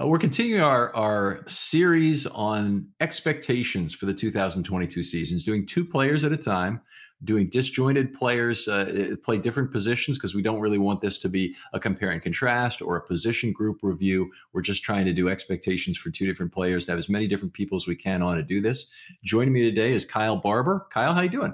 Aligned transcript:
Uh, 0.00 0.06
we're 0.06 0.18
continuing 0.18 0.62
our, 0.62 0.94
our 0.96 1.40
series 1.46 2.26
on 2.26 2.86
expectations 3.00 3.92
for 3.92 4.06
the 4.06 4.14
2022 4.14 5.02
seasons, 5.02 5.44
doing 5.44 5.66
two 5.66 5.84
players 5.84 6.24
at 6.24 6.32
a 6.32 6.36
time, 6.36 6.80
doing 7.24 7.50
disjointed 7.50 8.14
players 8.14 8.66
uh, 8.66 9.14
play 9.22 9.36
different 9.36 9.70
positions 9.70 10.16
because 10.16 10.34
we 10.34 10.40
don't 10.40 10.60
really 10.60 10.78
want 10.78 11.02
this 11.02 11.18
to 11.18 11.28
be 11.28 11.54
a 11.74 11.80
compare 11.80 12.10
and 12.10 12.22
contrast 12.22 12.80
or 12.80 12.96
a 12.96 13.06
position 13.06 13.52
group 13.52 13.80
review. 13.82 14.30
We're 14.54 14.62
just 14.62 14.82
trying 14.82 15.04
to 15.04 15.12
do 15.12 15.28
expectations 15.28 15.98
for 15.98 16.10
two 16.10 16.24
different 16.24 16.52
players 16.52 16.86
to 16.86 16.92
have 16.92 16.98
as 16.98 17.10
many 17.10 17.26
different 17.26 17.52
people 17.52 17.76
as 17.76 17.86
we 17.86 17.96
can 17.96 18.22
on 18.22 18.36
to 18.36 18.42
do 18.42 18.62
this. 18.62 18.90
Joining 19.22 19.52
me 19.52 19.64
today 19.64 19.92
is 19.92 20.06
Kyle 20.06 20.36
Barber. 20.36 20.86
Kyle, 20.90 21.12
how 21.12 21.20
you 21.20 21.28
doing? 21.28 21.52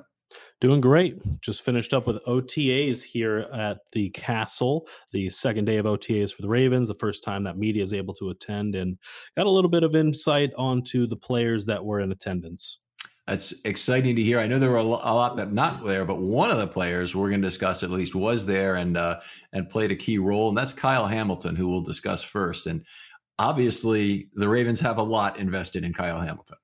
Doing 0.60 0.80
great. 0.80 1.18
Just 1.42 1.62
finished 1.62 1.92
up 1.92 2.06
with 2.06 2.24
OTAs 2.24 3.04
here 3.04 3.46
at 3.52 3.78
the 3.92 4.10
Castle, 4.10 4.88
the 5.12 5.28
second 5.28 5.66
day 5.66 5.76
of 5.76 5.86
OTAs 5.86 6.32
for 6.32 6.42
the 6.42 6.48
Ravens, 6.48 6.88
the 6.88 6.94
first 6.94 7.22
time 7.22 7.44
that 7.44 7.58
media 7.58 7.82
is 7.82 7.92
able 7.92 8.14
to 8.14 8.30
attend, 8.30 8.74
and 8.74 8.98
got 9.36 9.46
a 9.46 9.50
little 9.50 9.70
bit 9.70 9.82
of 9.82 9.94
insight 9.94 10.52
onto 10.56 11.06
the 11.06 11.16
players 11.16 11.66
that 11.66 11.84
were 11.84 12.00
in 12.00 12.10
attendance. 12.10 12.80
That's 13.26 13.64
exciting 13.64 14.14
to 14.16 14.22
hear. 14.22 14.38
I 14.38 14.46
know 14.46 14.58
there 14.58 14.70
were 14.70 14.76
a 14.76 14.82
lot 14.84 15.36
that 15.36 15.52
not 15.52 15.84
there, 15.84 16.04
but 16.04 16.20
one 16.20 16.50
of 16.50 16.58
the 16.58 16.66
players 16.66 17.14
we're 17.14 17.28
going 17.28 17.42
to 17.42 17.48
discuss 17.48 17.82
at 17.82 17.90
least 17.90 18.14
was 18.14 18.46
there 18.46 18.76
and 18.76 18.96
uh, 18.96 19.18
and 19.52 19.68
played 19.68 19.90
a 19.90 19.96
key 19.96 20.18
role, 20.18 20.48
and 20.48 20.56
that's 20.56 20.72
Kyle 20.72 21.08
Hamilton, 21.08 21.56
who 21.56 21.68
we'll 21.68 21.82
discuss 21.82 22.22
first. 22.22 22.66
And 22.66 22.84
obviously, 23.38 24.28
the 24.34 24.48
Ravens 24.48 24.80
have 24.80 24.98
a 24.98 25.02
lot 25.02 25.40
invested 25.40 25.84
in 25.84 25.92
Kyle 25.92 26.20
Hamilton. 26.20 26.56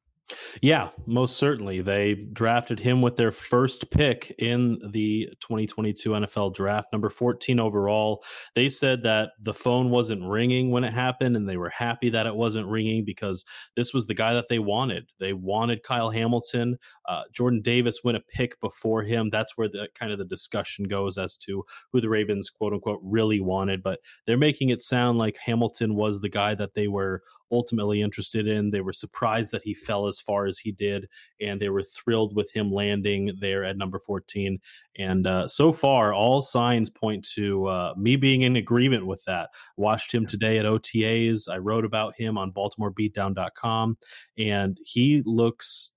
Yeah, 0.62 0.90
most 1.06 1.36
certainly. 1.36 1.80
They 1.80 2.14
drafted 2.14 2.80
him 2.80 3.02
with 3.02 3.16
their 3.16 3.32
first 3.32 3.90
pick 3.90 4.34
in 4.38 4.78
the 4.92 5.28
2022 5.40 6.10
NFL 6.10 6.54
draft, 6.54 6.92
number 6.92 7.10
14 7.10 7.58
overall. 7.60 8.22
They 8.54 8.68
said 8.68 9.02
that 9.02 9.32
the 9.40 9.54
phone 9.54 9.90
wasn't 9.90 10.24
ringing 10.24 10.70
when 10.70 10.84
it 10.84 10.92
happened, 10.92 11.36
and 11.36 11.48
they 11.48 11.56
were 11.56 11.70
happy 11.70 12.08
that 12.10 12.26
it 12.26 12.34
wasn't 12.34 12.68
ringing 12.68 13.04
because 13.04 13.44
this 13.76 13.92
was 13.92 14.06
the 14.06 14.14
guy 14.14 14.34
that 14.34 14.48
they 14.48 14.58
wanted. 14.58 15.10
They 15.18 15.32
wanted 15.32 15.82
Kyle 15.82 16.10
Hamilton. 16.10 16.78
Uh, 17.08 17.22
Jordan 17.32 17.60
Davis 17.60 18.00
went 18.04 18.16
a 18.16 18.20
pick 18.20 18.60
before 18.60 19.02
him. 19.02 19.30
That's 19.30 19.56
where 19.56 19.68
the 19.68 19.88
kind 19.94 20.12
of 20.12 20.18
the 20.18 20.24
discussion 20.24 20.84
goes 20.86 21.18
as 21.18 21.36
to 21.38 21.64
who 21.92 22.00
the 22.00 22.08
Ravens, 22.08 22.50
quote 22.50 22.72
unquote, 22.72 23.00
really 23.02 23.40
wanted. 23.40 23.82
But 23.82 24.00
they're 24.26 24.36
making 24.36 24.68
it 24.70 24.82
sound 24.82 25.18
like 25.18 25.36
Hamilton 25.44 25.94
was 25.94 26.20
the 26.20 26.28
guy 26.28 26.54
that 26.54 26.74
they 26.74 26.88
were 26.88 27.22
ultimately 27.52 28.02
interested 28.02 28.48
in. 28.48 28.70
They 28.70 28.80
were 28.80 28.92
surprised 28.92 29.52
that 29.52 29.62
he 29.62 29.74
fell 29.74 30.06
as 30.06 30.18
far 30.18 30.46
as 30.46 30.58
he 30.58 30.72
did, 30.72 31.08
and 31.40 31.60
they 31.60 31.68
were 31.68 31.82
thrilled 31.82 32.34
with 32.34 32.50
him 32.52 32.72
landing 32.72 33.32
there 33.40 33.62
at 33.62 33.76
number 33.76 33.98
14. 33.98 34.58
And 34.98 35.26
uh, 35.26 35.46
so 35.46 35.70
far, 35.70 36.12
all 36.12 36.42
signs 36.42 36.90
point 36.90 37.26
to 37.34 37.66
uh, 37.66 37.94
me 37.96 38.16
being 38.16 38.42
in 38.42 38.56
agreement 38.56 39.06
with 39.06 39.22
that. 39.24 39.50
Watched 39.76 40.12
him 40.12 40.26
today 40.26 40.58
at 40.58 40.66
OTAs. 40.66 41.48
I 41.48 41.58
wrote 41.58 41.84
about 41.84 42.16
him 42.16 42.38
on 42.38 42.52
BaltimoreBeatdown.com, 42.52 43.98
and 44.38 44.78
he 44.84 45.22
looks 45.24 45.92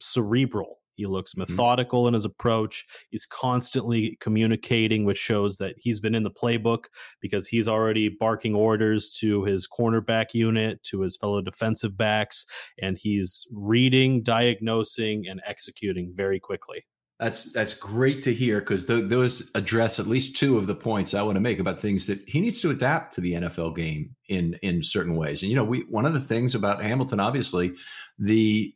cerebral 0.00 0.78
He 0.98 1.06
looks 1.06 1.32
mm-hmm. 1.32 1.50
methodical 1.52 2.02
mm-hmm. 2.02 2.08
in 2.08 2.14
his 2.14 2.24
approach. 2.24 2.84
He's 3.08 3.24
constantly 3.24 4.18
communicating, 4.20 5.04
which 5.04 5.16
shows 5.16 5.58
that 5.58 5.76
he's 5.78 6.00
been 6.00 6.14
in 6.14 6.24
the 6.24 6.30
playbook 6.30 6.86
because 7.20 7.48
he's 7.48 7.68
already 7.68 8.08
barking 8.08 8.54
orders 8.54 9.08
to 9.20 9.44
his 9.44 9.66
cornerback 9.66 10.34
unit, 10.34 10.82
to 10.82 11.02
his 11.02 11.16
fellow 11.16 11.40
defensive 11.40 11.96
backs, 11.96 12.44
and 12.82 12.98
he's 12.98 13.46
reading, 13.52 14.22
diagnosing, 14.22 15.24
and 15.28 15.40
executing 15.46 16.12
very 16.14 16.40
quickly. 16.40 16.84
That's 17.18 17.52
that's 17.52 17.74
great 17.74 18.22
to 18.24 18.34
hear 18.34 18.60
because 18.60 18.86
th- 18.86 19.08
those 19.08 19.50
address 19.56 19.98
at 19.98 20.06
least 20.06 20.36
two 20.36 20.56
of 20.56 20.68
the 20.68 20.74
points 20.74 21.14
I 21.14 21.22
want 21.22 21.34
to 21.34 21.40
make 21.40 21.58
about 21.58 21.80
things 21.80 22.06
that 22.06 22.20
he 22.28 22.40
needs 22.40 22.60
to 22.60 22.70
adapt 22.70 23.14
to 23.14 23.20
the 23.20 23.32
NFL 23.32 23.74
game 23.74 24.14
in 24.28 24.54
in 24.62 24.84
certain 24.84 25.16
ways. 25.16 25.42
And 25.42 25.50
you 25.50 25.56
know, 25.56 25.64
we 25.64 25.80
one 25.88 26.06
of 26.06 26.12
the 26.12 26.20
things 26.20 26.54
about 26.54 26.80
Hamilton, 26.80 27.18
obviously, 27.18 27.74
the 28.20 28.72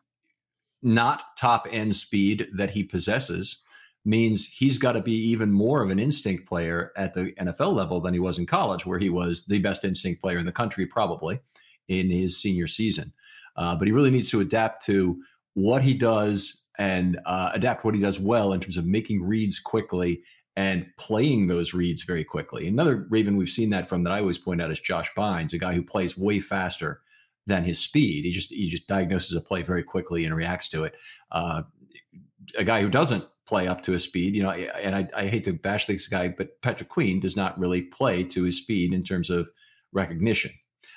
not 0.82 1.36
top 1.36 1.66
end 1.70 1.94
speed 1.94 2.48
that 2.54 2.70
he 2.70 2.82
possesses 2.82 3.62
means 4.04 4.48
he's 4.48 4.78
got 4.78 4.92
to 4.92 5.02
be 5.02 5.14
even 5.14 5.52
more 5.52 5.82
of 5.82 5.90
an 5.90 5.98
instinct 5.98 6.46
player 6.48 6.92
at 6.96 7.14
the 7.14 7.32
NFL 7.40 7.72
level 7.72 8.00
than 8.00 8.14
he 8.14 8.20
was 8.20 8.38
in 8.38 8.46
college, 8.46 8.84
where 8.84 8.98
he 8.98 9.08
was 9.08 9.46
the 9.46 9.58
best 9.58 9.84
instinct 9.84 10.20
player 10.20 10.38
in 10.38 10.46
the 10.46 10.52
country, 10.52 10.86
probably 10.86 11.40
in 11.88 12.10
his 12.10 12.36
senior 12.36 12.66
season. 12.66 13.12
Uh, 13.56 13.76
but 13.76 13.86
he 13.86 13.92
really 13.92 14.10
needs 14.10 14.30
to 14.30 14.40
adapt 14.40 14.84
to 14.86 15.22
what 15.54 15.82
he 15.82 15.94
does 15.94 16.64
and 16.78 17.20
uh, 17.26 17.50
adapt 17.52 17.84
what 17.84 17.94
he 17.94 18.00
does 18.00 18.18
well 18.18 18.52
in 18.52 18.60
terms 18.60 18.76
of 18.76 18.86
making 18.86 19.22
reads 19.22 19.60
quickly 19.60 20.22
and 20.56 20.86
playing 20.98 21.46
those 21.46 21.72
reads 21.72 22.02
very 22.02 22.24
quickly. 22.24 22.66
Another 22.66 23.06
Raven 23.08 23.36
we've 23.36 23.48
seen 23.48 23.70
that 23.70 23.88
from 23.88 24.04
that 24.04 24.12
I 24.12 24.20
always 24.20 24.38
point 24.38 24.60
out 24.60 24.70
is 24.70 24.80
Josh 24.80 25.10
Bynes, 25.16 25.52
a 25.52 25.58
guy 25.58 25.74
who 25.74 25.82
plays 25.82 26.18
way 26.18 26.40
faster 26.40 27.00
than 27.46 27.64
his 27.64 27.78
speed. 27.78 28.24
He 28.24 28.32
just 28.32 28.50
he 28.50 28.68
just 28.68 28.86
diagnoses 28.86 29.36
a 29.36 29.40
play 29.40 29.62
very 29.62 29.82
quickly 29.82 30.24
and 30.24 30.34
reacts 30.34 30.68
to 30.70 30.84
it. 30.84 30.94
Uh, 31.30 31.62
a 32.56 32.64
guy 32.64 32.82
who 32.82 32.88
doesn't 32.88 33.24
play 33.46 33.68
up 33.68 33.82
to 33.82 33.92
his 33.92 34.04
speed, 34.04 34.34
you 34.34 34.42
know, 34.42 34.50
and 34.50 34.94
I, 34.94 35.08
I 35.16 35.26
hate 35.26 35.44
to 35.44 35.52
bash 35.52 35.86
this 35.86 36.08
guy, 36.08 36.28
but 36.28 36.60
Patrick 36.62 36.88
Queen 36.88 37.20
does 37.20 37.36
not 37.36 37.58
really 37.58 37.82
play 37.82 38.24
to 38.24 38.44
his 38.44 38.62
speed 38.62 38.92
in 38.92 39.02
terms 39.02 39.30
of 39.30 39.48
recognition. 39.92 40.52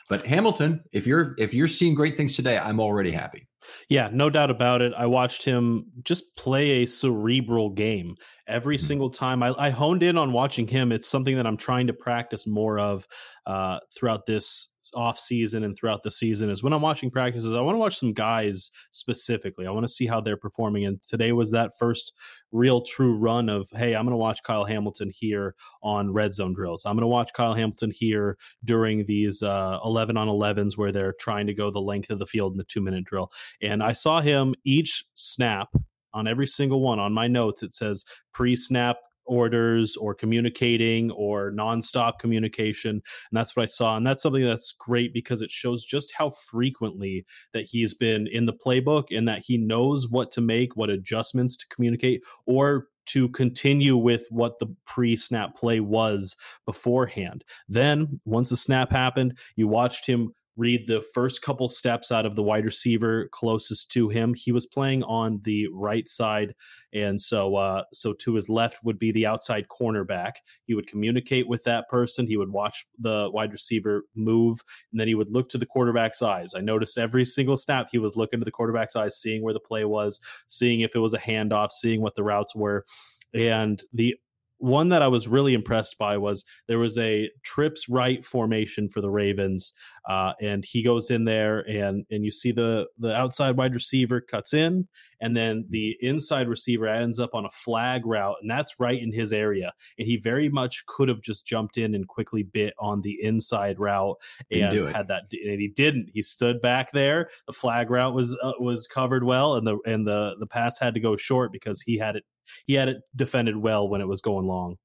But 0.07 0.25
Hamilton, 0.25 0.83
if 0.92 1.07
you're 1.07 1.36
if 1.38 1.53
you're 1.53 1.68
seeing 1.68 1.95
great 1.95 2.15
things 2.15 2.36
today, 2.36 2.57
I'm 2.57 2.80
already 2.80 3.12
happy. 3.12 3.47
Yeah, 3.89 4.09
no 4.13 4.30
doubt 4.30 4.51
about 4.51 4.83
it. 4.83 4.94
I 4.95 5.07
watched 5.07 5.44
him 5.44 5.88
just 6.03 6.36
play 6.36 6.83
a 6.83 6.86
cerebral 6.86 7.71
game 7.71 8.15
every 8.47 8.77
mm-hmm. 8.77 8.86
single 8.86 9.09
time. 9.09 9.42
I, 9.42 9.53
I, 9.57 9.69
honed 9.71 10.03
in 10.03 10.19
on 10.19 10.31
watching 10.33 10.68
him. 10.68 10.92
It's 10.92 11.07
something 11.07 11.36
that 11.38 11.47
I'm 11.47 11.57
trying 11.57 11.88
to 11.88 11.94
practice 11.94 12.45
more 12.45 12.77
of 12.77 13.07
uh, 13.47 13.80
throughout 13.95 14.27
this 14.27 14.68
off 14.94 15.20
season 15.20 15.64
and 15.64 15.78
throughout 15.78 16.04
the 16.04 16.12
season 16.12 16.50
is 16.50 16.64
when 16.64 16.74
I'm 16.74 16.82
watching 16.82 17.10
practices, 17.10 17.54
I 17.54 17.62
want 17.62 17.76
to 17.76 17.80
watch 17.80 17.98
some 17.98 18.14
guys 18.14 18.72
specifically. 18.92 19.66
I 19.66 19.72
want 19.72 19.86
to 19.86 19.92
see 19.92 20.06
how 20.06 20.22
they're 20.22 20.38
performing. 20.38 20.86
And 20.86 21.02
today 21.02 21.32
was 21.32 21.52
that 21.52 21.78
first 21.78 22.14
real 22.52 22.82
true 22.82 23.18
run 23.18 23.50
of, 23.50 23.68
hey, 23.74 23.96
I'm 23.96 24.06
going 24.06 24.12
to 24.12 24.18
watch 24.18 24.44
Kyle 24.44 24.66
Hamilton 24.66 25.12
here 25.14 25.56
on 25.82 26.14
red 26.14 26.34
zone 26.34 26.54
drills. 26.54 26.86
I'm 26.86 26.96
going 26.96 27.02
to 27.02 27.08
watch 27.08 27.34
Kyle 27.34 27.54
Hamilton 27.54 27.92
here 27.92 28.38
during 28.64 29.06
these 29.06 29.42
uh, 29.42 29.80
11 29.84 30.18
on 30.18 30.28
11s 30.28 30.78
where 30.78 30.92
they're 30.92 31.16
trying 31.20 31.48
to 31.48 31.54
go 31.54 31.72
the 31.72 31.80
length 31.80 32.10
of 32.10 32.20
the 32.20 32.26
field 32.26 32.54
in 32.54 32.58
the 32.58 32.64
two 32.64 32.81
minute 32.81 33.06
drill. 33.06 33.31
And 33.62 33.81
I 33.81 33.94
saw 33.94 34.22
him 34.22 34.56
each 34.64 35.04
snap 35.16 35.70
on 36.14 36.28
every 36.28 36.48
single 36.48 36.81
one 36.81 37.00
on 37.00 37.14
my 37.14 37.28
notes. 37.28 37.62
It 37.64 37.74
says 37.74 38.06
pre 38.31 38.56
snap 38.56 38.98
orders 39.25 39.95
or 39.95 40.13
communicating 40.13 41.12
or 41.12 41.51
nonstop 41.51 42.19
communication. 42.19 42.92
And 42.92 43.01
that's 43.31 43.56
what 43.56 43.63
I 43.63 43.68
saw. 43.68 43.95
And 43.95 44.06
that's 44.06 44.24
something 44.24 44.44
that's 44.44 44.72
great 44.72 45.13
because 45.13 45.42
it 45.42 45.51
shows 45.51 45.83
just 45.83 46.13
how 46.18 46.30
frequently 46.30 47.25
that 47.54 47.66
he's 47.66 47.94
been 47.94 48.27
in 48.27 48.45
the 48.45 48.54
playbook 48.54 49.06
and 49.16 49.27
that 49.27 49.44
he 49.45 49.57
knows 49.57 50.07
what 50.10 50.31
to 50.31 50.42
make, 50.42 50.75
what 50.75 50.89
adjustments 50.89 51.56
to 51.57 51.68
communicate, 51.68 52.24
or 52.45 52.88
to 53.07 53.30
continue 53.30 53.95
with 53.95 54.25
what 54.30 54.60
the 54.60 54.68
pre 54.86 55.16
snap 55.16 55.56
play 55.56 55.80
was 55.80 56.36
beforehand. 56.66 57.44
Then, 57.68 58.19
once 58.25 58.50
the 58.50 58.57
snap 58.57 58.92
happened, 58.92 59.38
you 59.56 59.68
watched 59.68 60.07
him 60.07 60.33
read 60.57 60.88
the 60.88 61.04
first 61.13 61.42
couple 61.42 61.69
steps 61.69 62.12
out 62.12 62.25
of 62.25 62.36
the 62.36 62.44
wide 62.44 62.66
receiver 62.66 63.28
closest 63.31 63.92
to 63.92 64.10
him. 64.10 64.34
He 64.34 64.52
was 64.52 64.66
playing 64.66 65.04
on 65.04 65.42
the 65.44 65.68
right 65.74 66.07
side, 66.07 66.56
and 66.94 67.22
so 67.22 67.56
uh, 67.56 67.84
so 67.94 68.13
to 68.13 68.36
his 68.36 68.50
left 68.50 68.84
would 68.84 68.98
be 68.98 69.12
the 69.12 69.25
outside 69.25 69.68
cornerback. 69.68 70.34
He 70.66 70.74
would 70.74 70.88
communicate 70.88 71.48
with 71.48 71.63
that 71.66 71.90
person. 71.90 72.28
He 72.28 72.38
would 72.38 72.52
watch 72.52 72.86
the 72.98 73.30
wide 73.31 73.52
receiver 73.52 74.04
move, 74.16 74.63
and 74.92 75.00
then 75.00 75.07
he 75.07 75.16
would 75.16 75.31
look 75.31 75.50
to 75.50 75.57
the 75.57 75.66
quarterback's 75.66 76.22
eyes. 76.22 76.54
I 76.56 76.62
noticed 76.62 76.98
every 76.98 77.25
single 77.25 77.57
snap 77.57 77.90
he 77.92 77.98
was 77.98 78.16
looking 78.16 78.40
to 78.40 78.46
the 78.46 78.52
quarterback's 78.52 78.96
eyes, 78.96 79.18
seeing 79.18 79.44
where 79.44 79.54
the 79.54 79.60
play 79.60 79.86
was, 79.86 80.19
seeing 80.48 80.81
if 80.81 80.96
it 80.96 81.00
was 81.00 81.13
a 81.13 81.19
handoff, 81.19 81.72
seeing 81.72 82.02
what 82.02 82.16
the 82.16 82.24
routes 82.24 82.56
were. 82.56 82.86
And 83.34 83.84
the 83.92 84.16
one 84.57 84.90
that 84.90 85.02
I 85.02 85.07
was 85.07 85.28
really 85.28 85.54
impressed 85.54 85.98
by 85.98 86.18
was 86.18 86.46
there 86.68 86.80
was 86.80 86.98
a 86.98 87.30
trips 87.44 87.90
right 87.90 88.24
formation 88.24 88.88
for 88.88 89.02
the 89.02 89.10
Ravens, 89.10 89.74
uh, 90.07 90.34
and 90.42 90.63
he 90.63 90.81
goes 90.84 91.12
in 91.12 91.25
there 91.25 91.60
and 91.69 92.06
and 92.10 92.24
you 92.24 92.31
see 92.31 92.52
the 92.52 92.88
the 92.98 93.16
outside 93.16 93.57
wide 93.57 93.74
receiver 93.74 94.22
cuts 94.22 94.54
in, 94.54 94.88
and 95.19 95.36
then 95.36 95.66
the 95.69 95.98
inside 96.02 96.48
receiver 96.48 96.88
ends 96.88 97.19
up 97.19 97.34
on 97.34 97.46
a 97.46 97.50
flag 97.50 98.06
route, 98.06 98.38
and 98.42 98.50
that's 98.50 98.80
right 98.80 99.02
in 99.02 99.12
his 99.12 99.34
area, 99.34 99.74
and 99.98 100.07
he 100.07 100.18
very 100.18 100.50
much 100.50 100.86
could 100.86 101.10
have 101.10 101.22
just 101.22 101.46
jumped 101.46 101.78
in 101.78 101.94
and 101.94 102.07
quickly 102.07 102.44
bit 102.44 102.74
on 102.80 103.02
the 103.02 103.22
inside 103.22 103.80
route 103.80 104.18
and 104.52 104.74
had 104.90 105.07
that, 105.07 105.24
and 105.31 105.60
he 105.60 105.68
didn't. 105.68 106.10
He 106.13 106.22
stood 106.22 106.62
back 106.62 106.92
there. 106.92 107.30
The 107.48 107.54
flag 107.54 107.90
route 107.90 108.13
was 108.13 108.38
uh, 108.42 108.54
was 108.60 108.88
covered 108.88 109.24
well, 109.24 109.56
and 109.56 109.68
the 109.68 109.78
and 109.86 110.07
the 110.07 110.36
the 110.40 110.48
pass 110.48 110.80
had 110.80 110.94
to 110.94 111.00
go 111.00 111.16
short 111.16 111.52
because 111.52 111.81
he 111.81 111.98
had 111.98 112.16
it 112.16 112.24
he 112.68 112.74
had 112.74 112.89
it 112.89 113.01
defended 113.15 113.57
well 113.57 113.88
when 113.88 114.01
it 114.01 114.07
was 114.07 114.21
going 114.21 114.45
long. 114.45 114.77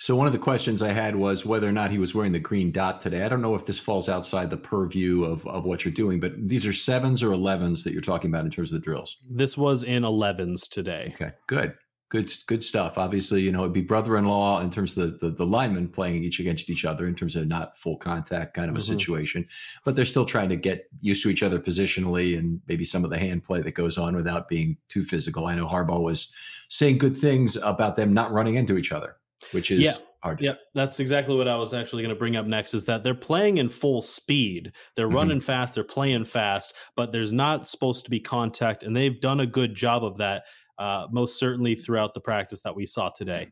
So 0.00 0.14
one 0.14 0.28
of 0.28 0.32
the 0.32 0.38
questions 0.38 0.80
I 0.80 0.92
had 0.92 1.16
was 1.16 1.44
whether 1.44 1.68
or 1.68 1.72
not 1.72 1.90
he 1.90 1.98
was 1.98 2.14
wearing 2.14 2.30
the 2.30 2.38
green 2.38 2.70
dot 2.70 3.00
today. 3.00 3.24
I 3.24 3.28
don't 3.28 3.42
know 3.42 3.56
if 3.56 3.66
this 3.66 3.80
falls 3.80 4.08
outside 4.08 4.48
the 4.48 4.56
purview 4.56 5.24
of, 5.24 5.44
of 5.46 5.64
what 5.64 5.84
you're 5.84 5.92
doing, 5.92 6.20
but 6.20 6.32
these 6.38 6.64
are 6.66 6.72
sevens 6.72 7.20
or 7.20 7.32
elevens 7.32 7.82
that 7.82 7.92
you're 7.92 8.00
talking 8.00 8.30
about 8.30 8.44
in 8.44 8.50
terms 8.52 8.72
of 8.72 8.80
the 8.80 8.84
drills. 8.84 9.16
This 9.28 9.58
was 9.58 9.82
in 9.82 10.04
elevens 10.04 10.68
today. 10.68 11.12
Okay, 11.16 11.32
good. 11.48 11.74
Good, 12.10 12.32
good 12.46 12.64
stuff. 12.64 12.96
Obviously, 12.96 13.42
you 13.42 13.52
know, 13.52 13.60
it'd 13.60 13.72
be 13.72 13.82
brother-in-law 13.82 14.60
in 14.62 14.70
terms 14.70 14.96
of 14.96 15.20
the, 15.20 15.28
the, 15.28 15.34
the 15.34 15.46
linemen 15.46 15.88
playing 15.88 16.24
each 16.24 16.40
against 16.40 16.70
each 16.70 16.86
other 16.86 17.06
in 17.06 17.14
terms 17.14 17.36
of 17.36 17.46
not 17.46 17.76
full 17.76 17.98
contact 17.98 18.54
kind 18.54 18.70
of 18.70 18.76
a 18.76 18.78
mm-hmm. 18.78 18.92
situation, 18.98 19.46
but 19.84 19.94
they're 19.94 20.06
still 20.06 20.24
trying 20.24 20.48
to 20.48 20.56
get 20.56 20.88
used 21.02 21.22
to 21.22 21.28
each 21.28 21.42
other 21.42 21.58
positionally 21.58 22.38
and 22.38 22.62
maybe 22.66 22.84
some 22.84 23.04
of 23.04 23.10
the 23.10 23.18
hand 23.18 23.44
play 23.44 23.60
that 23.60 23.72
goes 23.72 23.98
on 23.98 24.16
without 24.16 24.48
being 24.48 24.76
too 24.88 25.04
physical. 25.04 25.46
I 25.46 25.54
know 25.54 25.66
Harbaugh 25.66 26.02
was 26.02 26.32
saying 26.68 26.98
good 26.98 27.16
things 27.16 27.56
about 27.56 27.96
them 27.96 28.14
not 28.14 28.32
running 28.32 28.54
into 28.54 28.78
each 28.78 28.90
other 28.90 29.16
which 29.52 29.70
is 29.70 29.82
yeah. 29.82 29.92
hard. 30.20 30.40
Yep, 30.40 30.60
that's 30.74 31.00
exactly 31.00 31.36
what 31.36 31.48
I 31.48 31.56
was 31.56 31.72
actually 31.72 32.02
going 32.02 32.14
to 32.14 32.18
bring 32.18 32.36
up 32.36 32.46
next. 32.46 32.74
Is 32.74 32.84
that 32.86 33.02
they're 33.02 33.14
playing 33.14 33.58
in 33.58 33.68
full 33.68 34.02
speed, 34.02 34.72
they're 34.94 35.06
mm-hmm. 35.06 35.16
running 35.16 35.40
fast, 35.40 35.74
they're 35.74 35.84
playing 35.84 36.24
fast, 36.24 36.74
but 36.96 37.12
there's 37.12 37.32
not 37.32 37.68
supposed 37.68 38.04
to 38.04 38.10
be 38.10 38.20
contact, 38.20 38.82
and 38.82 38.96
they've 38.96 39.20
done 39.20 39.40
a 39.40 39.46
good 39.46 39.74
job 39.74 40.04
of 40.04 40.18
that. 40.18 40.44
Uh, 40.78 41.06
most 41.10 41.38
certainly 41.38 41.74
throughout 41.74 42.14
the 42.14 42.20
practice 42.20 42.62
that 42.62 42.76
we 42.76 42.86
saw 42.86 43.08
today. 43.08 43.48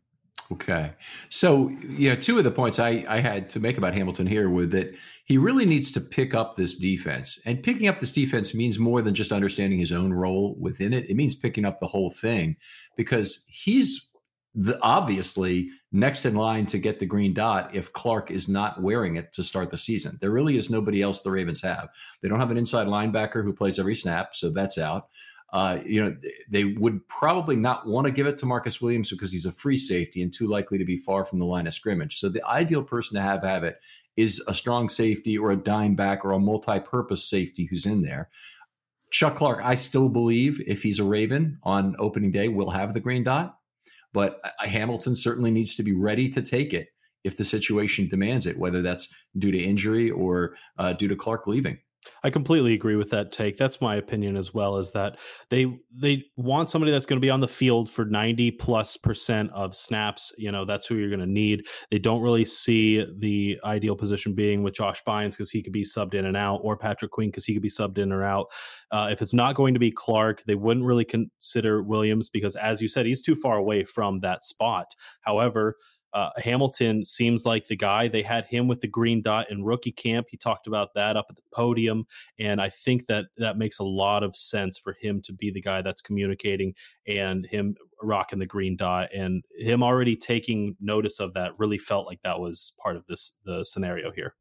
Okay. 0.52 0.92
So, 1.28 1.71
you 1.88 2.09
know, 2.09 2.14
two 2.14 2.38
of 2.38 2.45
the 2.45 2.52
points 2.52 2.78
I, 2.78 3.04
I 3.09 3.18
had 3.18 3.50
to 3.50 3.61
make 3.61 3.78
about 3.78 3.95
Hamilton 3.95 4.28
here 4.28 4.49
were 4.49 4.66
that 4.66 4.95
he 5.25 5.38
really 5.38 5.66
needs 5.66 5.90
to 5.92 6.00
pick 6.00 6.35
up 6.35 6.54
this 6.54 6.76
defense. 6.76 7.40
And 7.45 7.62
picking 7.62 7.88
up 7.88 7.99
this 7.99 8.12
defense 8.12 8.54
means 8.54 8.78
more 8.78 9.02
than 9.02 9.14
just 9.14 9.33
understanding 9.33 9.80
his 9.80 9.90
own 9.90 10.12
role 10.12 10.54
within 10.61 10.92
it. 10.92 11.11
It 11.11 11.16
means 11.16 11.35
picking 11.35 11.64
up 11.64 11.80
the 11.80 11.88
whole 11.88 12.11
thing 12.11 12.56
because 12.97 13.45
he's 13.49 14.14
the, 14.54 14.80
obviously 14.83 15.71
next 15.90 16.25
in 16.25 16.35
line 16.35 16.66
to 16.66 16.78
get 16.78 17.00
the 17.00 17.06
green 17.06 17.35
dot 17.35 17.75
if 17.75 17.92
Clark 17.92 18.30
is 18.30 18.49
not 18.49 18.80
wearing 18.80 19.16
it 19.16 19.33
to 19.33 19.42
start 19.42 19.71
the 19.71 19.76
season. 19.76 20.16
There 20.21 20.30
really 20.30 20.56
is 20.56 20.71
nobody 20.71 21.02
else 21.02 21.23
the 21.23 21.30
Ravens 21.30 21.62
have. 21.62 21.88
They 22.23 22.28
don't 22.28 22.40
have 22.40 22.50
an 22.52 22.59
inside 22.59 22.87
linebacker 22.87 23.42
who 23.42 23.52
plays 23.52 23.78
every 23.80 23.97
snap, 23.97 24.37
so 24.37 24.50
that's 24.50 24.78
out. 24.78 25.09
Uh, 25.52 25.78
you 25.86 26.04
know, 26.04 26.16
they 26.50 26.64
would 26.64 27.06
probably 27.08 27.56
not 27.56 27.86
want 27.86 28.06
to 28.06 28.10
give 28.10 28.26
it 28.26 28.36
to 28.38 28.46
Marcus 28.46 28.80
Williams 28.80 29.10
because 29.10 29.30
he's 29.30 29.46
a 29.46 29.52
free 29.52 29.76
safety 29.76 30.20
and 30.20 30.34
too 30.34 30.48
likely 30.48 30.76
to 30.76 30.84
be 30.84 30.96
far 30.96 31.24
from 31.24 31.38
the 31.38 31.44
line 31.44 31.66
of 31.66 31.74
scrimmage. 31.74 32.18
So 32.18 32.28
the 32.28 32.44
ideal 32.44 32.82
person 32.82 33.14
to 33.14 33.22
have 33.22 33.42
have 33.42 33.64
it 33.64 33.78
is 34.16 34.42
a 34.48 34.54
strong 34.54 34.88
safety 34.88 35.38
or 35.38 35.52
a 35.52 35.56
dime 35.56 35.94
back 35.94 36.24
or 36.24 36.32
a 36.32 36.38
multi-purpose 36.38 37.28
safety 37.28 37.66
who's 37.66 37.86
in 37.86 38.02
there. 38.02 38.28
Chuck 39.12 39.36
Clark, 39.36 39.60
I 39.62 39.76
still 39.76 40.08
believe 40.08 40.60
if 40.66 40.82
he's 40.82 40.98
a 40.98 41.04
Raven 41.04 41.58
on 41.62 41.94
opening 41.98 42.32
day, 42.32 42.48
will 42.48 42.70
have 42.70 42.92
the 42.92 43.00
green 43.00 43.22
dot. 43.22 43.56
But 44.12 44.40
Hamilton 44.58 45.14
certainly 45.14 45.50
needs 45.50 45.76
to 45.76 45.82
be 45.82 45.92
ready 45.94 46.28
to 46.30 46.42
take 46.42 46.72
it 46.72 46.88
if 47.22 47.36
the 47.36 47.44
situation 47.44 48.08
demands 48.08 48.46
it, 48.46 48.58
whether 48.58 48.82
that's 48.82 49.14
due 49.38 49.50
to 49.52 49.58
injury 49.58 50.10
or 50.10 50.54
uh, 50.78 50.92
due 50.94 51.08
to 51.08 51.16
Clark 51.16 51.46
leaving. 51.46 51.78
I 52.22 52.30
completely 52.30 52.75
agree 52.75 52.96
with 52.96 53.10
that 53.10 53.32
take. 53.32 53.56
That's 53.56 53.80
my 53.80 53.96
opinion 53.96 54.36
as 54.36 54.52
well. 54.52 54.76
Is 54.76 54.92
that 54.92 55.18
they 55.50 55.66
they 55.94 56.25
want 56.36 56.70
somebody 56.70 56.92
that's 56.92 57.06
going 57.06 57.20
to 57.20 57.25
be 57.25 57.30
on 57.30 57.40
the 57.40 57.48
field 57.48 57.90
for 57.90 58.04
ninety 58.04 58.50
plus 58.50 58.96
percent 58.96 59.50
of 59.52 59.75
snaps. 59.75 60.32
You 60.38 60.52
know, 60.52 60.64
that's 60.64 60.86
who 60.86 60.96
you're 60.96 61.10
going 61.10 61.20
to 61.20 61.26
need. 61.26 61.66
They 61.90 61.98
don't 61.98 62.22
really 62.22 62.44
see 62.44 63.06
the 63.18 63.58
ideal 63.64 63.96
position 63.96 64.34
being 64.34 64.62
with 64.62 64.75
Josh 64.75 65.02
Bynes 65.04 65.30
because 65.30 65.50
he 65.50 65.62
could 65.62 65.72
be 65.72 65.84
subbed 65.84 66.14
in 66.14 66.25
and 66.25 66.36
out, 66.36 66.60
or 66.62 66.76
Patrick 66.76 67.10
Queen 67.10 67.30
because 67.30 67.44
he 67.44 67.54
could 67.54 67.62
be 67.62 67.68
subbed 67.68 67.98
in 67.98 68.12
or 68.12 68.22
out. 68.22 68.46
Uh, 68.90 69.08
if 69.10 69.20
it's 69.22 69.34
not 69.34 69.56
going 69.56 69.75
to 69.75 69.80
be 69.80 69.90
Clark, 69.90 70.44
they 70.46 70.54
wouldn't 70.54 70.86
really 70.86 71.04
consider 71.04 71.82
Williams 71.82 72.30
because, 72.30 72.56
as 72.56 72.80
you 72.80 72.88
said, 72.88 73.06
he's 73.06 73.22
too 73.22 73.34
far 73.34 73.56
away 73.56 73.84
from 73.84 74.20
that 74.20 74.42
spot. 74.42 74.94
However, 75.22 75.76
uh, 76.16 76.30
Hamilton 76.38 77.04
seems 77.04 77.44
like 77.44 77.66
the 77.66 77.76
guy. 77.76 78.08
They 78.08 78.23
had 78.23 78.46
him 78.46 78.68
with 78.68 78.80
the 78.80 78.87
green 78.88 79.20
dot 79.20 79.50
in 79.50 79.62
rookie 79.62 79.92
camp. 79.92 80.28
He 80.30 80.38
talked 80.38 80.66
about 80.66 80.94
that 80.94 81.14
up 81.14 81.26
at 81.28 81.37
the 81.37 81.42
podium, 81.52 82.06
and 82.38 82.58
I 82.58 82.70
think 82.70 83.06
that 83.08 83.26
that 83.37 83.58
makes 83.58 83.78
a 83.78 83.85
lot 83.85 84.23
of 84.23 84.35
sense 84.35 84.78
for 84.78 84.96
him 84.99 85.20
to 85.23 85.35
be 85.35 85.50
the 85.50 85.61
guy 85.61 85.82
that's 85.82 86.00
communicating 86.00 86.73
and 87.06 87.44
him 87.44 87.76
rocking 88.02 88.38
the 88.38 88.46
green 88.46 88.76
dot 88.76 89.11
and 89.14 89.44
him 89.58 89.82
already 89.82 90.16
taking 90.16 90.75
notice 90.80 91.20
of 91.20 91.35
that. 91.35 91.52
Really 91.58 91.76
felt 91.76 92.06
like 92.06 92.23
that 92.23 92.40
was 92.40 92.73
part 92.82 92.96
of 92.96 93.06
this 93.08 93.32
the 93.44 93.62
scenario 93.62 94.11
here. 94.11 94.35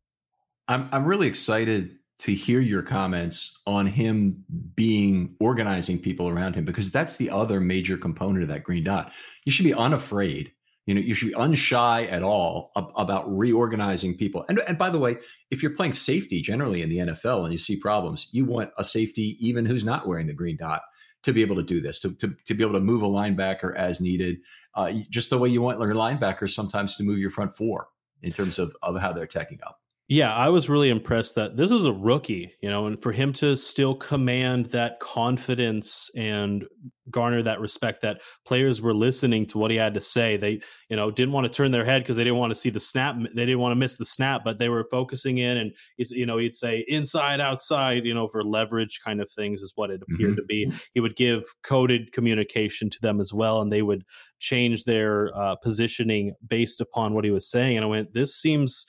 I'm 0.69 0.87
I'm 0.93 1.03
really 1.03 1.27
excited 1.27 1.97
to 2.19 2.33
hear 2.33 2.61
your 2.61 2.83
comments 2.83 3.59
on 3.67 3.85
him 3.85 4.45
being 4.75 5.35
organizing 5.41 5.99
people 5.99 6.29
around 6.29 6.55
him 6.55 6.63
because 6.63 6.89
that's 6.89 7.17
the 7.17 7.29
other 7.29 7.59
major 7.59 7.97
component 7.97 8.43
of 8.43 8.47
that 8.47 8.63
green 8.63 8.85
dot. 8.85 9.11
You 9.43 9.51
should 9.51 9.65
be 9.65 9.73
unafraid 9.73 10.53
you 10.85 10.93
know, 10.93 11.01
you 11.01 11.13
should 11.13 11.29
be 11.29 11.35
unshy 11.35 12.11
at 12.11 12.23
all 12.23 12.71
ab- 12.75 12.91
about 12.95 13.25
reorganizing 13.35 14.15
people. 14.17 14.45
And, 14.47 14.59
and 14.67 14.77
by 14.77 14.89
the 14.89 14.99
way, 14.99 15.17
if 15.49 15.63
you're 15.63 15.75
playing 15.75 15.93
safety 15.93 16.41
generally 16.41 16.81
in 16.81 16.89
the 16.89 16.97
NFL 16.97 17.43
and 17.43 17.51
you 17.51 17.57
see 17.57 17.77
problems, 17.77 18.27
you 18.31 18.45
want 18.45 18.71
a 18.77 18.83
safety, 18.83 19.37
even 19.39 19.65
who's 19.65 19.83
not 19.83 20.07
wearing 20.07 20.27
the 20.27 20.33
green 20.33 20.57
dot, 20.57 20.81
to 21.23 21.33
be 21.33 21.41
able 21.41 21.55
to 21.55 21.63
do 21.63 21.81
this, 21.81 21.99
to, 21.99 22.13
to, 22.15 22.35
to 22.45 22.53
be 22.53 22.63
able 22.63 22.73
to 22.73 22.79
move 22.79 23.01
a 23.01 23.07
linebacker 23.07 23.75
as 23.75 23.99
needed, 23.99 24.37
uh, 24.75 24.91
just 25.09 25.31
the 25.31 25.39
way 25.39 25.49
you 25.49 25.61
want 25.61 25.79
your 25.79 25.95
linebackers 25.95 26.51
sometimes 26.51 26.95
to 26.95 27.03
move 27.03 27.17
your 27.17 27.31
front 27.31 27.57
four 27.57 27.87
in 28.21 28.31
terms 28.31 28.59
of, 28.59 28.75
of 28.83 28.95
how 28.99 29.11
they're 29.11 29.25
teching 29.25 29.59
up. 29.65 29.79
Yeah, 30.07 30.31
I 30.31 30.49
was 30.49 30.69
really 30.69 30.89
impressed 30.89 31.33
that 31.33 31.57
this 31.57 31.71
is 31.71 31.85
a 31.85 31.93
rookie, 31.93 32.53
you 32.61 32.69
know, 32.69 32.85
and 32.85 33.01
for 33.01 33.11
him 33.11 33.33
to 33.33 33.57
still 33.57 33.95
command 33.95 34.67
that 34.67 34.99
confidence 34.99 36.11
and 36.15 36.63
garner 37.09 37.41
that 37.41 37.59
respect 37.59 38.01
that 38.01 38.21
players 38.45 38.81
were 38.81 38.93
listening 38.93 39.47
to 39.47 39.57
what 39.57 39.71
he 39.71 39.77
had 39.77 39.95
to 39.95 40.01
say. 40.01 40.37
They, 40.37 40.61
you 40.89 40.95
know, 40.95 41.09
didn't 41.09 41.33
want 41.33 41.45
to 41.45 41.53
turn 41.53 41.71
their 41.71 41.85
head 41.85 42.03
because 42.03 42.17
they 42.17 42.23
didn't 42.23 42.37
want 42.37 42.51
to 42.51 42.59
see 42.59 42.69
the 42.69 42.79
snap. 42.79 43.15
They 43.33 43.45
didn't 43.47 43.59
want 43.59 43.71
to 43.71 43.77
miss 43.77 43.97
the 43.97 44.05
snap, 44.05 44.43
but 44.43 44.59
they 44.59 44.69
were 44.69 44.85
focusing 44.91 45.39
in 45.39 45.57
and, 45.57 45.71
you 45.97 46.25
know, 46.27 46.37
he'd 46.37 46.55
say 46.55 46.85
inside, 46.87 47.41
outside, 47.41 48.05
you 48.05 48.13
know, 48.13 48.27
for 48.27 48.43
leverage 48.43 48.99
kind 49.03 49.21
of 49.21 49.29
things 49.31 49.61
is 49.61 49.73
what 49.75 49.89
it 49.89 50.03
appeared 50.03 50.31
mm-hmm. 50.31 50.39
to 50.39 50.45
be. 50.45 50.71
He 50.93 50.99
would 50.99 51.15
give 51.15 51.43
coded 51.63 52.11
communication 52.11 52.91
to 52.91 53.01
them 53.01 53.19
as 53.19 53.33
well, 53.33 53.59
and 53.59 53.71
they 53.71 53.81
would 53.81 54.03
change 54.39 54.83
their 54.83 55.35
uh, 55.35 55.55
positioning 55.55 56.33
based 56.47 56.79
upon 56.79 57.15
what 57.15 57.25
he 57.25 57.31
was 57.31 57.49
saying. 57.49 57.77
And 57.77 57.85
I 57.85 57.87
went, 57.87 58.13
this 58.13 58.35
seems 58.35 58.85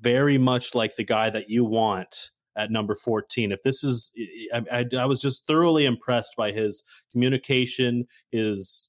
very 0.00 0.38
much 0.38 0.74
like 0.74 0.96
the 0.96 1.04
guy 1.04 1.30
that 1.30 1.48
you 1.48 1.64
want 1.64 2.30
at 2.56 2.70
number 2.70 2.94
14. 2.94 3.52
If 3.52 3.62
this 3.62 3.84
is, 3.84 4.12
I, 4.52 4.62
I, 4.72 4.84
I, 4.98 5.04
was 5.04 5.20
just 5.20 5.46
thoroughly 5.46 5.84
impressed 5.84 6.34
by 6.36 6.52
his 6.52 6.82
communication, 7.12 8.06
his 8.30 8.88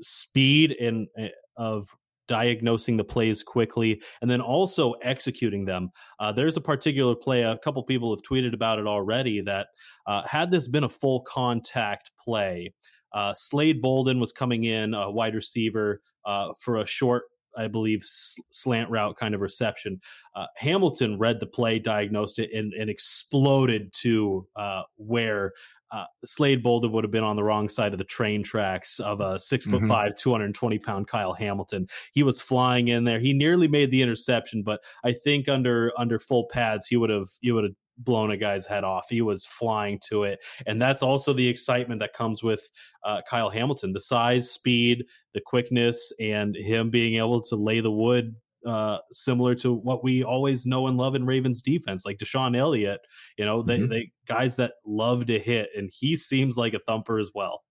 speed 0.00 0.74
and 0.80 1.08
uh, 1.20 1.28
of 1.56 1.88
diagnosing 2.28 2.96
the 2.96 3.04
plays 3.04 3.42
quickly 3.42 4.00
and 4.22 4.30
then 4.30 4.40
also 4.40 4.92
executing 5.02 5.66
them. 5.66 5.90
Uh, 6.18 6.32
there's 6.32 6.56
a 6.56 6.60
particular 6.60 7.14
play, 7.14 7.42
a 7.42 7.58
couple 7.58 7.82
people 7.82 8.14
have 8.14 8.22
tweeted 8.22 8.54
about 8.54 8.78
it 8.78 8.86
already, 8.86 9.40
that 9.42 9.68
uh, 10.06 10.22
had 10.26 10.50
this 10.50 10.68
been 10.68 10.84
a 10.84 10.88
full 10.88 11.20
contact 11.22 12.10
play, 12.18 12.72
uh, 13.12 13.34
Slade 13.34 13.82
Bolden 13.82 14.20
was 14.20 14.32
coming 14.32 14.64
in, 14.64 14.94
a 14.94 15.10
wide 15.10 15.34
receiver, 15.34 16.00
uh, 16.24 16.48
for 16.58 16.78
a 16.78 16.86
short 16.86 17.24
I 17.56 17.68
believe, 17.68 18.00
slant 18.02 18.90
route 18.90 19.16
kind 19.16 19.34
of 19.34 19.40
reception. 19.40 20.00
Uh, 20.34 20.46
Hamilton 20.56 21.18
read 21.18 21.40
the 21.40 21.46
play, 21.46 21.78
diagnosed 21.78 22.38
it, 22.38 22.50
and, 22.52 22.72
and 22.72 22.88
exploded 22.88 23.92
to 24.00 24.46
uh, 24.56 24.82
where 24.96 25.52
uh, 25.92 26.04
Slade 26.24 26.62
Bolden 26.62 26.90
would 26.92 27.04
have 27.04 27.10
been 27.10 27.22
on 27.22 27.36
the 27.36 27.44
wrong 27.44 27.68
side 27.68 27.92
of 27.92 27.98
the 27.98 28.04
train 28.04 28.42
tracks 28.42 28.98
of 28.98 29.20
a 29.20 29.38
six 29.38 29.66
foot 29.66 29.80
mm-hmm. 29.80 29.88
five, 29.88 30.14
220 30.14 30.78
pound 30.78 31.06
Kyle 31.06 31.34
Hamilton. 31.34 31.86
He 32.14 32.22
was 32.22 32.40
flying 32.40 32.88
in 32.88 33.04
there. 33.04 33.20
He 33.20 33.34
nearly 33.34 33.68
made 33.68 33.90
the 33.90 34.00
interception, 34.00 34.62
but 34.62 34.80
I 35.04 35.12
think 35.12 35.48
under 35.48 35.92
under 35.98 36.18
full 36.18 36.48
pads, 36.50 36.86
he 36.86 36.96
would 36.96 37.10
have 37.10 37.28
he 37.42 37.52
would 37.52 37.64
have 37.64 37.74
blown 37.98 38.30
a 38.30 38.36
guy's 38.36 38.66
head 38.66 38.84
off. 38.84 39.06
He 39.08 39.22
was 39.22 39.44
flying 39.44 40.00
to 40.08 40.24
it. 40.24 40.40
And 40.66 40.80
that's 40.80 41.02
also 41.02 41.32
the 41.32 41.48
excitement 41.48 42.00
that 42.00 42.12
comes 42.12 42.42
with 42.42 42.70
uh, 43.04 43.22
Kyle 43.28 43.50
Hamilton 43.50 43.92
the 43.92 44.00
size, 44.00 44.50
speed, 44.50 45.04
the 45.34 45.40
quickness, 45.44 46.12
and 46.20 46.56
him 46.56 46.90
being 46.90 47.16
able 47.16 47.40
to 47.42 47.56
lay 47.56 47.80
the 47.80 47.90
wood. 47.90 48.36
Uh, 48.64 48.98
similar 49.10 49.56
to 49.56 49.72
what 49.72 50.04
we 50.04 50.22
always 50.22 50.66
know 50.66 50.86
and 50.86 50.96
love 50.96 51.16
in 51.16 51.26
Ravens 51.26 51.62
defense, 51.62 52.04
like 52.06 52.18
DeShon 52.18 52.56
Elliott, 52.56 53.00
you 53.36 53.44
know, 53.44 53.60
they, 53.60 53.78
mm-hmm. 53.78 53.88
they 53.88 54.12
guys 54.28 54.54
that 54.54 54.74
love 54.86 55.26
to 55.26 55.38
hit, 55.40 55.70
and 55.76 55.90
he 55.92 56.14
seems 56.14 56.56
like 56.56 56.72
a 56.72 56.78
thumper 56.78 57.18
as 57.18 57.32
well. 57.34 57.64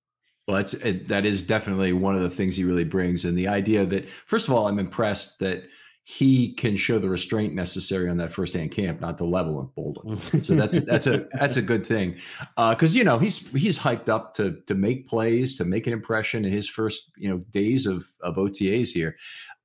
Well, 0.49 0.57
that's 0.57 0.73
it, 0.73 1.07
that 1.07 1.25
is 1.25 1.43
definitely 1.43 1.93
one 1.93 2.15
of 2.15 2.21
the 2.21 2.29
things 2.29 2.57
he 2.57 2.65
really 2.65 2.83
brings, 2.83 3.23
and 3.23 3.37
the 3.37 3.47
idea 3.47 3.85
that 3.85 4.05
first 4.25 4.49
of 4.49 4.53
all, 4.53 4.67
I'm 4.67 4.79
impressed 4.79 5.39
that 5.39 5.63
he 6.03 6.53
can 6.53 6.77
show 6.77 6.97
the 6.97 7.09
restraint 7.09 7.53
necessary 7.53 8.09
on 8.09 8.17
that 8.17 8.31
first 8.31 8.53
hand 8.53 8.71
camp, 8.71 8.99
not 9.01 9.17
the 9.17 9.25
level 9.25 9.59
of 9.59 9.73
Bolden. 9.75 10.19
So 10.43 10.55
that's 10.55 10.83
that's 10.85 11.07
a 11.07 11.27
that's 11.33 11.57
a 11.57 11.61
good 11.61 11.85
thing 11.85 12.17
because 12.55 12.95
uh, 12.95 12.97
you 12.97 13.03
know 13.03 13.19
he's 13.19 13.47
he's 13.51 13.77
hyped 13.77 14.09
up 14.09 14.33
to 14.35 14.57
to 14.67 14.73
make 14.73 15.07
plays, 15.07 15.55
to 15.57 15.65
make 15.65 15.87
an 15.87 15.93
impression 15.93 16.43
in 16.43 16.51
his 16.51 16.67
first 16.67 17.11
you 17.17 17.29
know 17.29 17.37
days 17.51 17.85
of 17.85 18.07
of 18.21 18.35
OTAs 18.35 18.89
here. 18.89 19.15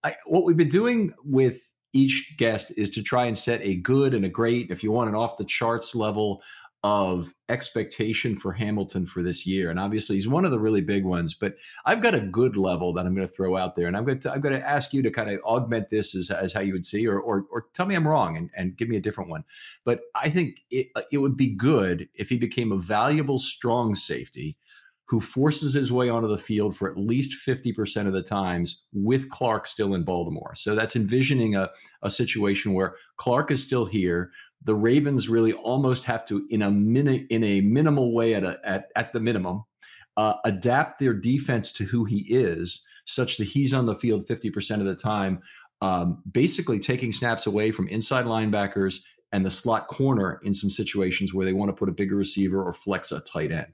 I, 0.05 0.17
what 0.27 0.45
we've 0.45 0.57
been 0.57 0.69
doing 0.69 1.15
with 1.25 1.61
each 1.93 2.35
guest 2.37 2.73
is 2.77 2.91
to 2.91 3.03
try 3.03 3.25
and 3.25 3.39
set 3.39 3.63
a 3.63 3.77
good 3.77 4.13
and 4.13 4.25
a 4.25 4.29
great, 4.29 4.71
if 4.71 4.85
you 4.85 4.93
want 4.93 5.09
an 5.09 5.15
off 5.15 5.39
the 5.39 5.45
charts 5.45 5.95
level 5.95 6.43
of 6.85 7.33
expectation 7.49 8.39
for 8.39 8.53
Hamilton 8.53 9.07
for 9.07 9.23
this 9.23 9.47
year. 9.47 9.71
And 9.71 9.81
obviously, 9.81 10.17
he's 10.17 10.29
one 10.29 10.45
of 10.45 10.51
the 10.51 10.61
really 10.61 10.81
big 10.81 11.05
ones. 11.05 11.35
But 11.35 11.57
I've 11.85 12.03
got 12.03 12.15
a 12.15 12.21
good 12.21 12.57
level 12.57 12.93
that 12.93 13.07
I'm 13.07 13.15
going 13.15 13.27
to 13.27 13.33
throw 13.33 13.57
out 13.57 13.77
there, 13.77 13.87
and 13.89 13.97
I'm 13.97 14.05
going 14.05 14.21
to 14.21 14.33
I'm 14.33 14.41
going 14.41 14.55
to 14.55 14.67
ask 14.67 14.93
you 14.93 15.03
to 15.03 15.11
kind 15.11 15.31
of 15.31 15.41
augment 15.45 15.89
this 15.89 16.15
as, 16.15 16.31
as 16.31 16.53
how 16.53 16.61
you 16.61 16.73
would 16.73 16.87
see, 16.87 17.07
or, 17.07 17.19
or 17.19 17.45
or 17.51 17.67
tell 17.75 17.87
me 17.87 17.95
I'm 17.95 18.07
wrong 18.07 18.37
and, 18.37 18.51
and 18.57 18.77
give 18.77 18.89
me 18.89 18.97
a 18.97 19.01
different 19.01 19.31
one. 19.31 19.45
But 19.85 20.01
I 20.15 20.31
think 20.31 20.61
it 20.71 20.89
uh, 20.95 21.03
it 21.11 21.19
would 21.19 21.37
be 21.37 21.55
good 21.55 22.09
if 22.15 22.29
he 22.29 22.37
became 22.37 22.73
a 22.73 22.79
valuable 22.79 23.39
strong 23.39 23.95
safety 23.95 24.57
who 25.09 25.21
forces 25.21 25.75
his 25.75 25.93
way 25.93 26.09
onto 26.09 26.29
the 26.29 26.37
field 26.37 26.77
for 26.77 26.91
at 26.91 26.97
least 26.97 27.47
50% 27.47 28.09
of 28.09 28.13
the 28.13 28.23
times 28.23 28.83
with 28.93 29.31
Clark 29.31 29.69
still 29.69 29.95
in 29.95 30.03
Baltimore. 30.03 30.55
So 30.57 30.75
that's 30.75 30.97
envisioning 30.97 31.55
a, 31.55 31.71
a 32.03 32.11
situation 32.11 32.75
where 32.75 32.97
Clark 33.17 33.53
is 33.53 33.65
still 33.65 33.85
here 33.85 34.33
the 34.67 34.75
Ravens 34.75 35.29
really 35.29 35.53
almost 35.53 36.05
have 36.05 36.27
to, 36.27 36.45
in 36.51 36.61
a 36.61 36.71
minute, 36.71 37.27
in 37.31 37.43
a 37.45 37.61
minimal 37.61 38.13
way, 38.13 38.35
at 38.35 38.45
a, 38.45 38.59
at 38.65 38.89
at 38.95 39.13
the 39.13 39.21
minimum, 39.21 39.65
uh, 40.17 40.35
adapt 40.45 40.99
their 40.99 41.15
defense 41.15 41.73
to 41.73 41.85
who 41.85 42.05
he 42.05 42.27
is, 42.29 42.85
such 43.07 43.39
that 43.39 43.49
he's 43.49 43.73
on 43.73 43.87
the 43.87 43.95
field 43.95 44.27
fifty 44.27 44.51
percent 44.51 44.83
of 44.83 44.89
the 44.89 44.97
time, 44.97 45.41
um, 45.81 46.23
basically 46.31 46.79
taking 46.79 47.13
snaps 47.13 47.47
away 47.47 47.71
from 47.71 47.89
inside 47.89 48.27
linebackers 48.27 49.01
and 49.33 49.45
the 49.45 49.51
slot 49.51 49.89
corner 49.89 50.41
in 50.45 50.55
some 50.55 50.71
situations 50.71 51.33
where 51.33 51.47
they 51.47 51.53
want 51.53 51.69
to 51.69 51.75
put 51.75 51.89
a 51.89 51.93
bigger 51.93 52.17
receiver 52.17 52.63
or 52.63 52.73
flex 52.73 53.13
a 53.13 53.21
tight 53.21 53.53
end. 53.53 53.73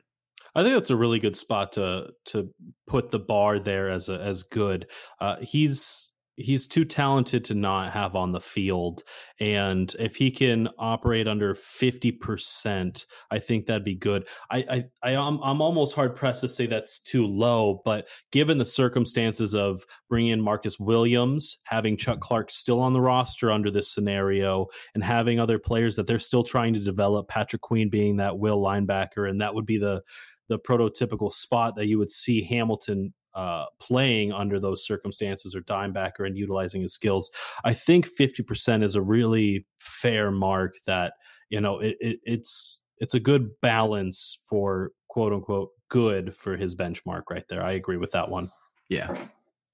I 0.54 0.62
think 0.62 0.74
that's 0.74 0.90
a 0.90 0.96
really 0.96 1.18
good 1.18 1.36
spot 1.36 1.72
to 1.72 2.12
to 2.26 2.50
put 2.86 3.10
the 3.10 3.18
bar 3.18 3.58
there 3.58 3.88
as 3.88 4.08
a, 4.08 4.20
as 4.20 4.42
good. 4.42 4.86
Uh, 5.20 5.36
he's 5.40 6.11
he's 6.36 6.66
too 6.66 6.84
talented 6.84 7.44
to 7.44 7.54
not 7.54 7.92
have 7.92 8.16
on 8.16 8.32
the 8.32 8.40
field 8.40 9.02
and 9.38 9.94
if 9.98 10.16
he 10.16 10.30
can 10.30 10.68
operate 10.78 11.28
under 11.28 11.54
50% 11.54 13.06
i 13.30 13.38
think 13.38 13.66
that'd 13.66 13.84
be 13.84 13.94
good. 13.94 14.26
I 14.50 14.64
i, 14.70 14.84
I 15.02 15.10
am 15.12 15.22
I'm, 15.22 15.42
I'm 15.42 15.60
almost 15.62 15.94
hard 15.94 16.14
pressed 16.14 16.40
to 16.42 16.48
say 16.48 16.66
that's 16.66 17.00
too 17.00 17.26
low 17.26 17.82
but 17.84 18.08
given 18.30 18.58
the 18.58 18.64
circumstances 18.64 19.54
of 19.54 19.84
bringing 20.08 20.32
in 20.32 20.40
marcus 20.40 20.78
williams 20.80 21.58
having 21.64 21.96
chuck 21.96 22.14
mm-hmm. 22.14 22.22
clark 22.22 22.50
still 22.50 22.80
on 22.80 22.92
the 22.92 23.00
roster 23.00 23.50
under 23.50 23.70
this 23.70 23.92
scenario 23.92 24.66
and 24.94 25.04
having 25.04 25.38
other 25.38 25.58
players 25.58 25.96
that 25.96 26.06
they're 26.06 26.18
still 26.18 26.44
trying 26.44 26.72
to 26.74 26.80
develop 26.80 27.28
patrick 27.28 27.62
queen 27.62 27.90
being 27.90 28.16
that 28.16 28.38
will 28.38 28.60
linebacker 28.60 29.28
and 29.28 29.40
that 29.40 29.54
would 29.54 29.66
be 29.66 29.78
the 29.78 30.02
the 30.48 30.58
prototypical 30.58 31.32
spot 31.32 31.76
that 31.76 31.86
you 31.86 31.98
would 31.98 32.10
see 32.10 32.42
Hamilton 32.42 33.14
uh, 33.34 33.66
playing 33.80 34.32
under 34.32 34.60
those 34.60 34.84
circumstances 34.84 35.54
or 35.54 35.60
dime 35.60 35.92
backer 35.92 36.24
and 36.24 36.36
utilizing 36.36 36.82
his 36.82 36.94
skills. 36.94 37.30
I 37.64 37.74
think 37.74 38.08
50% 38.08 38.82
is 38.82 38.94
a 38.94 39.02
really 39.02 39.66
fair 39.78 40.30
mark 40.30 40.74
that, 40.86 41.14
you 41.48 41.60
know, 41.60 41.78
it, 41.78 41.96
it, 42.00 42.20
it's, 42.24 42.82
it's 42.98 43.14
a 43.14 43.20
good 43.20 43.50
balance 43.60 44.38
for 44.48 44.92
quote 45.08 45.32
unquote 45.32 45.70
good 45.88 46.34
for 46.34 46.56
his 46.56 46.74
benchmark 46.74 47.24
right 47.30 47.44
there. 47.48 47.62
I 47.62 47.72
agree 47.72 47.96
with 47.96 48.12
that 48.12 48.28
one. 48.28 48.50
Yeah. 48.88 49.08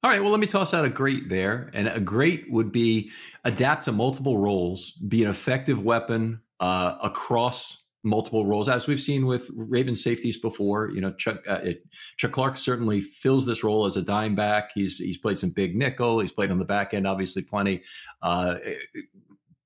All 0.04 0.10
right, 0.10 0.22
well, 0.22 0.30
let 0.30 0.38
me 0.38 0.46
toss 0.46 0.74
out 0.74 0.84
a 0.84 0.88
great 0.88 1.28
there. 1.28 1.70
And 1.74 1.88
a 1.88 1.98
great 1.98 2.50
would 2.50 2.70
be 2.70 3.10
adapt 3.44 3.84
to 3.84 3.92
multiple 3.92 4.38
roles, 4.38 4.92
be 4.92 5.24
an 5.24 5.30
effective 5.30 5.82
weapon 5.82 6.40
uh, 6.60 6.96
across 7.02 7.87
multiple 8.02 8.46
roles, 8.46 8.68
as 8.68 8.86
we've 8.86 9.00
seen 9.00 9.26
with 9.26 9.50
Raven 9.54 9.96
safeties 9.96 10.38
before. 10.38 10.90
You 10.90 11.00
know, 11.00 11.12
Chuck 11.12 11.42
uh, 11.48 11.60
it, 11.62 11.84
Chuck 12.16 12.32
Clark 12.32 12.56
certainly 12.56 13.00
fills 13.00 13.46
this 13.46 13.64
role 13.64 13.86
as 13.86 13.96
a 13.96 14.02
dime 14.02 14.34
back. 14.34 14.70
He's 14.74 14.98
he's 14.98 15.18
played 15.18 15.38
some 15.38 15.50
big 15.50 15.76
nickel. 15.76 16.20
He's 16.20 16.32
played 16.32 16.50
on 16.50 16.58
the 16.58 16.64
back 16.64 16.94
end, 16.94 17.06
obviously, 17.06 17.42
plenty. 17.42 17.82
Uh, 18.22 18.56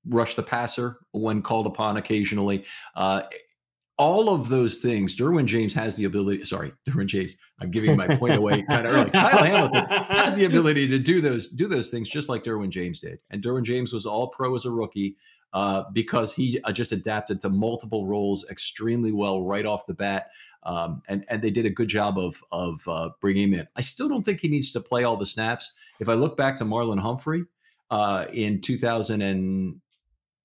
rush 0.07 0.35
the 0.35 0.43
passer 0.43 0.99
when 1.13 1.43
called 1.43 1.67
upon 1.67 1.97
occasionally. 1.97 2.65
Uh, 2.97 3.23
all 3.99 4.31
of 4.31 4.49
those 4.49 4.77
things, 4.77 5.15
Derwin 5.15 5.45
James 5.45 5.75
has 5.75 5.97
the 5.97 6.05
ability. 6.05 6.45
Sorry, 6.45 6.73
Derwin 6.89 7.07
James. 7.07 7.37
I'm 7.61 7.71
giving 7.71 7.97
my 7.97 8.17
point 8.17 8.35
away 8.35 8.63
kind 8.63 8.87
of 8.87 8.93
early. 8.93 9.11
Kyle 9.13 9.45
Hamilton 9.45 9.87
has 9.87 10.35
the 10.35 10.45
ability 10.45 10.89
to 10.89 10.99
do 10.99 11.21
those 11.21 11.49
do 11.49 11.69
those 11.69 11.89
things 11.89 12.09
just 12.09 12.29
like 12.29 12.43
Derwin 12.43 12.71
James 12.71 13.01
did. 13.01 13.19
And 13.31 13.43
Derwin 13.43 13.63
James 13.63 13.93
was 13.93 14.07
all 14.07 14.29
pro 14.29 14.55
as 14.55 14.65
a 14.65 14.71
rookie 14.71 15.17
uh, 15.53 15.85
because 15.93 16.33
he 16.33 16.61
uh, 16.65 16.73
just 16.73 16.93
adapted 16.93 17.41
to 17.41 17.49
multiple 17.49 18.07
roles 18.07 18.49
extremely 18.51 19.13
well 19.13 19.43
right 19.43 19.67
off 19.67 19.87
the 19.87 19.95
bat. 19.95 20.31
Um, 20.65 21.03
and 21.09 21.25
and 21.29 21.43
they 21.43 21.51
did 21.51 21.67
a 21.67 21.71
good 21.71 21.89
job 21.89 22.19
of 22.19 22.43
of 22.53 22.87
uh, 22.87 23.11
bringing 23.21 23.53
him 23.53 23.61
in. 23.61 23.69
I 23.77 23.81
still 23.81 24.09
don't 24.09 24.23
think 24.23 24.41
he 24.41 24.49
needs 24.49 24.73
to 24.73 24.81
play 24.81 25.05
all 25.05 25.17
the 25.17 25.27
snaps. 25.27 25.73
If 26.01 26.09
I 26.09 26.15
look 26.15 26.37
back 26.37 26.57
to 26.59 26.65
Marlon 26.65 27.01
Humphrey 27.01 27.45
uh, 27.91 28.27
in 28.33 28.61
2000 28.61 29.21
and 29.21 29.81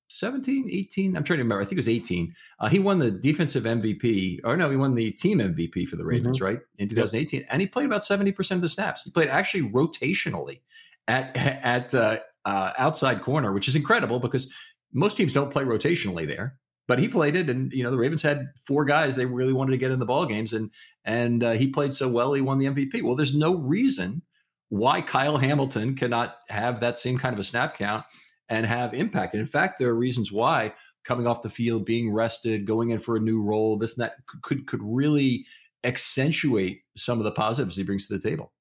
17, 0.09 0.69
18. 0.71 1.17
I'm 1.17 1.23
trying 1.23 1.37
to 1.37 1.43
remember. 1.43 1.61
I 1.61 1.65
think 1.65 1.73
it 1.73 1.77
was 1.77 1.89
18. 1.89 2.33
Uh, 2.59 2.69
he 2.69 2.79
won 2.79 2.99
the 2.99 3.11
defensive 3.11 3.63
MVP, 3.63 4.39
or 4.43 4.55
no, 4.55 4.69
he 4.69 4.77
won 4.77 4.95
the 4.95 5.11
team 5.11 5.39
MVP 5.39 5.87
for 5.87 5.97
the 5.97 6.05
Ravens, 6.05 6.37
mm-hmm. 6.37 6.45
right, 6.45 6.59
in 6.77 6.87
2018. 6.89 7.41
Yep. 7.41 7.49
And 7.51 7.61
he 7.61 7.67
played 7.67 7.85
about 7.85 8.03
70% 8.03 8.51
of 8.51 8.61
the 8.61 8.69
snaps. 8.69 9.03
He 9.03 9.11
played 9.11 9.29
actually 9.29 9.69
rotationally 9.69 10.61
at 11.07 11.35
at 11.35 11.93
uh, 11.93 12.19
uh, 12.45 12.71
outside 12.77 13.21
corner, 13.21 13.51
which 13.53 13.67
is 13.67 13.75
incredible 13.75 14.19
because 14.19 14.51
most 14.93 15.17
teams 15.17 15.33
don't 15.33 15.51
play 15.51 15.63
rotationally 15.63 16.27
there. 16.27 16.57
But 16.87 16.99
he 16.99 17.09
played 17.09 17.35
it, 17.35 17.49
and 17.49 17.71
you 17.73 17.83
know 17.83 17.91
the 17.91 17.97
Ravens 17.97 18.21
had 18.23 18.47
four 18.65 18.85
guys 18.85 19.15
they 19.15 19.25
really 19.25 19.51
wanted 19.51 19.71
to 19.71 19.77
get 19.77 19.91
in 19.91 19.99
the 19.99 20.05
ball 20.05 20.25
games, 20.25 20.53
and 20.53 20.71
and 21.03 21.43
uh, 21.43 21.51
he 21.51 21.67
played 21.67 21.93
so 21.93 22.07
well 22.07 22.31
he 22.31 22.41
won 22.41 22.59
the 22.59 22.67
MVP. 22.67 23.03
Well, 23.03 23.15
there's 23.15 23.35
no 23.35 23.55
reason 23.55 24.21
why 24.69 25.01
Kyle 25.01 25.37
Hamilton 25.37 25.95
cannot 25.95 26.37
have 26.47 26.79
that 26.79 26.97
same 26.97 27.17
kind 27.17 27.33
of 27.33 27.39
a 27.39 27.43
snap 27.43 27.77
count 27.77 28.05
and 28.49 28.65
have 28.65 28.93
impact. 28.93 29.33
And 29.33 29.41
in 29.41 29.47
fact, 29.47 29.79
there 29.79 29.89
are 29.89 29.95
reasons 29.95 30.31
why 30.31 30.73
coming 31.03 31.27
off 31.27 31.41
the 31.41 31.49
field, 31.49 31.85
being 31.85 32.11
rested, 32.11 32.65
going 32.65 32.91
in 32.91 32.99
for 32.99 33.15
a 33.15 33.19
new 33.19 33.41
role, 33.41 33.77
this 33.77 33.97
and 33.97 34.05
that 34.05 34.15
could 34.41 34.65
could 34.67 34.81
really 34.81 35.45
accentuate 35.83 36.81
some 36.95 37.17
of 37.17 37.23
the 37.23 37.31
positives 37.31 37.75
he 37.75 37.83
brings 37.83 38.07
to 38.07 38.13
the 38.17 38.29
table. 38.29 38.53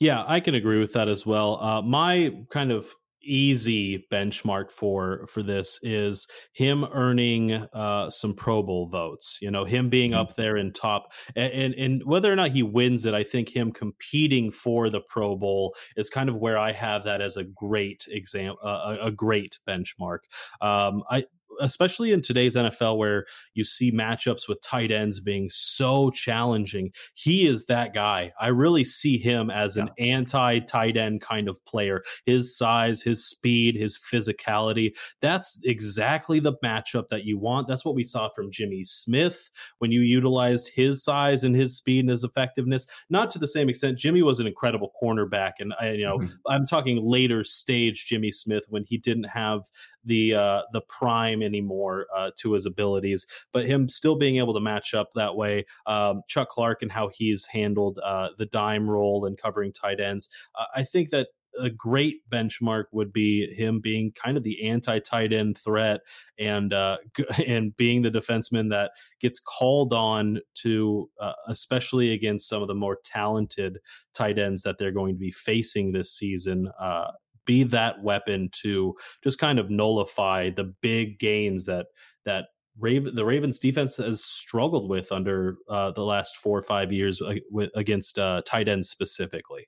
Yeah, 0.00 0.24
I 0.26 0.40
can 0.40 0.54
agree 0.54 0.78
with 0.78 0.92
that 0.94 1.08
as 1.08 1.24
well. 1.24 1.62
Uh, 1.62 1.82
my 1.82 2.34
kind 2.50 2.72
of 2.72 2.94
easy 3.24 4.06
benchmark 4.12 4.70
for 4.70 5.26
for 5.26 5.42
this 5.42 5.78
is 5.82 6.26
him 6.52 6.84
earning 6.92 7.52
uh, 7.52 8.10
some 8.10 8.34
Pro 8.34 8.62
Bowl 8.62 8.88
votes. 8.88 9.38
You 9.40 9.50
know, 9.50 9.64
him 9.64 9.88
being 9.88 10.12
mm-hmm. 10.12 10.20
up 10.20 10.36
there 10.36 10.56
in 10.56 10.72
top, 10.72 11.12
and, 11.34 11.52
and, 11.52 11.74
and 11.74 12.02
whether 12.04 12.32
or 12.32 12.36
not 12.36 12.50
he 12.50 12.62
wins 12.62 13.06
it, 13.06 13.14
I 13.14 13.22
think 13.22 13.54
him 13.54 13.72
competing 13.72 14.50
for 14.50 14.90
the 14.90 15.00
Pro 15.00 15.36
Bowl 15.36 15.74
is 15.96 16.10
kind 16.10 16.28
of 16.28 16.36
where 16.36 16.58
I 16.58 16.72
have 16.72 17.04
that 17.04 17.20
as 17.20 17.36
a 17.36 17.44
great 17.44 18.06
exam, 18.10 18.54
uh, 18.64 18.96
a, 19.00 19.06
a 19.06 19.10
great 19.10 19.58
benchmark. 19.66 20.20
Um, 20.60 21.02
I 21.10 21.24
especially 21.60 22.12
in 22.12 22.20
today's 22.22 22.56
NFL 22.56 22.96
where 22.96 23.26
you 23.54 23.64
see 23.64 23.92
matchups 23.92 24.48
with 24.48 24.60
tight 24.62 24.90
ends 24.90 25.20
being 25.20 25.48
so 25.50 26.10
challenging. 26.10 26.92
He 27.14 27.46
is 27.46 27.66
that 27.66 27.94
guy. 27.94 28.32
I 28.40 28.48
really 28.48 28.84
see 28.84 29.18
him 29.18 29.50
as 29.50 29.76
an 29.76 29.90
anti 29.98 30.60
tight 30.60 30.96
end 30.96 31.20
kind 31.20 31.48
of 31.48 31.64
player. 31.66 32.02
His 32.26 32.56
size, 32.56 33.02
his 33.02 33.26
speed, 33.26 33.76
his 33.76 33.98
physicality. 33.98 34.94
That's 35.20 35.58
exactly 35.64 36.40
the 36.40 36.54
matchup 36.64 37.08
that 37.08 37.24
you 37.24 37.38
want. 37.38 37.68
That's 37.68 37.84
what 37.84 37.94
we 37.94 38.04
saw 38.04 38.28
from 38.28 38.50
Jimmy 38.50 38.84
Smith 38.84 39.50
when 39.78 39.92
you 39.92 40.00
utilized 40.00 40.70
his 40.74 41.02
size 41.02 41.44
and 41.44 41.54
his 41.54 41.76
speed 41.76 42.00
and 42.00 42.10
his 42.10 42.24
effectiveness. 42.24 42.86
Not 43.10 43.30
to 43.32 43.38
the 43.38 43.48
same 43.48 43.68
extent. 43.68 43.98
Jimmy 43.98 44.22
was 44.22 44.40
an 44.40 44.46
incredible 44.46 44.90
cornerback. 45.00 45.52
And 45.58 45.74
I, 45.80 45.92
you 45.92 46.04
know, 46.04 46.18
mm-hmm. 46.18 46.34
I'm 46.48 46.66
talking 46.66 47.00
later 47.02 47.44
stage 47.44 48.06
Jimmy 48.06 48.30
Smith 48.30 48.64
when 48.68 48.84
he 48.86 48.98
didn't 48.98 49.24
have 49.24 49.62
the 50.04 50.34
uh, 50.34 50.62
the 50.72 50.80
prime 50.82 51.42
anymore 51.42 52.06
uh, 52.14 52.30
to 52.38 52.52
his 52.52 52.66
abilities, 52.66 53.26
but 53.52 53.66
him 53.66 53.88
still 53.88 54.16
being 54.16 54.36
able 54.36 54.54
to 54.54 54.60
match 54.60 54.94
up 54.94 55.12
that 55.14 55.36
way. 55.36 55.66
Um, 55.86 56.22
Chuck 56.28 56.48
Clark 56.48 56.82
and 56.82 56.92
how 56.92 57.08
he's 57.08 57.46
handled 57.46 57.98
uh, 58.04 58.30
the 58.38 58.46
dime 58.46 58.88
role 58.88 59.24
and 59.24 59.38
covering 59.38 59.72
tight 59.72 60.00
ends. 60.00 60.28
I 60.74 60.82
think 60.82 61.10
that 61.10 61.28
a 61.60 61.70
great 61.70 62.28
benchmark 62.30 62.84
would 62.92 63.12
be 63.12 63.52
him 63.54 63.80
being 63.80 64.12
kind 64.12 64.36
of 64.36 64.42
the 64.42 64.68
anti 64.68 64.98
tight 64.98 65.32
end 65.32 65.56
threat 65.58 66.00
and 66.38 66.72
uh, 66.72 66.98
and 67.46 67.76
being 67.76 68.02
the 68.02 68.10
defenseman 68.10 68.70
that 68.70 68.92
gets 69.20 69.40
called 69.40 69.92
on 69.92 70.40
to, 70.54 71.08
uh, 71.20 71.32
especially 71.48 72.12
against 72.12 72.48
some 72.48 72.62
of 72.62 72.68
the 72.68 72.74
more 72.74 72.98
talented 73.04 73.78
tight 74.14 74.38
ends 74.38 74.62
that 74.62 74.78
they're 74.78 74.92
going 74.92 75.14
to 75.14 75.18
be 75.18 75.30
facing 75.30 75.92
this 75.92 76.12
season. 76.12 76.70
Uh, 76.78 77.10
be 77.44 77.62
that 77.64 78.02
weapon 78.02 78.50
to 78.62 78.94
just 79.22 79.38
kind 79.38 79.58
of 79.58 79.70
nullify 79.70 80.50
the 80.50 80.74
big 80.80 81.18
gains 81.18 81.66
that 81.66 81.86
that 82.24 82.46
Raven, 82.78 83.14
the 83.14 83.24
Ravens 83.24 83.58
defense 83.58 83.98
has 83.98 84.24
struggled 84.24 84.90
with 84.90 85.12
under 85.12 85.58
uh, 85.68 85.92
the 85.92 86.04
last 86.04 86.36
four 86.36 86.58
or 86.58 86.62
five 86.62 86.92
years 86.92 87.22
uh, 87.22 87.34
against 87.74 88.18
uh, 88.18 88.42
tight 88.44 88.68
ends 88.68 88.88
specifically. 88.88 89.64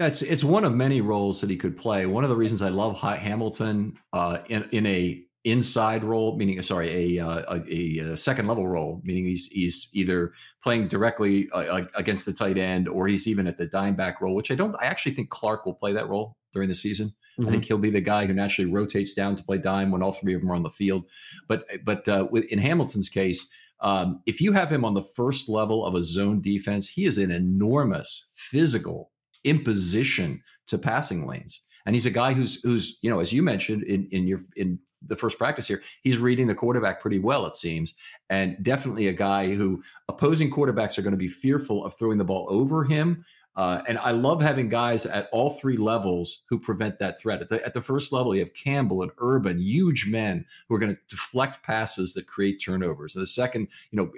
Yeah, 0.00 0.06
it's 0.06 0.22
it's 0.22 0.44
one 0.44 0.64
of 0.64 0.74
many 0.74 1.00
roles 1.00 1.40
that 1.40 1.50
he 1.50 1.56
could 1.56 1.76
play. 1.76 2.06
One 2.06 2.24
of 2.24 2.30
the 2.30 2.36
reasons 2.36 2.62
I 2.62 2.68
love 2.68 2.98
Hamilton 2.98 3.94
uh, 4.12 4.38
in 4.48 4.68
in 4.70 4.86
a 4.86 5.24
inside 5.44 6.02
role, 6.02 6.36
meaning 6.36 6.60
sorry, 6.62 7.18
a, 7.18 7.24
uh, 7.24 7.58
a, 7.68 7.98
a 7.98 8.16
second 8.16 8.46
level 8.46 8.66
role, 8.66 9.02
meaning 9.04 9.26
he's 9.26 9.46
he's 9.48 9.90
either 9.92 10.32
playing 10.62 10.88
directly 10.88 11.48
uh, 11.52 11.82
against 11.94 12.24
the 12.24 12.32
tight 12.32 12.56
end 12.56 12.88
or 12.88 13.06
he's 13.06 13.26
even 13.26 13.46
at 13.46 13.58
the 13.58 13.66
dime 13.66 13.94
back 13.94 14.20
role, 14.20 14.34
which 14.34 14.50
I 14.50 14.54
don't. 14.54 14.74
I 14.80 14.86
actually 14.86 15.12
think 15.12 15.30
Clark 15.30 15.66
will 15.66 15.74
play 15.74 15.92
that 15.92 16.08
role 16.08 16.36
during 16.54 16.70
the 16.70 16.74
season. 16.74 17.12
Mm-hmm. 17.38 17.48
I 17.48 17.52
think 17.52 17.64
he'll 17.66 17.78
be 17.78 17.90
the 17.90 18.00
guy 18.00 18.24
who 18.24 18.32
naturally 18.32 18.70
rotates 18.70 19.12
down 19.12 19.36
to 19.36 19.44
play 19.44 19.58
dime 19.58 19.90
when 19.90 20.02
all 20.02 20.12
three 20.12 20.34
of 20.34 20.40
them 20.40 20.50
are 20.50 20.54
on 20.54 20.62
the 20.62 20.70
field. 20.70 21.04
But 21.48 21.66
but 21.84 22.08
uh, 22.08 22.28
with, 22.30 22.44
in 22.46 22.58
Hamilton's 22.58 23.08
case, 23.08 23.50
um, 23.80 24.22
if 24.24 24.40
you 24.40 24.52
have 24.52 24.72
him 24.72 24.84
on 24.84 24.94
the 24.94 25.02
first 25.02 25.48
level 25.48 25.84
of 25.84 25.94
a 25.94 26.02
zone 26.02 26.40
defense, 26.40 26.88
he 26.88 27.04
is 27.04 27.18
an 27.18 27.30
enormous 27.30 28.30
physical 28.34 29.10
imposition 29.44 30.42
to 30.68 30.78
passing 30.78 31.26
lanes. 31.26 31.60
And 31.84 31.94
he's 31.94 32.06
a 32.06 32.10
guy 32.10 32.32
who's 32.32 32.62
who's 32.62 32.98
you 33.02 33.10
know 33.10 33.20
as 33.20 33.32
you 33.32 33.42
mentioned 33.42 33.82
in 33.82 34.08
in 34.10 34.26
your 34.26 34.40
in 34.56 34.78
the 35.06 35.16
first 35.16 35.36
practice 35.36 35.68
here, 35.68 35.82
he's 36.02 36.18
reading 36.18 36.46
the 36.46 36.54
quarterback 36.54 37.00
pretty 37.00 37.18
well, 37.18 37.44
it 37.46 37.56
seems, 37.56 37.94
and 38.30 38.56
definitely 38.62 39.08
a 39.08 39.12
guy 39.12 39.54
who 39.54 39.82
opposing 40.08 40.50
quarterbacks 40.50 40.96
are 40.96 41.02
going 41.02 41.12
to 41.12 41.18
be 41.18 41.28
fearful 41.28 41.84
of 41.84 41.94
throwing 41.98 42.16
the 42.16 42.24
ball 42.24 42.46
over 42.48 42.84
him. 42.84 43.24
Uh, 43.56 43.82
and 43.86 43.98
I 43.98 44.10
love 44.10 44.40
having 44.40 44.68
guys 44.68 45.06
at 45.06 45.28
all 45.30 45.50
three 45.50 45.76
levels 45.76 46.44
who 46.48 46.58
prevent 46.58 46.98
that 46.98 47.20
threat. 47.20 47.40
At 47.40 47.48
the, 47.48 47.64
at 47.64 47.72
the 47.72 47.80
first 47.80 48.12
level, 48.12 48.34
you 48.34 48.40
have 48.40 48.54
Campbell 48.54 49.02
and 49.02 49.12
Urban, 49.18 49.58
huge 49.58 50.08
men 50.08 50.44
who 50.68 50.74
are 50.74 50.78
going 50.78 50.94
to 50.94 51.00
deflect 51.08 51.62
passes 51.62 52.14
that 52.14 52.26
create 52.26 52.56
turnovers. 52.56 53.14
And 53.14 53.22
the 53.22 53.26
second, 53.26 53.68
you 53.90 53.96
know, 53.96 54.10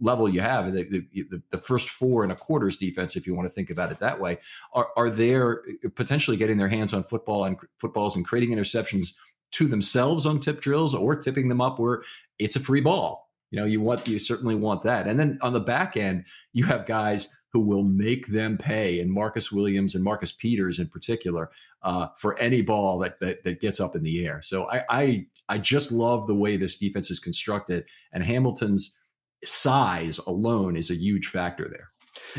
level 0.00 0.28
you 0.28 0.40
have, 0.40 0.72
the, 0.72 1.06
the, 1.12 1.42
the, 1.50 1.58
first 1.58 1.90
four 1.90 2.22
and 2.22 2.32
a 2.32 2.36
quarters 2.36 2.76
defense, 2.76 3.16
if 3.16 3.26
you 3.26 3.34
want 3.34 3.46
to 3.46 3.54
think 3.54 3.70
about 3.70 3.92
it 3.92 3.98
that 3.98 4.18
way, 4.18 4.38
are, 4.72 4.88
are 4.96 5.10
there 5.10 5.62
potentially 5.94 6.36
getting 6.36 6.56
their 6.56 6.68
hands 6.68 6.94
on 6.94 7.04
football 7.04 7.44
and 7.44 7.56
footballs 7.78 8.16
and 8.16 8.26
creating 8.26 8.56
interceptions 8.56 9.14
to 9.52 9.66
themselves 9.66 10.26
on 10.26 10.40
tip 10.40 10.60
drills 10.60 10.94
or 10.94 11.14
tipping 11.14 11.48
them 11.48 11.60
up 11.60 11.78
where 11.78 12.02
it's 12.38 12.56
a 12.56 12.60
free 12.60 12.80
ball. 12.80 13.30
You 13.50 13.58
know, 13.58 13.66
you 13.66 13.80
want 13.80 14.06
you 14.06 14.18
certainly 14.18 14.54
want 14.54 14.84
that. 14.84 15.06
And 15.06 15.18
then 15.18 15.38
on 15.42 15.52
the 15.52 15.60
back 15.60 15.96
end, 15.96 16.24
you 16.52 16.64
have 16.66 16.86
guys 16.86 17.34
who 17.52 17.60
will 17.60 17.84
make 17.84 18.28
them 18.28 18.56
pay, 18.56 19.00
and 19.00 19.10
Marcus 19.10 19.50
Williams 19.50 19.94
and 19.94 20.04
Marcus 20.04 20.32
Peters 20.32 20.78
in 20.78 20.88
particular, 20.88 21.50
uh, 21.82 22.08
for 22.16 22.38
any 22.38 22.62
ball 22.62 22.98
that, 23.00 23.18
that 23.20 23.42
that 23.44 23.60
gets 23.60 23.80
up 23.80 23.96
in 23.96 24.02
the 24.02 24.24
air. 24.24 24.40
So 24.42 24.70
I, 24.70 24.84
I 24.88 25.26
I 25.48 25.58
just 25.58 25.90
love 25.90 26.26
the 26.26 26.34
way 26.34 26.56
this 26.56 26.78
defense 26.78 27.10
is 27.10 27.20
constructed, 27.20 27.84
and 28.12 28.22
Hamilton's 28.24 28.98
size 29.44 30.18
alone 30.18 30.76
is 30.76 30.90
a 30.90 30.96
huge 30.96 31.26
factor 31.26 31.68
there. 31.68 31.88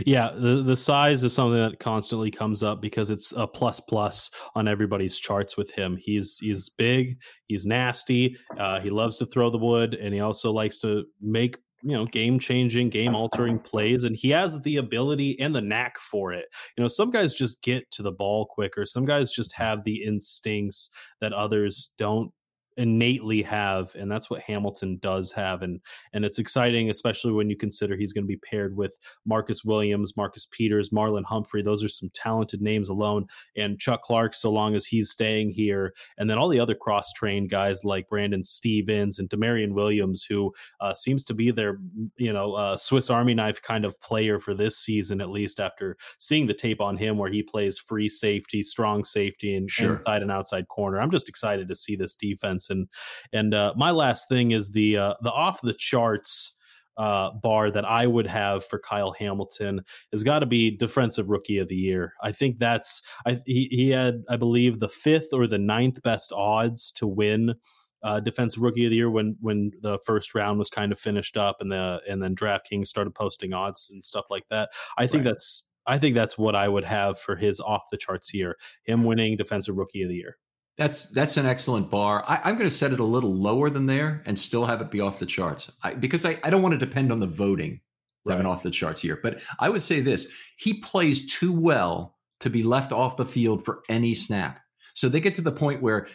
Yeah, 0.05 0.31
the 0.33 0.61
the 0.61 0.75
size 0.75 1.23
is 1.23 1.33
something 1.33 1.59
that 1.59 1.79
constantly 1.79 2.29
comes 2.29 2.61
up 2.61 2.81
because 2.81 3.09
it's 3.09 3.33
a 3.35 3.47
plus 3.47 3.79
plus 3.79 4.29
on 4.55 4.67
everybody's 4.67 5.17
charts 5.17 5.57
with 5.57 5.71
him. 5.71 5.97
He's 5.97 6.37
he's 6.39 6.69
big, 6.69 7.17
he's 7.47 7.65
nasty, 7.65 8.37
uh, 8.57 8.79
he 8.79 8.89
loves 8.89 9.17
to 9.17 9.25
throw 9.25 9.49
the 9.49 9.57
wood, 9.57 9.93
and 9.93 10.13
he 10.13 10.19
also 10.19 10.51
likes 10.51 10.79
to 10.79 11.05
make 11.21 11.57
you 11.83 11.93
know 11.93 12.05
game 12.05 12.39
changing, 12.39 12.89
game 12.89 13.15
altering 13.15 13.59
plays, 13.59 14.03
and 14.03 14.15
he 14.15 14.29
has 14.29 14.59
the 14.61 14.77
ability 14.77 15.39
and 15.39 15.55
the 15.55 15.61
knack 15.61 15.97
for 15.99 16.33
it. 16.33 16.45
You 16.77 16.83
know, 16.83 16.87
some 16.87 17.11
guys 17.11 17.33
just 17.33 17.61
get 17.61 17.89
to 17.91 18.01
the 18.01 18.11
ball 18.11 18.45
quicker. 18.45 18.85
Some 18.85 19.05
guys 19.05 19.31
just 19.31 19.55
have 19.55 19.83
the 19.83 20.03
instincts 20.03 20.89
that 21.19 21.33
others 21.33 21.93
don't 21.97 22.31
innately 22.77 23.41
have 23.41 23.93
and 23.95 24.11
that's 24.11 24.29
what 24.29 24.41
Hamilton 24.41 24.97
does 25.01 25.31
have 25.31 25.61
and 25.61 25.79
and 26.13 26.23
it's 26.25 26.39
exciting 26.39 26.89
especially 26.89 27.33
when 27.33 27.49
you 27.49 27.57
consider 27.57 27.95
he's 27.95 28.13
going 28.13 28.23
to 28.23 28.27
be 28.27 28.37
paired 28.37 28.75
with 28.75 28.97
Marcus 29.25 29.63
Williams, 29.63 30.15
Marcus 30.15 30.47
Peters, 30.49 30.89
Marlon 30.89 31.25
Humphrey 31.25 31.61
those 31.61 31.83
are 31.83 31.89
some 31.89 32.09
talented 32.13 32.61
names 32.61 32.89
alone 32.89 33.27
and 33.55 33.79
Chuck 33.79 34.01
Clark 34.01 34.33
so 34.33 34.51
long 34.51 34.75
as 34.75 34.85
he's 34.85 35.11
staying 35.11 35.51
here 35.51 35.93
and 36.17 36.29
then 36.29 36.37
all 36.37 36.49
the 36.49 36.59
other 36.59 36.75
cross-trained 36.75 37.49
guys 37.49 37.83
like 37.83 38.09
Brandon 38.09 38.43
Stephens 38.43 39.19
and 39.19 39.29
Damarion 39.29 39.73
Williams 39.73 40.23
who 40.23 40.53
uh, 40.79 40.93
seems 40.93 41.23
to 41.25 41.33
be 41.33 41.51
their 41.51 41.79
you 42.17 42.31
know 42.31 42.53
uh, 42.53 42.77
Swiss 42.77 43.09
Army 43.09 43.33
knife 43.33 43.61
kind 43.61 43.85
of 43.85 43.99
player 43.99 44.39
for 44.39 44.53
this 44.53 44.77
season 44.77 45.21
at 45.21 45.29
least 45.29 45.59
after 45.59 45.97
seeing 46.19 46.47
the 46.47 46.53
tape 46.53 46.81
on 46.81 46.97
him 46.97 47.17
where 47.17 47.31
he 47.31 47.43
plays 47.43 47.77
free 47.77 48.09
safety, 48.09 48.63
strong 48.63 49.05
safety 49.05 49.55
and 49.55 49.69
sure. 49.69 49.93
inside 49.93 50.21
and 50.21 50.31
outside 50.31 50.67
corner. 50.67 50.99
I'm 50.99 51.11
just 51.11 51.29
excited 51.29 51.67
to 51.67 51.75
see 51.75 51.95
this 51.95 52.15
defense 52.15 52.60
and 52.69 52.87
and 53.33 53.53
uh, 53.53 53.73
my 53.75 53.91
last 53.91 54.27
thing 54.29 54.51
is 54.51 54.71
the 54.71 54.97
uh, 54.97 55.13
the 55.21 55.31
off 55.31 55.61
the 55.61 55.73
charts 55.73 56.55
uh, 56.97 57.31
bar 57.31 57.71
that 57.71 57.85
I 57.85 58.05
would 58.05 58.27
have 58.27 58.65
for 58.65 58.77
Kyle 58.77 59.11
Hamilton 59.11 59.81
has 60.11 60.23
got 60.23 60.39
to 60.39 60.45
be 60.45 60.75
defensive 60.75 61.29
rookie 61.29 61.57
of 61.57 61.67
the 61.67 61.75
year. 61.75 62.13
I 62.21 62.31
think 62.31 62.57
that's 62.57 63.01
I, 63.25 63.39
he, 63.45 63.67
he 63.71 63.89
had 63.89 64.23
I 64.29 64.35
believe 64.35 64.79
the 64.79 64.89
fifth 64.89 65.29
or 65.33 65.47
the 65.47 65.57
ninth 65.57 66.01
best 66.03 66.31
odds 66.31 66.91
to 66.93 67.07
win 67.07 67.55
uh, 68.03 68.19
defensive 68.19 68.61
rookie 68.61 68.85
of 68.85 68.89
the 68.89 68.97
year 68.97 69.09
when 69.09 69.35
when 69.39 69.71
the 69.81 69.99
first 70.05 70.35
round 70.35 70.57
was 70.57 70.69
kind 70.69 70.91
of 70.91 70.99
finished 70.99 71.37
up 71.37 71.57
and 71.59 71.71
the 71.71 72.01
and 72.09 72.21
then 72.21 72.35
DraftKings 72.35 72.87
started 72.87 73.15
posting 73.15 73.53
odds 73.53 73.89
and 73.91 74.03
stuff 74.03 74.25
like 74.29 74.47
that. 74.49 74.69
I 74.97 75.07
think 75.07 75.25
right. 75.25 75.31
that's 75.31 75.67
I 75.87 75.97
think 75.97 76.15
that's 76.15 76.37
what 76.37 76.55
I 76.55 76.67
would 76.67 76.85
have 76.85 77.19
for 77.19 77.35
his 77.35 77.59
off 77.59 77.83
the 77.91 77.97
charts 77.97 78.33
year. 78.33 78.57
Him 78.83 79.03
winning 79.03 79.37
defensive 79.37 79.77
rookie 79.77 80.03
of 80.03 80.09
the 80.09 80.15
year. 80.15 80.37
That's 80.77 81.09
that's 81.09 81.37
an 81.37 81.45
excellent 81.45 81.89
bar. 81.89 82.23
I, 82.27 82.49
am 82.49 82.55
going 82.55 82.69
to 82.69 82.75
set 82.75 82.93
it 82.93 82.99
a 82.99 83.05
little 83.05 83.33
lower 83.33 83.69
than 83.69 83.85
there 83.85 84.23
and 84.25 84.39
still 84.39 84.65
have 84.65 84.81
it 84.81 84.89
be 84.89 85.01
off 85.01 85.19
the 85.19 85.25
charts 85.25 85.71
I, 85.83 85.93
because 85.93 86.25
I, 86.25 86.39
I 86.43 86.49
don't 86.49 86.61
want 86.61 86.73
to 86.73 86.85
depend 86.85 87.11
on 87.11 87.19
the 87.19 87.27
voting 87.27 87.75
to 87.75 87.81
right. 88.25 88.33
have 88.33 88.39
an 88.39 88.45
off 88.45 88.63
the 88.63 88.71
charts 88.71 89.01
here. 89.01 89.19
But 89.21 89.41
I 89.59 89.69
would 89.69 89.81
say 89.81 89.99
this: 89.99 90.27
he 90.57 90.75
plays 90.75 91.31
too 91.33 91.53
well 91.53 92.15
to 92.39 92.49
be 92.49 92.63
left 92.63 92.91
off 92.91 93.17
the 93.17 93.25
field 93.25 93.63
for 93.63 93.83
any 93.89 94.13
snap. 94.13 94.59
So 94.93 95.07
they 95.07 95.19
get 95.19 95.35
to 95.35 95.41
the 95.41 95.51
point 95.51 95.81
where, 95.81 96.07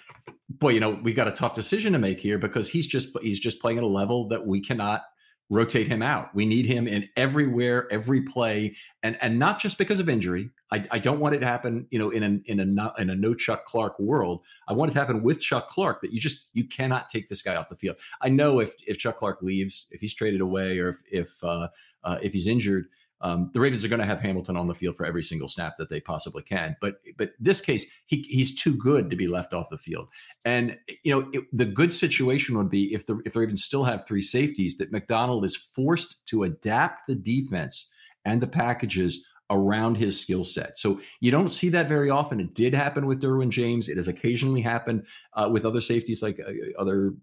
boy, 0.48 0.70
you 0.70 0.80
know, 0.80 0.90
we 0.90 1.12
got 1.12 1.28
a 1.28 1.32
tough 1.32 1.54
decision 1.54 1.92
to 1.92 1.98
make 1.98 2.20
here 2.20 2.38
because 2.38 2.68
he's 2.68 2.86
just 2.86 3.16
he's 3.22 3.40
just 3.40 3.60
playing 3.60 3.78
at 3.78 3.84
a 3.84 3.88
level 3.88 4.28
that 4.28 4.46
we 4.46 4.60
cannot 4.60 5.02
rotate 5.48 5.86
him 5.86 6.02
out. 6.02 6.34
We 6.34 6.44
need 6.44 6.66
him 6.66 6.88
in 6.88 7.08
everywhere, 7.16 7.86
every 7.90 8.22
play, 8.22 8.76
and 9.02 9.16
and 9.20 9.38
not 9.38 9.58
just 9.58 9.78
because 9.78 10.00
of 10.00 10.08
injury. 10.08 10.50
I, 10.72 10.84
I 10.90 10.98
don't 10.98 11.20
want 11.20 11.36
it 11.36 11.38
to 11.38 11.46
happen, 11.46 11.86
you 11.90 11.98
know, 11.98 12.10
in 12.10 12.22
a 12.22 12.50
in 12.50 12.60
a 12.60 12.92
in 12.98 13.10
a 13.10 13.14
no 13.14 13.34
Chuck 13.34 13.64
Clark 13.64 13.98
world. 14.00 14.42
I 14.66 14.72
want 14.72 14.90
it 14.90 14.94
to 14.94 15.00
happen 15.00 15.22
with 15.22 15.40
Chuck 15.40 15.68
Clark 15.68 16.00
that 16.00 16.12
you 16.12 16.20
just 16.20 16.48
you 16.54 16.64
cannot 16.64 17.08
take 17.08 17.28
this 17.28 17.42
guy 17.42 17.54
off 17.54 17.68
the 17.68 17.76
field. 17.76 17.96
I 18.20 18.28
know 18.28 18.58
if 18.58 18.74
if 18.86 18.98
Chuck 18.98 19.16
Clark 19.16 19.42
leaves, 19.42 19.86
if 19.90 20.00
he's 20.00 20.14
traded 20.14 20.40
away, 20.40 20.78
or 20.78 20.88
if 20.88 21.02
if 21.10 21.44
uh, 21.44 21.68
uh, 22.02 22.18
if 22.20 22.32
he's 22.32 22.48
injured, 22.48 22.86
um, 23.20 23.50
the 23.54 23.60
Ravens 23.60 23.84
are 23.84 23.88
going 23.88 24.00
to 24.00 24.06
have 24.06 24.20
Hamilton 24.20 24.56
on 24.56 24.68
the 24.68 24.74
field 24.74 24.96
for 24.96 25.06
every 25.06 25.22
single 25.22 25.48
snap 25.48 25.76
that 25.78 25.88
they 25.88 26.00
possibly 26.00 26.42
can. 26.42 26.76
But 26.80 27.00
but 27.16 27.32
this 27.40 27.60
case, 27.60 27.86
he, 28.06 28.26
he's 28.28 28.54
too 28.60 28.76
good 28.76 29.10
to 29.10 29.16
be 29.16 29.26
left 29.26 29.54
off 29.54 29.70
the 29.70 29.78
field. 29.78 30.08
And 30.44 30.76
you 31.02 31.12
know 31.12 31.28
it, 31.32 31.44
the 31.52 31.64
good 31.64 31.92
situation 31.92 32.56
would 32.58 32.70
be 32.70 32.92
if 32.92 33.06
the 33.06 33.20
if 33.24 33.32
the 33.32 33.40
Ravens 33.40 33.64
still 33.64 33.84
have 33.84 34.06
three 34.06 34.22
safeties, 34.22 34.76
that 34.78 34.92
Macdonald 34.92 35.44
is 35.44 35.56
forced 35.56 36.26
to 36.26 36.42
adapt 36.42 37.06
the 37.06 37.14
defense 37.14 37.90
and 38.24 38.40
the 38.40 38.46
packages 38.46 39.24
around 39.48 39.96
his 39.96 40.20
skill 40.20 40.44
set. 40.44 40.76
So 40.76 41.00
you 41.20 41.30
don't 41.30 41.50
see 41.50 41.68
that 41.68 41.88
very 41.88 42.10
often. 42.10 42.40
It 42.40 42.54
did 42.54 42.74
happen 42.74 43.06
with 43.06 43.22
Derwin 43.22 43.50
James. 43.50 43.88
It 43.88 43.96
has 43.96 44.08
occasionally 44.08 44.60
happened 44.60 45.06
uh, 45.34 45.48
with 45.50 45.64
other 45.64 45.80
safeties 45.80 46.20
like 46.20 46.40
uh, 46.40 46.52
other 46.78 47.14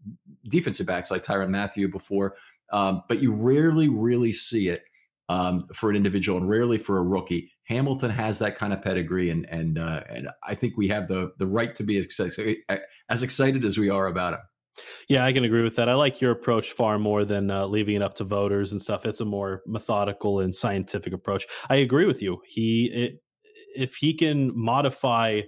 defensive 0.47 0.87
backs 0.87 1.11
like 1.11 1.23
Tyrann 1.25 1.49
Mathieu 1.49 1.89
before. 1.89 2.37
Um, 2.71 3.03
but 3.09 3.21
you 3.21 3.33
rarely 3.33 3.89
really 3.89 4.31
see 4.31 4.69
it 4.69 4.85
um, 5.33 5.67
for 5.73 5.89
an 5.89 5.95
individual 5.95 6.37
and 6.37 6.47
rarely 6.47 6.77
for 6.77 6.99
a 6.99 7.01
rookie. 7.01 7.51
Hamilton 7.63 8.11
has 8.11 8.37
that 8.39 8.55
kind 8.55 8.71
of 8.71 8.81
pedigree, 8.81 9.31
and 9.31 9.45
and 9.49 9.79
uh, 9.79 10.01
and 10.07 10.29
I 10.47 10.53
think 10.53 10.77
we 10.77 10.87
have 10.89 11.07
the 11.07 11.31
the 11.39 11.47
right 11.47 11.73
to 11.75 11.83
be 11.83 11.97
as, 11.97 12.19
as 13.09 13.23
excited 13.23 13.65
as 13.65 13.77
we 13.77 13.89
are 13.89 14.05
about 14.05 14.33
him. 14.33 14.39
Yeah, 15.09 15.25
I 15.25 15.33
can 15.33 15.43
agree 15.43 15.63
with 15.63 15.75
that. 15.77 15.89
I 15.89 15.95
like 15.95 16.21
your 16.21 16.31
approach 16.31 16.71
far 16.71 16.99
more 16.99 17.25
than 17.25 17.49
uh, 17.49 17.65
leaving 17.65 17.95
it 17.95 18.01
up 18.01 18.15
to 18.15 18.23
voters 18.23 18.71
and 18.71 18.81
stuff. 18.81 19.05
It's 19.05 19.21
a 19.21 19.25
more 19.25 19.61
methodical 19.67 20.39
and 20.39 20.55
scientific 20.55 21.13
approach. 21.13 21.45
I 21.69 21.75
agree 21.75 22.05
with 22.05 22.21
you. 22.23 22.41
He, 22.47 22.85
it, 22.91 23.19
if 23.75 23.95
he 23.95 24.15
can 24.15 24.51
modify 24.55 25.41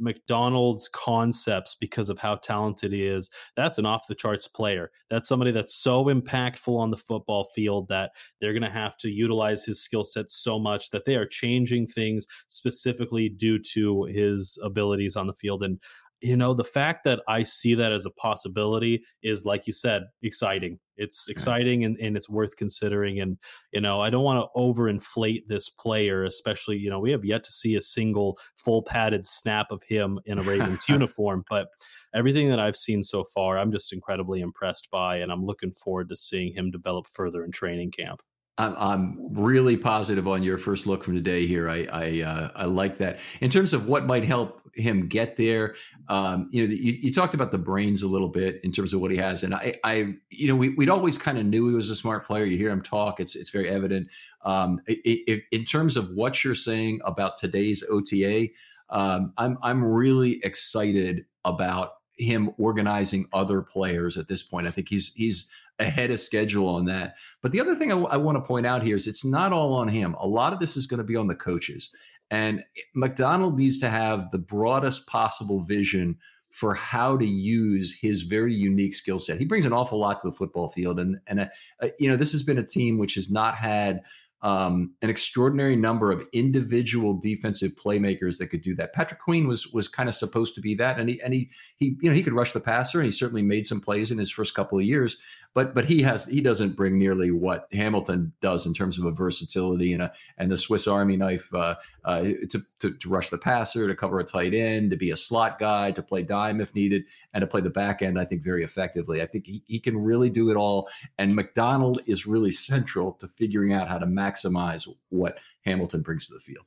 Macdonald's 0.00 0.88
concepts 0.88 1.74
because 1.74 2.08
of 2.08 2.18
how 2.18 2.36
talented 2.36 2.92
he 2.92 3.06
is, 3.06 3.30
that's 3.56 3.78
an 3.78 3.86
off 3.86 4.06
the 4.08 4.14
charts 4.14 4.48
player. 4.48 4.90
That's 5.10 5.28
somebody 5.28 5.50
that's 5.50 5.74
so 5.74 6.04
impactful 6.04 6.76
on 6.76 6.90
the 6.90 6.96
football 6.96 7.44
field 7.44 7.88
that 7.88 8.12
they're 8.40 8.52
going 8.52 8.62
to 8.62 8.70
have 8.70 8.96
to 8.98 9.10
utilize 9.10 9.64
his 9.64 9.82
skill 9.82 10.04
set 10.04 10.30
so 10.30 10.58
much 10.58 10.90
that 10.90 11.04
they 11.04 11.16
are 11.16 11.26
changing 11.26 11.86
things 11.86 12.26
specifically 12.48 13.28
due 13.28 13.58
to 13.58 14.04
his 14.04 14.58
abilities 14.62 15.16
on 15.16 15.26
the 15.26 15.34
field. 15.34 15.62
And 15.62 15.80
you 16.20 16.36
know, 16.36 16.52
the 16.54 16.64
fact 16.64 17.04
that 17.04 17.20
I 17.28 17.42
see 17.42 17.74
that 17.74 17.92
as 17.92 18.04
a 18.04 18.10
possibility 18.10 19.04
is, 19.22 19.44
like 19.44 19.66
you 19.66 19.72
said, 19.72 20.04
exciting. 20.22 20.78
It's 20.96 21.28
exciting 21.28 21.84
and, 21.84 21.96
and 21.98 22.14
it's 22.14 22.28
worth 22.28 22.56
considering. 22.56 23.20
And, 23.20 23.38
you 23.72 23.80
know, 23.80 24.00
I 24.00 24.10
don't 24.10 24.22
want 24.22 24.44
to 24.44 24.60
overinflate 24.60 25.46
this 25.48 25.70
player, 25.70 26.24
especially, 26.24 26.76
you 26.76 26.90
know, 26.90 27.00
we 27.00 27.10
have 27.10 27.24
yet 27.24 27.42
to 27.44 27.50
see 27.50 27.74
a 27.74 27.80
single 27.80 28.38
full 28.56 28.82
padded 28.82 29.24
snap 29.24 29.70
of 29.70 29.82
him 29.82 30.20
in 30.26 30.38
a 30.38 30.42
Ravens 30.50 30.88
uniform. 30.88 31.44
But 31.48 31.68
everything 32.14 32.50
that 32.50 32.60
I've 32.60 32.76
seen 32.76 33.02
so 33.02 33.24
far, 33.24 33.58
I'm 33.58 33.72
just 33.72 33.94
incredibly 33.94 34.40
impressed 34.40 34.90
by. 34.90 35.16
And 35.16 35.32
I'm 35.32 35.44
looking 35.44 35.72
forward 35.72 36.10
to 36.10 36.16
seeing 36.16 36.52
him 36.52 36.70
develop 36.70 37.06
further 37.06 37.44
in 37.44 37.50
training 37.50 37.92
camp. 37.92 38.20
I'm, 38.60 38.74
I'm 38.76 39.18
really 39.30 39.78
positive 39.78 40.28
on 40.28 40.42
your 40.42 40.58
first 40.58 40.86
look 40.86 41.02
from 41.02 41.14
today 41.14 41.46
here. 41.46 41.70
I 41.70 41.84
I, 41.84 42.20
uh, 42.20 42.50
I 42.54 42.64
like 42.66 42.98
that. 42.98 43.20
In 43.40 43.50
terms 43.50 43.72
of 43.72 43.88
what 43.88 44.04
might 44.04 44.24
help 44.24 44.59
him 44.74 45.08
get 45.08 45.36
there, 45.36 45.74
um, 46.08 46.48
you 46.50 46.66
know, 46.66 46.72
you, 46.72 46.92
you, 46.92 47.12
talked 47.12 47.34
about 47.34 47.50
the 47.50 47.58
brains 47.58 48.02
a 48.02 48.08
little 48.08 48.28
bit 48.28 48.60
in 48.64 48.72
terms 48.72 48.92
of 48.92 49.00
what 49.00 49.10
he 49.10 49.16
has, 49.16 49.42
and 49.42 49.54
I, 49.54 49.78
I 49.84 50.14
you 50.30 50.48
know, 50.48 50.56
we, 50.56 50.70
would 50.70 50.88
always 50.88 51.16
kind 51.18 51.38
of 51.38 51.46
knew 51.46 51.68
he 51.68 51.74
was 51.74 51.90
a 51.90 51.96
smart 51.96 52.26
player. 52.26 52.44
You 52.44 52.56
hear 52.56 52.70
him 52.70 52.82
talk; 52.82 53.20
it's 53.20 53.36
it's 53.36 53.50
very 53.50 53.68
evident. 53.68 54.08
Um, 54.44 54.80
it, 54.86 54.98
it, 55.04 55.44
in 55.52 55.64
terms 55.64 55.96
of 55.96 56.10
what 56.10 56.42
you're 56.42 56.54
saying 56.54 57.00
about 57.04 57.38
today's 57.38 57.84
OTA, 57.88 58.48
um, 58.90 59.32
I'm 59.36 59.58
I'm 59.62 59.84
really 59.84 60.40
excited 60.42 61.26
about 61.44 61.94
him 62.18 62.50
organizing 62.58 63.26
other 63.32 63.62
players 63.62 64.18
at 64.18 64.28
this 64.28 64.42
point. 64.42 64.66
I 64.66 64.70
think 64.70 64.88
he's 64.88 65.14
he's 65.14 65.50
ahead 65.80 66.10
of 66.10 66.20
schedule 66.20 66.68
on 66.68 66.84
that. 66.86 67.14
But 67.40 67.52
the 67.52 67.60
other 67.60 67.74
thing 67.74 67.90
I, 67.90 67.94
w- 67.94 68.08
I 68.08 68.16
want 68.18 68.36
to 68.36 68.42
point 68.42 68.66
out 68.66 68.82
here 68.82 68.96
is 68.96 69.06
it's 69.06 69.24
not 69.24 69.52
all 69.52 69.72
on 69.72 69.88
him. 69.88 70.14
A 70.20 70.26
lot 70.26 70.52
of 70.52 70.60
this 70.60 70.76
is 70.76 70.86
going 70.86 70.98
to 70.98 71.04
be 71.04 71.16
on 71.16 71.26
the 71.26 71.34
coaches. 71.34 71.90
And 72.30 72.64
Macdonald 72.94 73.58
needs 73.58 73.78
to 73.80 73.90
have 73.90 74.30
the 74.30 74.38
broadest 74.38 75.06
possible 75.06 75.62
vision 75.62 76.18
for 76.50 76.74
how 76.74 77.16
to 77.16 77.24
use 77.24 77.96
his 78.00 78.22
very 78.22 78.52
unique 78.52 78.94
skill 78.94 79.18
set. 79.18 79.38
He 79.38 79.44
brings 79.44 79.64
an 79.64 79.72
awful 79.72 79.98
lot 79.98 80.20
to 80.20 80.30
the 80.30 80.36
football 80.36 80.68
field, 80.68 80.98
and 80.98 81.18
and 81.26 81.40
uh, 81.40 81.46
uh 81.80 81.88
you 81.98 82.08
know 82.08 82.16
this 82.16 82.32
has 82.32 82.42
been 82.42 82.58
a 82.58 82.66
team 82.66 82.98
which 82.98 83.14
has 83.14 83.30
not 83.30 83.56
had 83.56 84.02
um, 84.42 84.94
an 85.02 85.10
extraordinary 85.10 85.76
number 85.76 86.10
of 86.10 86.26
individual 86.32 87.18
defensive 87.18 87.72
playmakers 87.72 88.38
that 88.38 88.46
could 88.46 88.62
do 88.62 88.74
that. 88.76 88.94
Patrick 88.94 89.20
Queen 89.20 89.46
was 89.46 89.68
was 89.68 89.86
kind 89.86 90.08
of 90.08 90.14
supposed 90.14 90.54
to 90.54 90.62
be 90.62 90.74
that, 90.76 90.98
and 90.98 91.10
he 91.10 91.20
and 91.20 91.34
he 91.34 91.50
he 91.76 91.96
you 92.00 92.08
know 92.08 92.14
he 92.14 92.22
could 92.22 92.32
rush 92.32 92.52
the 92.52 92.60
passer, 92.60 92.98
and 92.98 93.04
he 93.04 93.10
certainly 93.10 93.42
made 93.42 93.66
some 93.66 93.80
plays 93.80 94.10
in 94.10 94.18
his 94.18 94.30
first 94.30 94.54
couple 94.54 94.78
of 94.78 94.84
years. 94.84 95.18
But 95.52 95.74
but 95.74 95.84
he 95.84 96.02
has 96.02 96.24
he 96.24 96.40
doesn't 96.40 96.76
bring 96.76 96.98
nearly 96.98 97.30
what 97.30 97.66
Hamilton 97.72 98.32
does 98.40 98.64
in 98.64 98.72
terms 98.72 98.98
of 98.98 99.04
a 99.04 99.10
versatility 99.10 99.92
and 99.92 100.02
a 100.02 100.12
and 100.38 100.50
the 100.50 100.56
Swiss 100.56 100.88
Army 100.88 101.18
knife 101.18 101.52
uh, 101.52 101.74
uh, 102.04 102.22
to, 102.22 102.62
to, 102.78 102.92
to 102.92 103.08
rush 103.08 103.30
the 103.30 103.38
passer, 103.38 103.86
to 103.86 103.94
cover 103.94 104.20
a 104.20 104.24
tight 104.24 104.54
end, 104.54 104.90
to 104.90 104.96
be 104.96 105.10
a 105.10 105.16
slot 105.16 105.58
guy, 105.58 105.90
to 105.92 106.02
play 106.02 106.22
dime 106.22 106.60
if 106.60 106.74
needed, 106.74 107.04
and 107.34 107.42
to 107.42 107.46
play 107.46 107.60
the 107.60 107.70
back 107.70 108.02
end. 108.02 108.18
I 108.18 108.24
think 108.24 108.42
very 108.42 108.64
effectively. 108.64 109.22
I 109.22 109.26
think 109.26 109.46
he, 109.46 109.62
he 109.66 109.78
can 109.78 109.96
really 109.96 110.30
do 110.30 110.50
it 110.50 110.56
all. 110.56 110.88
And 111.18 111.34
Macdonald 111.34 112.00
is 112.06 112.26
really 112.26 112.50
central 112.50 113.12
to 113.14 113.28
figuring 113.28 113.72
out 113.72 113.88
how 113.88 113.98
to 113.98 114.06
maximize 114.06 114.88
what 115.08 115.38
Hamilton 115.64 116.02
brings 116.02 116.26
to 116.26 116.34
the 116.34 116.40
field. 116.40 116.64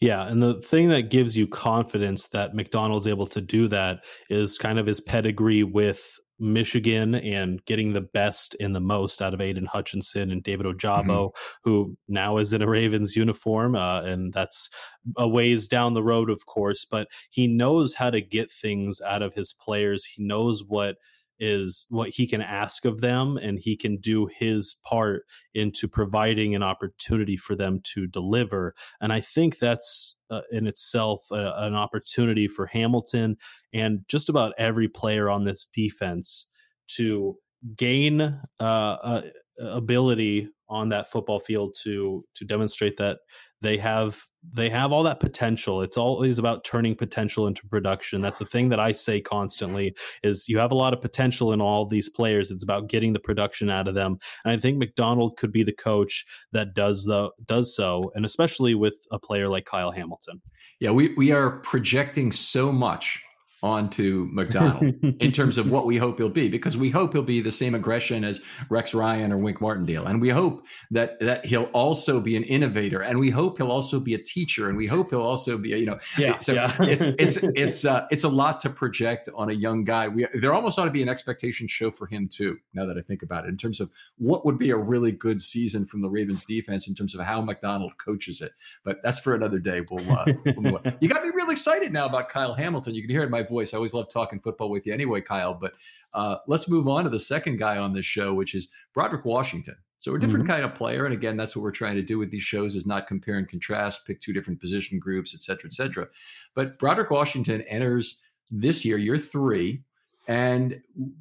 Yeah, 0.00 0.26
and 0.26 0.42
the 0.42 0.54
thing 0.54 0.88
that 0.88 1.10
gives 1.10 1.38
you 1.38 1.46
confidence 1.46 2.26
that 2.28 2.54
Macdonald's 2.54 3.06
able 3.06 3.28
to 3.28 3.40
do 3.40 3.68
that 3.68 4.04
is 4.28 4.58
kind 4.58 4.80
of 4.80 4.86
his 4.86 5.00
pedigree 5.00 5.62
with 5.62 6.18
Michigan 6.38 7.14
and 7.14 7.64
getting 7.64 7.92
the 7.92 8.00
best 8.00 8.56
and 8.58 8.74
the 8.74 8.80
most 8.80 9.22
out 9.22 9.34
of 9.34 9.40
Aidan 9.40 9.66
Hutchinson 9.66 10.30
and 10.30 10.42
David 10.42 10.66
Ojabo, 10.66 11.04
mm-hmm. 11.04 11.70
who 11.70 11.96
now 12.08 12.38
is 12.38 12.52
in 12.52 12.62
a 12.62 12.68
Ravens 12.68 13.16
uniform. 13.16 13.76
Uh, 13.76 14.02
and 14.02 14.32
that's 14.32 14.70
a 15.16 15.28
ways 15.28 15.68
down 15.68 15.94
the 15.94 16.02
road, 16.02 16.30
of 16.30 16.46
course, 16.46 16.84
but 16.84 17.08
he 17.30 17.46
knows 17.46 17.94
how 17.94 18.10
to 18.10 18.20
get 18.20 18.50
things 18.50 19.00
out 19.06 19.22
of 19.22 19.34
his 19.34 19.52
players. 19.52 20.04
He 20.04 20.22
knows 20.24 20.64
what 20.66 20.96
is 21.44 21.86
what 21.90 22.10
he 22.10 22.24
can 22.24 22.40
ask 22.40 22.84
of 22.84 23.00
them 23.00 23.36
and 23.36 23.58
he 23.58 23.76
can 23.76 23.96
do 23.96 24.26
his 24.26 24.76
part 24.84 25.24
into 25.54 25.88
providing 25.88 26.54
an 26.54 26.62
opportunity 26.62 27.36
for 27.36 27.56
them 27.56 27.80
to 27.82 28.06
deliver. 28.06 28.74
And 29.00 29.12
i 29.12 29.20
think 29.20 29.58
that's 29.58 30.16
uh, 30.30 30.42
in 30.52 30.68
itself 30.68 31.20
uh, 31.32 31.52
an 31.56 31.74
opportunity 31.74 32.46
for 32.46 32.66
hamilton 32.66 33.36
and 33.72 34.00
just 34.08 34.28
about 34.28 34.54
every 34.56 34.88
player 34.88 35.28
on 35.28 35.44
this 35.44 35.66
defense 35.66 36.46
to 36.86 37.36
gain 37.76 38.40
uh, 38.60 39.22
ability 39.58 40.48
on 40.68 40.88
that 40.90 41.10
football 41.10 41.40
field 41.40 41.74
to 41.82 42.24
to 42.34 42.44
demonstrate 42.44 42.96
that 42.96 43.18
they 43.62 43.78
have 43.78 44.26
they 44.52 44.68
have 44.68 44.90
all 44.90 45.04
that 45.04 45.20
potential. 45.20 45.82
It's 45.82 45.96
always 45.96 46.38
about 46.38 46.64
turning 46.64 46.96
potential 46.96 47.46
into 47.46 47.64
production. 47.68 48.20
That's 48.20 48.40
the 48.40 48.44
thing 48.44 48.70
that 48.70 48.80
i 48.80 48.90
say 48.92 49.20
constantly 49.20 49.94
is 50.22 50.48
you 50.48 50.58
have 50.58 50.72
a 50.72 50.76
lot 50.76 50.92
of 50.92 51.00
potential 51.00 51.52
in 51.52 51.60
all 51.60 51.86
these 51.86 52.08
players. 52.08 52.50
It's 52.50 52.64
about 52.64 52.88
getting 52.88 53.12
the 53.12 53.20
production 53.20 53.70
out 53.70 53.88
of 53.88 53.94
them. 53.94 54.18
And 54.44 54.52
i 54.52 54.56
think 54.58 54.78
macdonald 54.78 55.36
could 55.36 55.52
be 55.52 55.62
the 55.62 55.72
coach 55.72 56.26
that 56.52 56.74
does 56.74 57.04
the 57.04 57.30
does 57.46 57.74
so 57.74 58.12
and 58.14 58.24
especially 58.24 58.74
with 58.74 58.96
a 59.10 59.18
player 59.18 59.48
like 59.48 59.64
kyle 59.64 59.92
hamilton. 59.92 60.42
Yeah 60.80 60.90
we 60.90 61.14
we 61.14 61.30
are 61.30 61.58
projecting 61.60 62.32
so 62.32 62.72
much 62.72 63.22
onto 63.62 64.28
Macdonald 64.32 64.94
in 65.20 65.32
terms 65.32 65.58
of 65.58 65.70
what 65.70 65.86
we 65.86 65.96
hope 65.96 66.18
he'll 66.18 66.28
be, 66.28 66.48
because 66.48 66.76
we 66.76 66.90
hope 66.90 67.12
he'll 67.12 67.22
be 67.22 67.40
the 67.40 67.50
same 67.50 67.74
aggression 67.74 68.24
as 68.24 68.42
Rex 68.68 68.92
Ryan 68.92 69.32
or 69.32 69.38
Wink 69.38 69.60
Martindale, 69.60 70.06
and 70.06 70.20
we 70.20 70.30
hope 70.30 70.64
that 70.90 71.20
that 71.20 71.46
he'll 71.46 71.70
also 71.72 72.20
be 72.20 72.36
an 72.36 72.42
innovator, 72.44 73.02
and 73.02 73.18
we 73.18 73.30
hope 73.30 73.58
he'll 73.58 73.70
also 73.70 74.00
be 74.00 74.14
a 74.14 74.18
teacher, 74.18 74.68
and 74.68 74.76
we 74.76 74.86
hope 74.86 75.10
he'll 75.10 75.22
also 75.22 75.56
be, 75.56 75.72
a, 75.72 75.76
you 75.76 75.86
know, 75.86 75.98
yeah. 76.18 76.38
So 76.38 76.52
yeah. 76.52 76.76
it's 76.80 77.04
it's 77.18 77.42
it's 77.56 77.84
uh, 77.84 78.06
it's 78.10 78.24
a 78.24 78.28
lot 78.28 78.60
to 78.60 78.70
project 78.70 79.28
on 79.34 79.50
a 79.50 79.54
young 79.54 79.84
guy. 79.84 80.08
We 80.08 80.26
there 80.34 80.52
almost 80.52 80.78
ought 80.78 80.86
to 80.86 80.90
be 80.90 81.02
an 81.02 81.08
expectation 81.08 81.68
show 81.68 81.90
for 81.90 82.06
him 82.06 82.28
too. 82.28 82.58
Now 82.74 82.86
that 82.86 82.98
I 82.98 83.02
think 83.02 83.22
about 83.22 83.44
it, 83.44 83.48
in 83.48 83.56
terms 83.56 83.80
of 83.80 83.90
what 84.18 84.44
would 84.44 84.58
be 84.58 84.70
a 84.70 84.76
really 84.76 85.12
good 85.12 85.40
season 85.40 85.86
from 85.86 86.02
the 86.02 86.08
Ravens 86.08 86.44
defense, 86.44 86.88
in 86.88 86.94
terms 86.94 87.14
of 87.14 87.24
how 87.24 87.40
Macdonald 87.40 87.92
coaches 87.98 88.40
it, 88.40 88.52
but 88.84 89.00
that's 89.02 89.20
for 89.20 89.34
another 89.34 89.58
day. 89.58 89.82
We'll, 89.88 90.10
uh, 90.10 90.24
we'll 90.56 90.80
you 91.00 91.08
got 91.08 91.24
me 91.24 91.30
real 91.32 91.50
excited 91.50 91.92
now 91.92 92.06
about 92.06 92.28
Kyle 92.28 92.54
Hamilton. 92.54 92.94
You 92.94 93.02
can 93.02 93.10
hear 93.10 93.22
it 93.22 93.26
in 93.26 93.30
my 93.30 93.42
voice. 93.42 93.51
I 93.52 93.76
always 93.76 93.94
love 93.94 94.08
talking 94.08 94.40
football 94.40 94.70
with 94.70 94.86
you 94.86 94.92
anyway, 94.92 95.20
Kyle. 95.20 95.54
But 95.54 95.72
uh, 96.14 96.36
let's 96.46 96.68
move 96.68 96.88
on 96.88 97.04
to 97.04 97.10
the 97.10 97.18
second 97.18 97.58
guy 97.58 97.76
on 97.78 97.92
this 97.92 98.04
show, 98.04 98.34
which 98.34 98.54
is 98.54 98.68
Broderick 98.94 99.24
Washington. 99.24 99.76
So 99.98 100.14
a 100.14 100.18
different 100.18 100.46
mm-hmm. 100.46 100.54
kind 100.54 100.64
of 100.64 100.74
player, 100.74 101.04
and 101.04 101.14
again, 101.14 101.36
that's 101.36 101.54
what 101.54 101.62
we're 101.62 101.70
trying 101.70 101.94
to 101.94 102.02
do 102.02 102.18
with 102.18 102.32
these 102.32 102.42
shows: 102.42 102.74
is 102.74 102.86
not 102.86 103.06
compare 103.06 103.36
and 103.36 103.48
contrast, 103.48 104.04
pick 104.04 104.20
two 104.20 104.32
different 104.32 104.60
position 104.60 104.98
groups, 104.98 105.32
et 105.32 105.42
cetera, 105.42 105.68
et 105.68 105.74
cetera. 105.74 106.08
But 106.54 106.78
Broderick 106.78 107.10
Washington 107.10 107.62
enters 107.62 108.20
this 108.50 108.84
year, 108.84 108.98
year 108.98 109.16
three, 109.16 109.84
and 110.26 110.80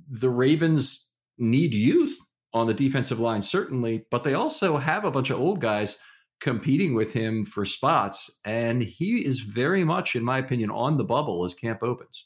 the 0.10 0.30
Ravens 0.30 1.12
need 1.38 1.74
youth 1.74 2.18
on 2.54 2.68
the 2.68 2.74
defensive 2.74 3.20
line, 3.20 3.42
certainly, 3.42 4.06
but 4.10 4.24
they 4.24 4.34
also 4.34 4.78
have 4.78 5.06
a 5.06 5.12
bunch 5.12 5.30
of 5.30 5.40
old 5.40 5.62
guys 5.62 5.98
competing 6.42 6.94
with 6.94 7.14
him 7.14 7.46
for 7.46 7.64
spots. 7.64 8.30
And 8.44 8.82
he 8.82 9.26
is 9.26 9.40
very 9.40 9.84
much, 9.84 10.16
in 10.16 10.24
my 10.24 10.40
opinion, 10.40 10.72
on 10.72 10.98
the 10.98 11.04
bubble 11.04 11.46
as 11.46 11.54
camp 11.54 11.84
opens. 11.84 12.26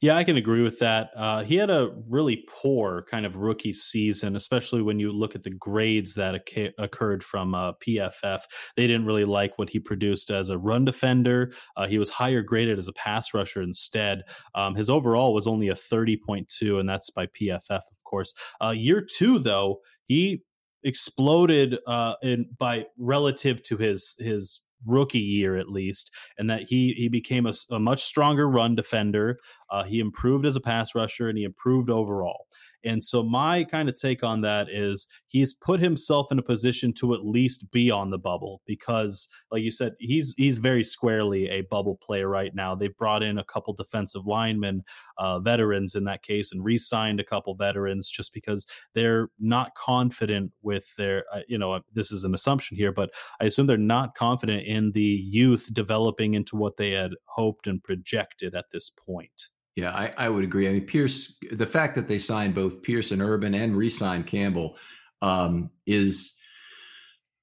Yeah, 0.00 0.16
I 0.16 0.24
can 0.24 0.36
agree 0.36 0.62
with 0.62 0.78
that. 0.80 1.10
Uh, 1.16 1.42
he 1.42 1.56
had 1.56 1.70
a 1.70 1.90
really 2.06 2.44
poor 2.48 3.06
kind 3.10 3.24
of 3.24 3.36
rookie 3.36 3.72
season, 3.72 4.36
especially 4.36 4.82
when 4.82 4.98
you 4.98 5.10
look 5.10 5.34
at 5.34 5.42
the 5.42 5.50
grades 5.50 6.14
that 6.16 6.34
occurred 6.76 7.24
from 7.24 7.54
uh, 7.54 7.72
PFF. 7.74 8.42
They 8.76 8.86
didn't 8.86 9.06
really 9.06 9.24
like 9.24 9.58
what 9.58 9.70
he 9.70 9.80
produced 9.80 10.30
as 10.30 10.50
a 10.50 10.58
run 10.58 10.84
defender. 10.84 11.52
Uh, 11.76 11.86
he 11.86 11.98
was 11.98 12.10
higher 12.10 12.42
graded 12.42 12.78
as 12.78 12.88
a 12.88 12.92
pass 12.92 13.32
rusher 13.32 13.62
instead. 13.62 14.22
Um, 14.54 14.74
his 14.74 14.90
overall 14.90 15.32
was 15.32 15.46
only 15.46 15.68
a 15.68 15.74
30.2, 15.74 16.78
and 16.78 16.88
that's 16.88 17.08
by 17.08 17.26
PFF, 17.26 17.70
of 17.70 18.04
course. 18.04 18.34
Uh, 18.62 18.70
year 18.70 19.00
two, 19.00 19.38
though, 19.38 19.80
he 20.06 20.42
exploded 20.84 21.78
uh, 21.86 22.14
in 22.22 22.46
by 22.58 22.86
relative 22.98 23.62
to 23.64 23.76
his 23.76 24.16
his 24.18 24.60
rookie 24.86 25.18
year 25.18 25.56
at 25.56 25.68
least, 25.68 26.10
and 26.38 26.48
that 26.50 26.62
he 26.62 26.92
he 26.92 27.08
became 27.08 27.46
a, 27.46 27.54
a 27.70 27.78
much 27.78 28.04
stronger 28.04 28.48
run 28.48 28.74
defender. 28.74 29.38
Uh, 29.70 29.84
he 29.84 30.00
improved 30.00 30.46
as 30.46 30.56
a 30.56 30.60
pass 30.60 30.94
rusher, 30.94 31.28
and 31.28 31.38
he 31.38 31.44
improved 31.44 31.90
overall. 31.90 32.46
And 32.84 33.02
so 33.02 33.22
my 33.22 33.64
kind 33.64 33.88
of 33.88 33.94
take 33.94 34.22
on 34.22 34.42
that 34.42 34.68
is 34.70 35.06
he's 35.26 35.54
put 35.54 35.80
himself 35.80 36.30
in 36.30 36.38
a 36.38 36.42
position 36.42 36.92
to 36.94 37.14
at 37.14 37.24
least 37.24 37.70
be 37.70 37.90
on 37.90 38.10
the 38.10 38.18
bubble 38.18 38.60
because, 38.66 39.28
like 39.50 39.62
you 39.62 39.70
said, 39.70 39.94
he's 39.98 40.34
he's 40.36 40.58
very 40.58 40.84
squarely 40.84 41.48
a 41.48 41.62
bubble 41.62 41.96
player 41.96 42.28
right 42.28 42.54
now. 42.54 42.74
They've 42.74 42.96
brought 42.96 43.22
in 43.22 43.38
a 43.38 43.44
couple 43.44 43.72
defensive 43.72 44.26
linemen, 44.26 44.82
uh, 45.18 45.40
veterans 45.40 45.94
in 45.94 46.04
that 46.04 46.22
case, 46.22 46.52
and 46.52 46.64
re-signed 46.64 47.20
a 47.20 47.24
couple 47.24 47.54
veterans 47.54 48.10
just 48.10 48.34
because 48.34 48.66
they're 48.94 49.28
not 49.38 49.74
confident 49.74 50.52
with 50.62 50.94
their. 50.96 51.24
Uh, 51.32 51.40
you 51.48 51.58
know, 51.58 51.80
this 51.92 52.12
is 52.12 52.24
an 52.24 52.34
assumption 52.34 52.76
here, 52.76 52.92
but 52.92 53.10
I 53.40 53.44
assume 53.44 53.66
they're 53.66 53.78
not 53.78 54.14
confident 54.14 54.66
in 54.66 54.92
the 54.92 55.00
youth 55.02 55.70
developing 55.72 56.34
into 56.34 56.56
what 56.56 56.76
they 56.76 56.90
had 56.90 57.12
hoped 57.26 57.66
and 57.66 57.82
projected 57.82 58.54
at 58.54 58.66
this 58.70 58.90
point. 58.90 59.48
Yeah, 59.76 59.90
I, 59.90 60.12
I, 60.16 60.28
would 60.28 60.44
agree. 60.44 60.68
I 60.68 60.72
mean, 60.72 60.86
Pierce, 60.86 61.36
the 61.50 61.66
fact 61.66 61.96
that 61.96 62.06
they 62.06 62.18
signed 62.18 62.54
both 62.54 62.82
Pierce 62.82 63.10
and 63.10 63.20
Urban 63.20 63.54
and 63.54 63.76
re-signed 63.76 64.26
Campbell 64.26 64.76
um, 65.20 65.70
is 65.86 66.36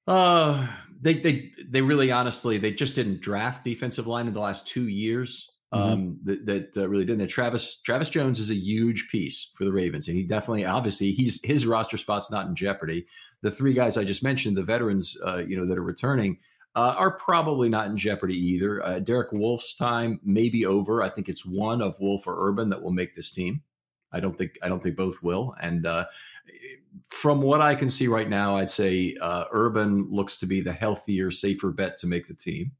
uh 0.08 0.66
they 1.00 1.14
they 1.14 1.52
they 1.64 1.80
really 1.80 2.10
honestly 2.10 2.58
they 2.58 2.72
just 2.72 2.96
didn't 2.96 3.20
draft 3.20 3.62
defensive 3.64 4.06
line 4.06 4.26
in 4.26 4.34
the 4.34 4.40
last 4.40 4.66
two 4.66 4.88
years. 4.88 5.48
Mm-hmm. 5.74 5.92
Um, 5.92 6.18
that, 6.24 6.46
that 6.46 6.76
uh, 6.76 6.88
really 6.88 7.06
didn't. 7.06 7.20
That 7.20 7.30
Travis 7.30 7.80
Travis 7.80 8.10
Jones 8.10 8.38
is 8.38 8.50
a 8.50 8.54
huge 8.54 9.08
piece 9.10 9.52
for 9.56 9.64
the 9.64 9.72
Ravens, 9.72 10.06
and 10.06 10.16
he 10.16 10.22
definitely, 10.22 10.66
obviously, 10.66 11.12
he's 11.12 11.42
his 11.42 11.66
roster 11.66 11.96
spot's 11.96 12.30
not 12.30 12.46
in 12.46 12.54
jeopardy. 12.54 13.06
The 13.40 13.50
three 13.50 13.72
guys 13.72 13.96
I 13.96 14.04
just 14.04 14.22
mentioned, 14.22 14.56
the 14.56 14.62
veterans, 14.62 15.16
uh, 15.26 15.38
you 15.38 15.56
know, 15.56 15.66
that 15.66 15.78
are 15.78 15.82
returning, 15.82 16.38
uh, 16.74 16.94
are 16.96 17.12
probably 17.12 17.68
not 17.68 17.86
in 17.86 17.96
jeopardy 17.96 18.36
either. 18.36 18.84
Uh, 18.84 18.98
Derek 18.98 19.32
Wolfe's 19.32 19.74
time 19.76 20.20
may 20.24 20.48
be 20.48 20.64
over. 20.64 21.02
I 21.02 21.10
think 21.10 21.28
it's 21.28 21.44
one 21.44 21.82
of 21.82 21.98
Wolfe 22.00 22.26
or 22.26 22.48
Urban 22.48 22.70
that 22.70 22.82
will 22.82 22.92
make 22.92 23.14
this 23.14 23.30
team. 23.30 23.62
I 24.12 24.20
don't 24.20 24.36
think 24.36 24.58
I 24.62 24.68
don't 24.68 24.82
think 24.82 24.96
both 24.96 25.22
will. 25.22 25.54
And 25.60 25.86
uh, 25.86 26.06
from 27.08 27.42
what 27.42 27.60
I 27.60 27.74
can 27.74 27.90
see 27.90 28.08
right 28.08 28.28
now, 28.28 28.56
I'd 28.56 28.70
say 28.70 29.16
uh, 29.20 29.44
Urban 29.52 30.08
looks 30.10 30.38
to 30.38 30.46
be 30.46 30.60
the 30.60 30.72
healthier, 30.72 31.30
safer 31.30 31.70
bet 31.70 31.98
to 31.98 32.06
make 32.06 32.26
the 32.26 32.34
team. 32.34 32.72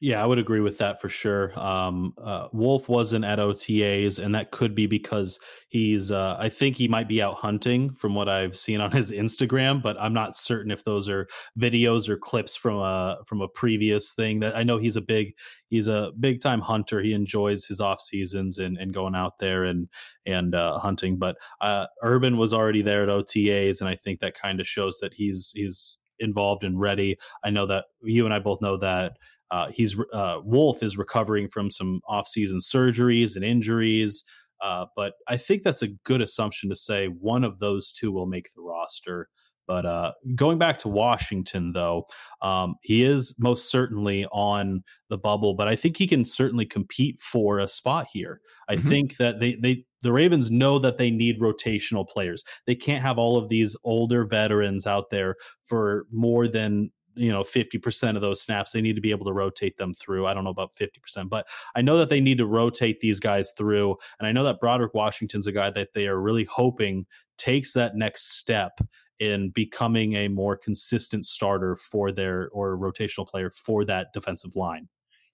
Yeah, 0.00 0.22
I 0.22 0.26
would 0.26 0.38
agree 0.38 0.60
with 0.60 0.78
that 0.78 1.00
for 1.00 1.08
sure. 1.08 1.58
Um, 1.58 2.14
uh, 2.22 2.46
Wolfe 2.52 2.88
wasn't 2.88 3.24
at 3.24 3.40
OTAs, 3.40 4.22
and 4.24 4.32
that 4.36 4.52
could 4.52 4.72
be 4.72 4.86
because 4.86 5.40
he's. 5.68 6.12
Uh, 6.12 6.36
I 6.38 6.48
think 6.50 6.76
he 6.76 6.86
might 6.86 7.08
be 7.08 7.20
out 7.20 7.34
hunting 7.34 7.92
from 7.96 8.14
what 8.14 8.28
I've 8.28 8.56
seen 8.56 8.80
on 8.80 8.92
his 8.92 9.10
Instagram, 9.10 9.82
but 9.82 9.96
I'm 10.00 10.12
not 10.14 10.36
certain 10.36 10.70
if 10.70 10.84
those 10.84 11.08
are 11.08 11.26
videos 11.58 12.08
or 12.08 12.16
clips 12.16 12.54
from 12.54 12.76
a 12.78 13.18
from 13.26 13.40
a 13.40 13.48
previous 13.48 14.12
thing. 14.14 14.38
That 14.38 14.56
I 14.56 14.62
know 14.62 14.78
he's 14.78 14.96
a 14.96 15.00
big 15.00 15.32
he's 15.68 15.88
a 15.88 16.12
big 16.20 16.40
time 16.42 16.60
hunter. 16.60 17.00
He 17.02 17.12
enjoys 17.12 17.66
his 17.66 17.80
off 17.80 18.00
seasons 18.00 18.58
and, 18.58 18.78
and 18.78 18.94
going 18.94 19.16
out 19.16 19.40
there 19.40 19.64
and 19.64 19.88
and 20.24 20.54
uh, 20.54 20.78
hunting. 20.78 21.18
But 21.18 21.38
uh, 21.60 21.86
Urban 22.04 22.36
was 22.36 22.54
already 22.54 22.82
there 22.82 23.02
at 23.02 23.08
OTAs, 23.08 23.80
and 23.80 23.88
I 23.90 23.96
think 23.96 24.20
that 24.20 24.34
kind 24.40 24.60
of 24.60 24.66
shows 24.68 24.98
that 25.00 25.14
he's 25.14 25.50
he's 25.56 25.98
involved 26.20 26.62
and 26.64 26.78
ready. 26.80 27.16
I 27.44 27.50
know 27.50 27.66
that 27.66 27.86
you 28.02 28.24
and 28.24 28.34
I 28.34 28.38
both 28.38 28.60
know 28.62 28.76
that 28.78 29.14
uh, 29.50 29.70
he's 29.72 29.98
uh, 30.12 30.38
Wolfe 30.44 30.82
is 30.82 30.98
recovering 30.98 31.48
from 31.48 31.70
some 31.70 32.00
off-season 32.08 32.60
surgeries 32.60 33.36
and 33.36 33.44
injuries, 33.44 34.24
uh, 34.62 34.86
but 34.96 35.14
I 35.26 35.36
think 35.36 35.62
that's 35.62 35.82
a 35.82 35.88
good 36.04 36.20
assumption 36.20 36.68
to 36.70 36.76
say 36.76 37.06
one 37.06 37.44
of 37.44 37.58
those 37.58 37.92
two 37.92 38.12
will 38.12 38.26
make 38.26 38.48
the 38.54 38.62
roster. 38.62 39.28
But 39.66 39.84
uh, 39.84 40.12
going 40.34 40.56
back 40.56 40.78
to 40.78 40.88
Washington, 40.88 41.72
though, 41.74 42.06
um, 42.40 42.76
he 42.82 43.04
is 43.04 43.34
most 43.38 43.70
certainly 43.70 44.24
on 44.32 44.82
the 45.10 45.18
bubble. 45.18 45.52
But 45.52 45.68
I 45.68 45.76
think 45.76 45.98
he 45.98 46.06
can 46.06 46.24
certainly 46.24 46.64
compete 46.64 47.20
for 47.20 47.58
a 47.58 47.68
spot 47.68 48.06
here. 48.10 48.40
I 48.70 48.76
mm-hmm. 48.76 48.88
think 48.88 49.16
that 49.18 49.40
they 49.40 49.56
they 49.56 49.84
the 50.00 50.12
Ravens 50.12 50.50
know 50.50 50.78
that 50.78 50.96
they 50.96 51.10
need 51.10 51.38
rotational 51.38 52.08
players. 52.08 52.44
They 52.66 52.76
can't 52.76 53.02
have 53.02 53.18
all 53.18 53.36
of 53.36 53.50
these 53.50 53.76
older 53.84 54.24
veterans 54.24 54.86
out 54.86 55.10
there 55.10 55.36
for 55.62 56.06
more 56.10 56.48
than 56.48 56.90
you 57.14 57.32
know 57.32 57.42
50% 57.42 58.14
of 58.16 58.20
those 58.20 58.42
snaps 58.42 58.72
they 58.72 58.80
need 58.80 58.96
to 58.96 59.00
be 59.00 59.10
able 59.10 59.26
to 59.26 59.32
rotate 59.32 59.76
them 59.76 59.94
through. 59.94 60.26
I 60.26 60.34
don't 60.34 60.44
know 60.44 60.50
about 60.50 60.74
50% 60.74 61.28
but 61.28 61.48
i 61.74 61.82
know 61.82 61.98
that 61.98 62.08
they 62.08 62.20
need 62.20 62.38
to 62.38 62.46
rotate 62.46 63.00
these 63.00 63.20
guys 63.20 63.52
through 63.56 63.96
and 64.18 64.26
i 64.26 64.32
know 64.32 64.44
that 64.44 64.60
broderick 64.60 64.94
washington's 64.94 65.46
a 65.46 65.52
guy 65.52 65.70
that 65.70 65.92
they 65.92 66.06
are 66.06 66.20
really 66.20 66.44
hoping 66.44 67.06
takes 67.36 67.72
that 67.72 67.96
next 67.96 68.38
step 68.38 68.78
in 69.18 69.50
becoming 69.50 70.14
a 70.14 70.28
more 70.28 70.56
consistent 70.56 71.24
starter 71.24 71.74
for 71.76 72.12
their 72.12 72.48
or 72.50 72.76
rotational 72.76 73.26
player 73.26 73.50
for 73.50 73.84
that 73.84 74.12
defensive 74.12 74.54
line 74.54 74.88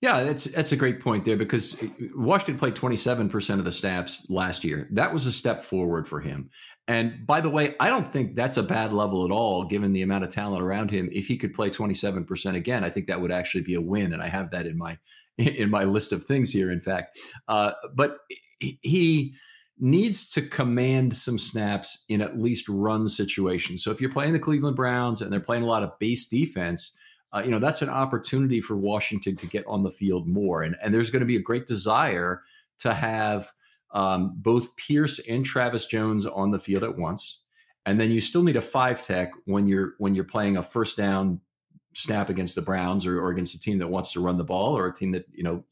yeah, 0.05 0.23
that's 0.23 0.45
that's 0.45 0.73
a 0.73 0.77
great 0.77 1.01
point 1.01 1.25
there 1.25 1.39
because 1.39 1.83
Washington 2.15 2.59
played 2.59 2.75
27% 2.75 3.59
of 3.59 3.65
the 3.65 3.73
snaps 3.73 4.27
last 4.29 4.63
year. 4.63 4.87
That 4.93 5.15
was 5.15 5.25
a 5.25 5.33
step 5.33 5.65
forward 5.65 6.07
for 6.07 6.21
him. 6.21 6.51
And 6.87 7.27
by 7.27 7.41
the 7.41 7.49
way, 7.49 7.75
I 7.81 7.89
don't 7.89 8.07
think 8.07 8.37
that's 8.37 8.59
a 8.59 8.63
bad 8.63 8.93
level 8.93 9.25
at 9.25 9.31
all, 9.31 9.65
given 9.65 9.93
the 9.93 10.03
amount 10.03 10.25
of 10.25 10.29
talent 10.29 10.63
around 10.63 10.91
him. 10.91 11.09
If 11.11 11.27
he 11.27 11.39
could 11.39 11.55
play 11.55 11.71
27% 11.71 12.55
again, 12.55 12.85
I 12.85 12.91
think 12.91 13.07
that 13.07 13.19
would 13.19 13.33
actually 13.33 13.65
be 13.65 13.77
a 13.77 13.81
win. 13.81 14.13
And 14.13 14.23
I 14.23 14.29
have 14.29 14.51
that 14.51 14.67
in 14.67 14.77
my 14.77 14.99
in 15.39 15.71
my 15.71 15.85
list 15.85 16.13
of 16.13 16.27
things 16.27 16.51
here, 16.53 16.71
in 16.71 16.81
fact. 16.81 17.19
Uh, 17.49 17.73
but 17.95 18.19
he 18.61 19.35
needs 19.79 20.29
to 20.33 20.43
command 20.43 21.17
some 21.17 21.39
snaps 21.39 22.05
in 22.11 22.21
at 22.21 22.39
least 22.39 22.69
run 22.69 23.09
situations. 23.09 23.83
So 23.83 23.91
if 23.91 24.03
you're 24.03 24.13
playing 24.13 24.35
the 24.35 24.39
Cleveland 24.39 24.77
Browns 24.77 25.23
and 25.23 25.33
they're 25.33 25.41
playing 25.41 25.63
a 25.63 25.67
lot 25.67 25.83
of 25.83 25.99
base 25.99 26.29
defense, 26.29 26.95
uh, 27.35 27.43
you 27.45 27.51
know 27.51 27.59
that's 27.59 27.83
an 27.83 27.89
opportunity 27.89 28.61
for 28.61 28.77
Washington 28.77 29.35
to 29.37 29.47
get 29.47 29.67
on 29.67 29.83
the 29.83 29.91
field 29.91 30.29
more, 30.29 30.63
and 30.63 30.77
and 30.83 30.95
there's 30.95 31.11
going 31.11 31.21
to 31.21 31.27
be 31.27 31.37
a 31.37 31.43
great 31.43 31.67
desire 31.67 32.43
to 32.79 32.95
have 32.95 33.53
um, 33.93 34.35
both 34.37 34.75
Pierce 34.77 35.19
and 35.29 35.45
Travis 35.45 35.87
Jones 35.87 36.27
on 36.27 36.51
the 36.51 36.59
field 36.59 36.85
at 36.85 36.97
once, 36.97 37.41
and 37.87 38.01
then 38.01 38.11
you 38.11 38.21
still 38.21 38.43
need 38.43 38.57
a 38.57 38.61
five 38.61 39.05
tech 39.05 39.33
when 39.47 39.67
you're 39.67 39.95
when 39.99 40.15
you're 40.15 40.25
playing 40.25 40.57
a 40.57 40.63
first 40.63 40.97
down 40.97 41.41
snap 41.95 42.29
against 42.29 42.55
the 42.55 42.63
Browns 42.63 43.07
or, 43.07 43.21
or, 43.21 43.31
against 43.31 43.55
a 43.55 43.61
team 43.61 43.79
that 43.79 43.89
wants 43.89 44.13
to 44.13 44.21
run 44.21 44.37
the 44.37 44.45
ball 44.45 44.77
or 44.77 44.87
a 44.87 44.95
team 44.95 45.13
that 45.13 45.27
you 45.33 45.43
know 45.43 45.65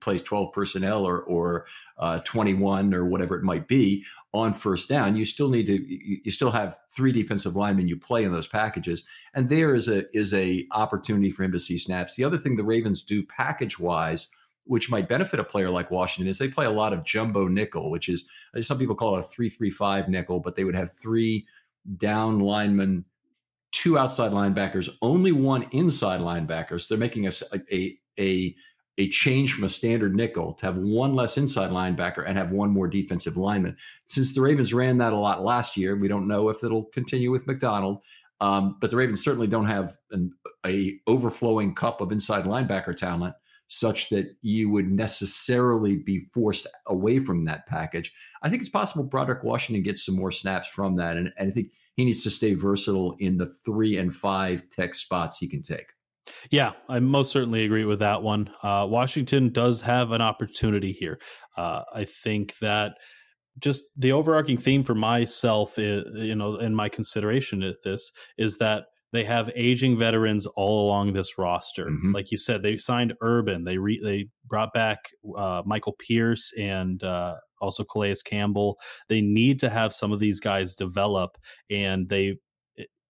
plays 0.00 0.22
12 0.22 0.52
personnel 0.52 1.04
or 1.04 1.20
or 1.22 1.66
uh, 1.98 2.18
21 2.20 2.94
or 2.94 3.04
whatever 3.04 3.36
it 3.36 3.42
might 3.42 3.68
be 3.68 4.04
on 4.32 4.52
first 4.52 4.88
down 4.88 5.16
you 5.16 5.24
still 5.24 5.48
need 5.48 5.66
to 5.66 5.74
you, 5.74 6.30
still 6.30 6.50
have 6.50 6.78
three 6.90 7.12
defensive 7.12 7.56
linemen 7.56 7.88
you 7.88 7.96
play 7.96 8.24
in 8.24 8.32
those 8.32 8.46
packages. 8.46 9.04
And 9.34 9.48
there 9.48 9.74
is 9.74 9.88
a 9.88 10.04
is 10.16 10.32
a 10.34 10.66
opportunity 10.72 11.30
for 11.30 11.44
him 11.44 11.52
to 11.52 11.58
see 11.58 11.78
snaps. 11.78 12.16
The 12.16 12.24
other 12.24 12.38
thing 12.38 12.56
the 12.56 12.64
Ravens 12.64 13.02
do 13.02 13.22
package 13.24 13.78
wise 13.78 14.28
which 14.68 14.90
might 14.90 15.06
benefit 15.06 15.38
a 15.38 15.44
player 15.44 15.70
like 15.70 15.92
Washington 15.92 16.28
is 16.28 16.38
they 16.38 16.48
play 16.48 16.66
a 16.66 16.70
lot 16.70 16.92
of 16.92 17.04
jumbo 17.04 17.46
nickel 17.46 17.90
which 17.90 18.08
is 18.08 18.28
some 18.60 18.78
people 18.78 18.96
call 18.96 19.16
it 19.16 19.20
a 19.20 19.22
335 19.22 20.08
nickel 20.08 20.40
but 20.40 20.56
they 20.56 20.64
would 20.64 20.74
have 20.74 20.92
three 20.92 21.46
down 21.98 22.40
linemen 22.40 23.04
two 23.72 23.98
outside 23.98 24.32
linebackers, 24.32 24.88
only 25.02 25.32
one 25.32 25.66
inside 25.72 26.20
linebacker. 26.20 26.80
So 26.80 26.94
they're 26.94 27.00
making 27.00 27.26
a, 27.26 27.32
a, 27.72 27.98
a, 28.18 28.56
a 28.98 29.08
change 29.10 29.52
from 29.52 29.64
a 29.64 29.68
standard 29.68 30.14
nickel 30.14 30.54
to 30.54 30.66
have 30.66 30.76
one 30.76 31.14
less 31.14 31.36
inside 31.36 31.70
linebacker 31.70 32.24
and 32.26 32.38
have 32.38 32.50
one 32.50 32.70
more 32.70 32.88
defensive 32.88 33.36
lineman. 33.36 33.76
Since 34.06 34.34
the 34.34 34.40
Ravens 34.40 34.72
ran 34.72 34.98
that 34.98 35.12
a 35.12 35.18
lot 35.18 35.44
last 35.44 35.76
year, 35.76 35.96
we 35.96 36.08
don't 36.08 36.28
know 36.28 36.48
if 36.48 36.64
it'll 36.64 36.84
continue 36.86 37.30
with 37.30 37.46
Macdonald. 37.46 38.00
Um, 38.40 38.76
but 38.80 38.90
the 38.90 38.96
Ravens 38.96 39.24
certainly 39.24 39.46
don't 39.46 39.66
have 39.66 39.96
an 40.10 40.32
a 40.66 40.98
overflowing 41.06 41.74
cup 41.74 42.00
of 42.00 42.12
inside 42.12 42.44
linebacker 42.44 42.94
talent 42.94 43.34
such 43.68 44.10
that 44.10 44.36
you 44.42 44.70
would 44.70 44.90
necessarily 44.90 45.96
be 45.96 46.20
forced 46.32 46.66
away 46.86 47.18
from 47.18 47.44
that 47.44 47.66
package. 47.66 48.12
I 48.42 48.48
think 48.48 48.60
it's 48.60 48.70
possible 48.70 49.04
Broderick 49.04 49.42
Washington 49.42 49.82
gets 49.82 50.04
some 50.04 50.16
more 50.16 50.30
snaps 50.30 50.68
from 50.68 50.96
that. 50.96 51.16
And, 51.16 51.32
and 51.36 51.48
I 51.48 51.50
think 51.50 51.70
he 51.96 52.04
needs 52.04 52.22
to 52.22 52.30
stay 52.30 52.54
versatile 52.54 53.16
in 53.18 53.38
the 53.38 53.46
three 53.64 53.98
and 53.98 54.14
five 54.14 54.68
tech 54.70 54.94
spots 54.94 55.38
he 55.38 55.48
can 55.48 55.62
take. 55.62 55.92
Yeah, 56.50 56.72
I 56.88 57.00
most 57.00 57.30
certainly 57.30 57.64
agree 57.64 57.84
with 57.84 58.00
that 58.00 58.22
one. 58.22 58.50
Uh, 58.62 58.86
Washington 58.88 59.50
does 59.50 59.82
have 59.82 60.12
an 60.12 60.20
opportunity 60.20 60.92
here. 60.92 61.20
Uh, 61.56 61.82
I 61.94 62.04
think 62.04 62.58
that 62.58 62.96
just 63.58 63.84
the 63.96 64.12
overarching 64.12 64.58
theme 64.58 64.82
for 64.82 64.94
myself, 64.94 65.78
is, 65.78 66.04
you 66.14 66.34
know, 66.34 66.56
in 66.56 66.74
my 66.74 66.88
consideration 66.88 67.62
at 67.62 67.82
this 67.84 68.12
is 68.36 68.58
that 68.58 68.84
they 69.12 69.24
have 69.24 69.50
aging 69.54 69.96
veterans 69.96 70.46
all 70.46 70.86
along 70.86 71.12
this 71.12 71.38
roster. 71.38 71.86
Mm-hmm. 71.86 72.12
Like 72.12 72.30
you 72.30 72.36
said, 72.36 72.62
they 72.62 72.76
signed 72.76 73.14
Urban. 73.22 73.64
They 73.64 73.78
re, 73.78 73.98
they 74.02 74.28
brought 74.44 74.74
back 74.74 75.10
uh, 75.38 75.62
Michael 75.64 75.94
Pierce 75.94 76.52
and 76.58 77.02
uh, 77.02 77.36
also 77.60 77.84
Calais 77.84 78.16
Campbell. 78.24 78.78
They 79.08 79.20
need 79.20 79.60
to 79.60 79.70
have 79.70 79.94
some 79.94 80.12
of 80.12 80.18
these 80.18 80.40
guys 80.40 80.74
develop, 80.74 81.36
and 81.70 82.08
they 82.08 82.38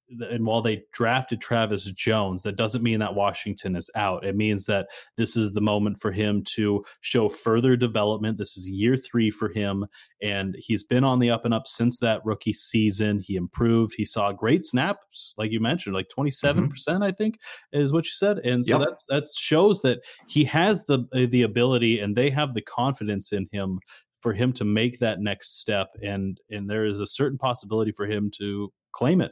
and 0.09 0.47
while 0.47 0.63
they 0.63 0.85
drafted 0.93 1.41
Travis 1.41 1.85
Jones, 1.93 2.43
that 2.45 2.57
doesn't 2.57 2.83
mean 2.83 3.01
that 3.01 3.15
Washington 3.15 3.75
is 3.75 3.91
out. 3.97 4.25
It 4.25 4.37
means 4.37 4.67
that 4.67 4.87
this 5.17 5.37
is 5.37 5.53
the 5.53 5.61
moment 5.61 6.01
for 6.01 6.13
him 6.13 6.43
to 6.55 6.85
show 7.01 7.29
further 7.29 7.77
development. 7.77 8.39
This 8.39 8.57
is 8.57 8.71
year 8.71 8.97
three 8.97 9.31
for 9.31 9.49
him, 9.49 9.87
and 10.23 10.55
he's 10.59 10.85
been 10.85 11.05
on 11.05 11.19
the 11.19 11.31
up 11.31 11.45
and 11.45 11.53
up 11.53 11.67
since 11.67 11.99
that 11.99 12.25
rookie 12.25 12.53
season. 12.53 13.21
He 13.21 13.37
improved. 13.37 13.95
He 13.97 14.05
saw 14.05 14.33
great 14.33 14.65
snaps, 14.65 15.35
like 15.37 15.51
you 15.51 15.61
mentioned, 15.61 15.95
like 15.95 16.09
twenty 16.09 16.31
seven 16.31 16.65
mm-hmm. 16.65 16.71
percent, 16.71 17.03
I 17.03 17.11
think, 17.11 17.41
is 17.73 17.93
what 17.93 18.05
you 18.05 18.13
said. 18.13 18.39
And 18.39 18.65
so 18.65 18.79
yep. 18.79 18.89
that's 18.89 19.07
that 19.09 19.25
shows 19.37 19.83
that 19.83 20.01
he 20.29 20.45
has 20.45 20.85
the 20.85 21.05
the 21.13 21.43
ability, 21.43 21.99
and 21.99 22.17
they 22.17 22.31
have 22.31 22.55
the 22.55 22.63
confidence 22.63 23.33
in 23.33 23.49
him 23.51 23.81
for 24.27 24.33
him 24.33 24.53
to 24.53 24.65
make 24.65 24.99
that 24.99 25.21
next 25.21 25.61
step. 25.61 25.91
And 26.03 26.41
and 26.51 26.69
there 26.69 26.85
is 26.85 26.99
a 26.99 27.07
certain 27.07 27.39
possibility 27.39 27.93
for 27.93 28.07
him 28.07 28.29
to 28.39 28.73
claim 28.91 29.21
it 29.21 29.31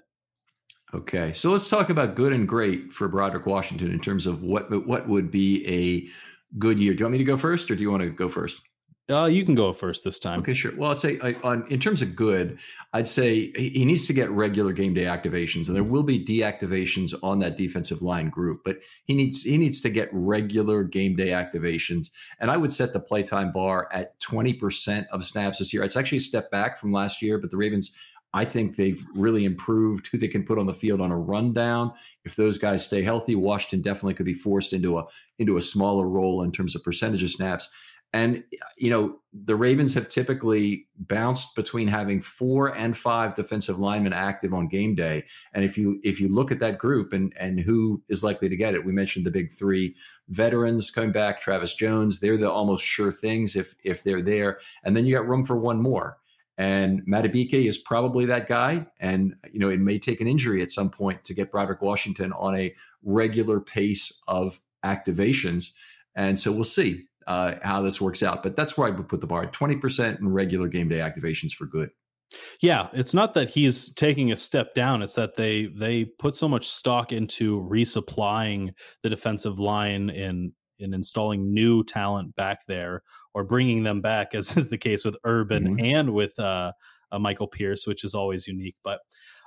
Okay, 0.95 1.33
so 1.33 1.51
let's 1.51 1.69
talk 1.69 1.91
about 1.91 2.15
good 2.15 2.33
and 2.33 2.47
great 2.47 2.93
for 2.93 3.09
Broderick 3.09 3.47
Washington 3.47 3.91
in 3.91 3.99
terms 3.99 4.29
of 4.29 4.45
what 4.45 4.71
what 4.87 5.09
would 5.09 5.29
be 5.29 5.67
a 5.67 6.09
good 6.61 6.79
year. 6.79 6.95
Do 6.95 7.01
you 7.01 7.05
want 7.07 7.13
me 7.13 7.19
to 7.19 7.25
go 7.25 7.37
first, 7.37 7.69
or 7.69 7.75
do 7.75 7.83
you 7.83 7.91
want 7.91 8.05
to 8.05 8.11
go 8.11 8.29
first? 8.29 8.61
Uh, 9.11 9.27
you 9.27 9.45
can 9.45 9.55
go 9.55 9.71
first 9.71 10.03
this 10.03 10.19
time. 10.19 10.41
Okay, 10.41 10.55
sure. 10.55 10.73
Well, 10.79 10.91
I'd 10.91 10.97
say 10.97 11.19
I, 11.23 11.35
on 11.43 11.67
in 11.71 11.79
terms 11.79 12.01
of 12.01 12.17
good, 12.17 12.59
I'd 12.95 13.07
say 13.07 13.53
he 13.53 13.85
needs 13.85 14.07
to 14.07 14.15
get 14.15 14.31
regular 14.31 14.73
game 14.73 14.95
day 14.95 15.05
activations, 15.05 15.67
and 15.67 15.77
there 15.77 15.85
will 15.85 16.03
be 16.03 16.25
deactivations 16.25 17.15
on 17.23 17.39
that 17.41 17.59
defensive 17.59 18.01
line 18.01 18.31
group. 18.31 18.63
But 18.65 18.79
he 19.05 19.15
needs 19.15 19.43
he 19.43 19.59
needs 19.59 19.83
to 19.83 19.91
get 19.91 20.09
regular 20.13 20.85
game 20.85 21.17
day 21.17 21.29
activations, 21.29 22.13
and 22.41 22.51
I 22.51 22.57
would 22.57 22.73
set 22.73 22.95
the 22.95 23.01
playtime 23.01 23.53
bar 23.53 23.91
at 23.93 24.19
twenty 24.21 24.55
percent 24.55 25.07
of 25.13 25.23
snaps 25.23 25.59
this 25.59 25.75
year. 25.75 25.83
It's 25.83 25.97
actually 25.97 26.19
a 26.19 26.23
step 26.23 26.51
back 26.51 26.79
from 26.79 26.91
last 26.91 27.21
year, 27.21 27.37
but 27.37 27.51
the 27.51 27.59
Ravens 27.59 27.95
I 28.35 28.45
think 28.45 28.75
they've 28.75 29.05
really 29.15 29.45
improved 29.45 30.09
who 30.09 30.19
they 30.19 30.29
can 30.29 30.45
put 30.45 30.59
on 30.59 30.67
the 30.67 30.75
field 30.75 31.01
on 31.01 31.13
a 31.13 31.17
rundown. 31.17 31.93
If 32.25 32.35
those 32.35 32.59
guys 32.59 32.85
stay 32.85 33.01
healthy, 33.03 33.37
Washington 33.37 33.81
definitely 33.81 34.15
could 34.15 34.27
be 34.27 34.35
forced 34.35 34.73
into 34.73 34.99
a 34.99 35.05
into 35.39 35.57
a 35.57 35.63
smaller 35.63 36.09
role 36.09 36.43
in 36.43 36.51
terms 36.51 36.75
of 36.75 36.83
percentage 36.83 37.23
of 37.23 37.31
snaps. 37.31 37.71
And 38.15 38.45
you 38.79 38.91
know, 38.91 39.17
the 39.33 39.57
Ravens 39.57 39.93
have 39.95 40.09
typically 40.09 40.87
bounced 40.97 41.57
between 41.57 41.89
having 41.89 42.23
four 42.23 42.69
and 42.69 42.97
five 42.97 43.35
defensive 43.35 43.81
linemen 43.81 44.13
active 44.13 44.55
on 44.55 44.69
game 44.69 44.95
day. 44.95 45.25
And 45.53 45.65
if 45.65 45.77
you 45.77 45.99
if 46.05 46.21
you 46.21 46.29
look 46.29 46.53
at 46.53 46.61
that 46.61 46.79
group 46.79 47.13
and 47.13 47.35
and 47.37 47.59
who 47.59 48.01
is 48.09 48.23
likely 48.23 48.49
to 48.49 48.57
get 48.57 48.77
it, 48.77 48.85
we 48.85 48.93
mentioned 48.93 49.27
the 49.27 49.33
big 49.33 49.53
three 49.53 49.97
veterans 50.29 50.93
coming 50.93 51.11
back, 51.11 51.41
Travis 51.41 51.75
Jones. 51.75 52.21
They're 52.21 52.37
the 52.37 52.49
almost 52.49 52.85
sure 52.85 53.11
things 53.11 53.57
if 53.57 53.75
if 53.83 54.05
they're 54.05 54.23
there. 54.23 54.61
And 54.85 54.97
then 54.97 55.07
you 55.07 55.17
got 55.17 55.29
room 55.29 55.45
for 55.45 55.57
one 55.57 55.83
more. 55.83 56.17
And 56.57 57.05
Madubuike 57.05 57.69
is 57.69 57.79
probably 57.79 58.27
that 58.27 58.47
guy. 58.47 58.87
And, 59.01 59.35
you 59.53 59.59
know, 59.59 59.71
it 59.71 59.81
may 59.81 59.99
take 59.99 60.21
an 60.21 60.29
injury 60.29 60.63
at 60.63 60.71
some 60.71 60.89
point 60.89 61.25
to 61.25 61.35
get 61.35 61.51
Broderick 61.51 61.83
Washington 61.83 62.33
on 62.33 62.57
a 62.57 62.73
regular 63.03 63.59
pace 63.59 64.23
of 64.29 64.61
activations. 64.85 65.73
And 66.15 66.39
so 66.39 66.53
we'll 66.53 66.63
see 66.63 67.07
uh, 67.27 67.55
how 67.63 67.83
this 67.83 68.01
works 68.01 68.23
out. 68.23 68.43
But 68.43 68.57
that's 68.57 68.77
where 68.77 68.89
I 68.89 68.91
would 68.91 69.09
put 69.09 69.21
the 69.21 69.27
bar 69.27 69.47
20% 69.47 70.19
in 70.19 70.29
regular 70.29 70.69
game 70.69 70.89
day 70.89 70.99
activations 70.99 71.53
for 71.53 71.67
good. 71.67 71.91
Yeah, 72.61 72.89
it's 72.93 73.15
not 73.15 73.35
that 73.35 73.51
he's 73.51 73.93
taking 73.93 74.33
a 74.33 74.37
step 74.37 74.75
down. 74.75 75.03
It's 75.03 75.15
that 75.15 75.37
they 75.37 75.67
they 75.67 76.05
put 76.05 76.35
so 76.35 76.49
much 76.49 76.69
stock 76.69 77.13
into 77.13 77.61
resupplying 77.71 78.73
the 79.03 79.11
defensive 79.11 79.61
line 79.61 80.11
in 80.11 80.53
in 80.79 80.93
installing 80.93 81.55
new 81.55 81.85
talent 81.85 82.35
back 82.35 82.67
there 82.67 83.03
or 83.35 83.45
bringing 83.45 83.85
them 83.85 84.01
back, 84.01 84.35
as 84.35 84.57
is 84.57 84.69
the 84.69 84.79
case 84.79 85.05
with 85.05 85.17
Urban 85.25 85.77
mm-hmm. 85.77 85.85
and 85.85 86.13
with 86.13 86.39
uh, 86.39 86.73
uh, 87.13 87.19
Michael 87.19 87.47
Pierce, 87.47 87.87
which 87.87 88.05
is 88.05 88.15
always 88.15 88.47
unique. 88.47 88.77
But 88.83 89.01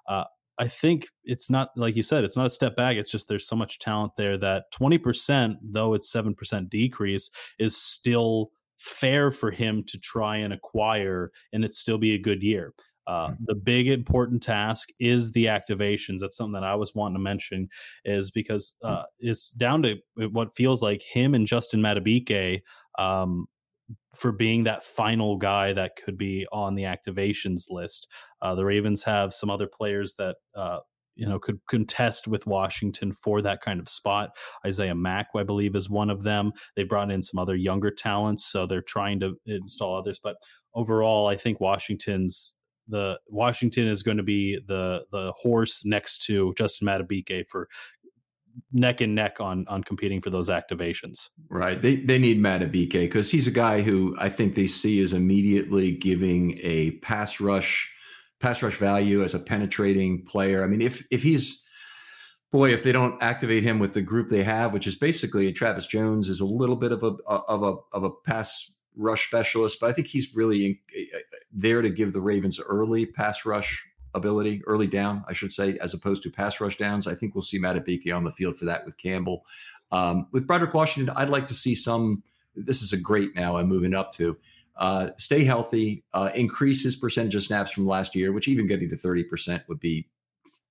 uh, 0.08 0.26
I 0.60 0.68
think 0.68 1.08
it's 1.24 1.50
not 1.50 1.70
like 1.76 1.96
you 1.96 2.04
said, 2.04 2.24
it's 2.24 2.36
not 2.36 2.48
a 2.48 2.52
step 2.52 2.76
back. 2.76 2.96
It's 2.98 3.12
just 3.12 3.28
there's 3.28 3.48
so 3.48 3.56
much 3.56 3.80
talent 3.80 4.14
there 4.16 4.38
that 4.38 4.66
20%, 4.74 5.58
though 5.62 5.94
it's 5.94 6.12
7% 6.12 6.70
decrease, 6.70 7.30
is 7.60 7.78
still 7.78 8.52
fair 8.78 9.32
for 9.32 9.52
him 9.52 9.84
to 9.88 10.00
try 10.00 10.38
and 10.38 10.54
acquire 10.54 11.32
and 11.54 11.64
it 11.66 11.74
still 11.74 11.98
be 11.98 12.14
a 12.14 12.20
good 12.20 12.44
year. 12.44 12.74
Uh, 13.08 13.32
the 13.46 13.56
big 13.56 13.88
important 13.88 14.44
task 14.44 14.90
is 15.00 15.32
the 15.32 15.46
activations. 15.46 16.20
That's 16.20 16.36
something 16.36 16.60
that 16.60 16.68
I 16.68 16.76
was 16.76 16.94
wanting 16.94 17.16
to 17.16 17.22
mention, 17.22 17.70
is 18.04 18.32
because 18.32 18.76
uh, 18.84 19.04
it's 19.20 19.52
down 19.52 19.82
to 19.84 19.96
what 20.32 20.54
feels 20.54 20.84
like 20.84 21.02
him 21.02 21.34
and 21.34 21.48
Justin 21.48 21.80
Madubuike 21.80 22.64
um, 23.00 23.48
for 24.16 24.32
being 24.32 24.64
that 24.64 24.84
final 24.84 25.38
guy 25.38 25.74
that 25.74 25.96
could 25.96 26.18
be 26.18 26.48
on 26.52 26.76
the 26.76 26.84
activations 26.84 27.66
list. 27.70 28.08
Uh, 28.42 28.56
the 28.56 28.66
Ravens 28.66 29.04
have 29.04 29.34
some 29.34 29.50
other 29.50 29.68
players 29.68 30.16
that 30.16 30.38
uh, 30.56 30.80
you 31.16 31.28
know 31.28 31.40
could 31.40 31.60
contest 31.68 32.28
with 32.28 32.48
Washington 32.48 33.12
for 33.12 33.42
that 33.42 33.62
kind 33.62 33.80
of 33.80 33.90
spot. 33.90 34.32
Isaiah 34.66 34.96
Mack, 34.96 35.28
I 35.36 35.44
believe, 35.44 35.76
is 35.76 35.90
one 35.90 36.10
of 36.10 36.24
them. 36.24 36.54
They 36.76 36.84
brought 36.84 37.12
in 37.12 37.22
some 37.22 37.40
other 37.40 37.56
younger 37.56 37.92
talents, 37.92 38.46
so 38.46 38.66
they're 38.66 38.82
trying 38.82 39.20
to 39.22 39.36
install 39.46 39.98
others. 39.98 40.20
But 40.24 40.38
overall, 40.74 41.28
I 41.28 41.36
think 41.36 41.60
Washington's 41.60 42.54
the 42.88 43.20
Washington 43.28 43.88
is 43.88 44.04
going 44.04 44.18
to 44.18 44.24
be 44.24 44.60
the 44.66 45.04
the 45.12 45.34
horse 45.34 45.86
next 45.86 46.24
to 46.26 46.54
Justin 46.58 46.88
Madubuike 46.88 47.48
for 47.50 47.68
neck 48.72 49.02
and 49.02 49.16
neck 49.16 49.40
on 49.40 49.66
on 49.68 49.84
competing 49.84 50.22
for 50.22 50.30
those 50.30 50.50
activations. 50.50 51.30
Right. 51.50 51.82
They 51.82 51.98
they 51.98 52.18
need 52.18 52.40
Madubuike 52.40 52.92
because 52.92 53.32
he's 53.32 53.48
a 53.48 53.52
guy 53.52 53.82
who 53.82 54.16
I 54.20 54.30
think 54.30 54.56
they 54.56 54.68
see 54.68 55.02
as 55.02 55.14
immediately 55.14 55.92
giving 55.92 56.60
a 56.64 56.92
pass 57.02 57.40
rush 57.40 57.94
pass 58.40 58.62
rush 58.62 58.78
value 58.78 59.24
as 59.24 59.34
a 59.34 59.40
penetrating 59.40 60.24
player. 60.26 60.64
I 60.64 60.68
mean, 60.68 60.82
if 60.82 61.06
if 61.12 61.24
he's 61.24 61.66
boy, 62.52 62.74
if 62.74 62.84
they 62.84 62.92
don't 62.92 63.22
activate 63.22 63.64
him 63.64 63.80
with 63.80 63.94
the 63.94 64.02
group 64.02 64.30
they 64.30 64.44
have, 64.44 64.74
which 64.74 64.88
is 64.88 64.96
basically 64.96 65.52
Travis 65.52 65.88
Jones 65.88 66.30
is 66.30 66.40
a 66.40 66.46
little 66.46 66.76
bit 66.76 66.92
of 66.92 67.04
a 67.04 67.16
of 67.32 67.64
a 67.64 67.76
of 67.94 68.04
a 68.04 68.12
pass 68.26 68.76
rush 68.96 69.28
specialist, 69.28 69.80
but 69.80 69.90
I 69.90 69.94
think 69.94 70.08
he's 70.08 70.36
really 70.36 70.82
uh, 70.96 71.18
there 71.52 71.82
to 71.82 71.90
give 71.90 72.14
the 72.14 72.22
Ravens 72.22 72.60
early 72.60 73.06
pass 73.06 73.46
rush 73.46 73.86
ability, 74.18 74.62
early 74.68 74.88
down, 74.88 75.24
I 75.28 75.34
should 75.34 75.54
say, 75.54 75.78
as 75.80 75.94
opposed 75.94 76.24
to 76.24 76.30
pass 76.30 76.60
rush 76.60 76.78
downs. 76.78 77.08
I 77.08 77.16
think 77.16 77.34
we'll 77.34 77.42
see 77.42 77.60
Madubuike 77.60 78.14
on 78.14 78.24
the 78.24 78.32
field 78.32 78.58
for 78.58 78.66
that 78.66 78.86
with 78.86 78.98
Campbell. 78.98 79.46
Um, 79.92 80.28
with 80.32 80.46
Broderick 80.46 80.74
Washington, 80.74 81.16
I'd 81.16 81.30
like 81.30 81.48
to 81.48 81.54
see 81.54 81.76
some. 81.76 82.24
This 82.56 82.82
is 82.82 82.92
a 82.92 83.00
great 83.00 83.36
now 83.36 83.58
I'm 83.58 83.68
moving 83.68 83.94
up 83.94 84.12
to. 84.14 84.38
Uh, 84.76 85.10
stay 85.18 85.44
healthy, 85.44 86.04
uh, 86.14 86.30
increase 86.36 86.84
his 86.84 86.96
percentage 86.96 87.36
of 87.36 87.44
snaps 87.44 87.72
from 87.72 87.88
last 87.88 88.16
year, 88.16 88.32
which 88.32 88.48
even 88.48 88.68
getting 88.68 88.90
to 88.90 88.96
30% 88.96 89.68
would 89.68 89.80
be 89.80 90.08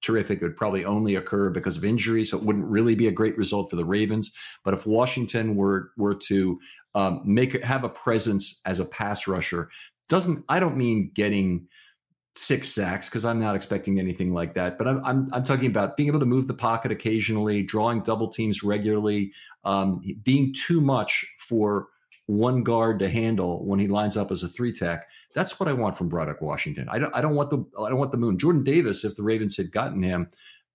terrific. 0.00 0.40
It 0.40 0.44
would 0.44 0.56
probably 0.56 0.84
only 0.84 1.16
occur 1.16 1.50
because 1.50 1.76
of 1.76 1.84
injury, 1.84 2.24
so 2.24 2.36
it 2.36 2.44
wouldn't 2.44 2.66
really 2.66 2.94
be 2.94 3.08
a 3.08 3.12
great 3.12 3.36
result 3.36 3.68
for 3.68 3.76
the 3.76 3.84
Ravens. 3.84 4.32
But 4.64 4.74
if 4.74 4.86
Washington 4.86 5.56
were 5.56 5.90
were 5.96 6.14
to 6.14 6.60
um, 6.94 7.22
make 7.24 7.62
have 7.64 7.84
a 7.84 7.88
presence 7.88 8.60
as 8.64 8.78
a 8.78 8.84
pass 8.84 9.26
rusher, 9.26 9.70
doesn't 10.08 10.44
I 10.48 10.60
don't 10.60 10.76
mean 10.76 11.10
getting 11.14 11.66
six 12.36 12.68
sacks 12.70 13.08
because 13.08 13.24
I'm 13.24 13.40
not 13.40 13.56
expecting 13.56 13.98
anything 13.98 14.32
like 14.32 14.54
that. 14.54 14.78
But 14.78 14.88
I'm, 14.88 15.04
I'm, 15.04 15.28
I'm 15.32 15.44
talking 15.44 15.66
about 15.66 15.96
being 15.96 16.08
able 16.08 16.20
to 16.20 16.26
move 16.26 16.46
the 16.46 16.54
pocket 16.54 16.92
occasionally, 16.92 17.62
drawing 17.62 18.02
double 18.02 18.28
teams 18.28 18.62
regularly, 18.62 19.32
um, 19.64 20.02
being 20.22 20.54
too 20.54 20.80
much 20.80 21.24
for 21.38 21.88
one 22.26 22.62
guard 22.62 22.98
to 22.98 23.08
handle 23.08 23.64
when 23.64 23.78
he 23.78 23.86
lines 23.86 24.16
up 24.16 24.30
as 24.30 24.42
a 24.42 24.48
three 24.48 24.72
tech. 24.72 25.06
That's 25.34 25.58
what 25.58 25.68
I 25.68 25.72
want 25.72 25.96
from 25.96 26.08
Broderick 26.08 26.40
Washington. 26.40 26.88
I 26.88 26.98
don't 26.98 27.14
I 27.14 27.20
don't 27.20 27.36
want 27.36 27.50
the 27.50 27.64
I 27.78 27.88
don't 27.88 27.98
want 27.98 28.10
the 28.10 28.18
moon. 28.18 28.38
Jordan 28.38 28.64
Davis, 28.64 29.04
if 29.04 29.16
the 29.16 29.22
Ravens 29.22 29.56
had 29.56 29.70
gotten 29.70 30.02
him, 30.02 30.28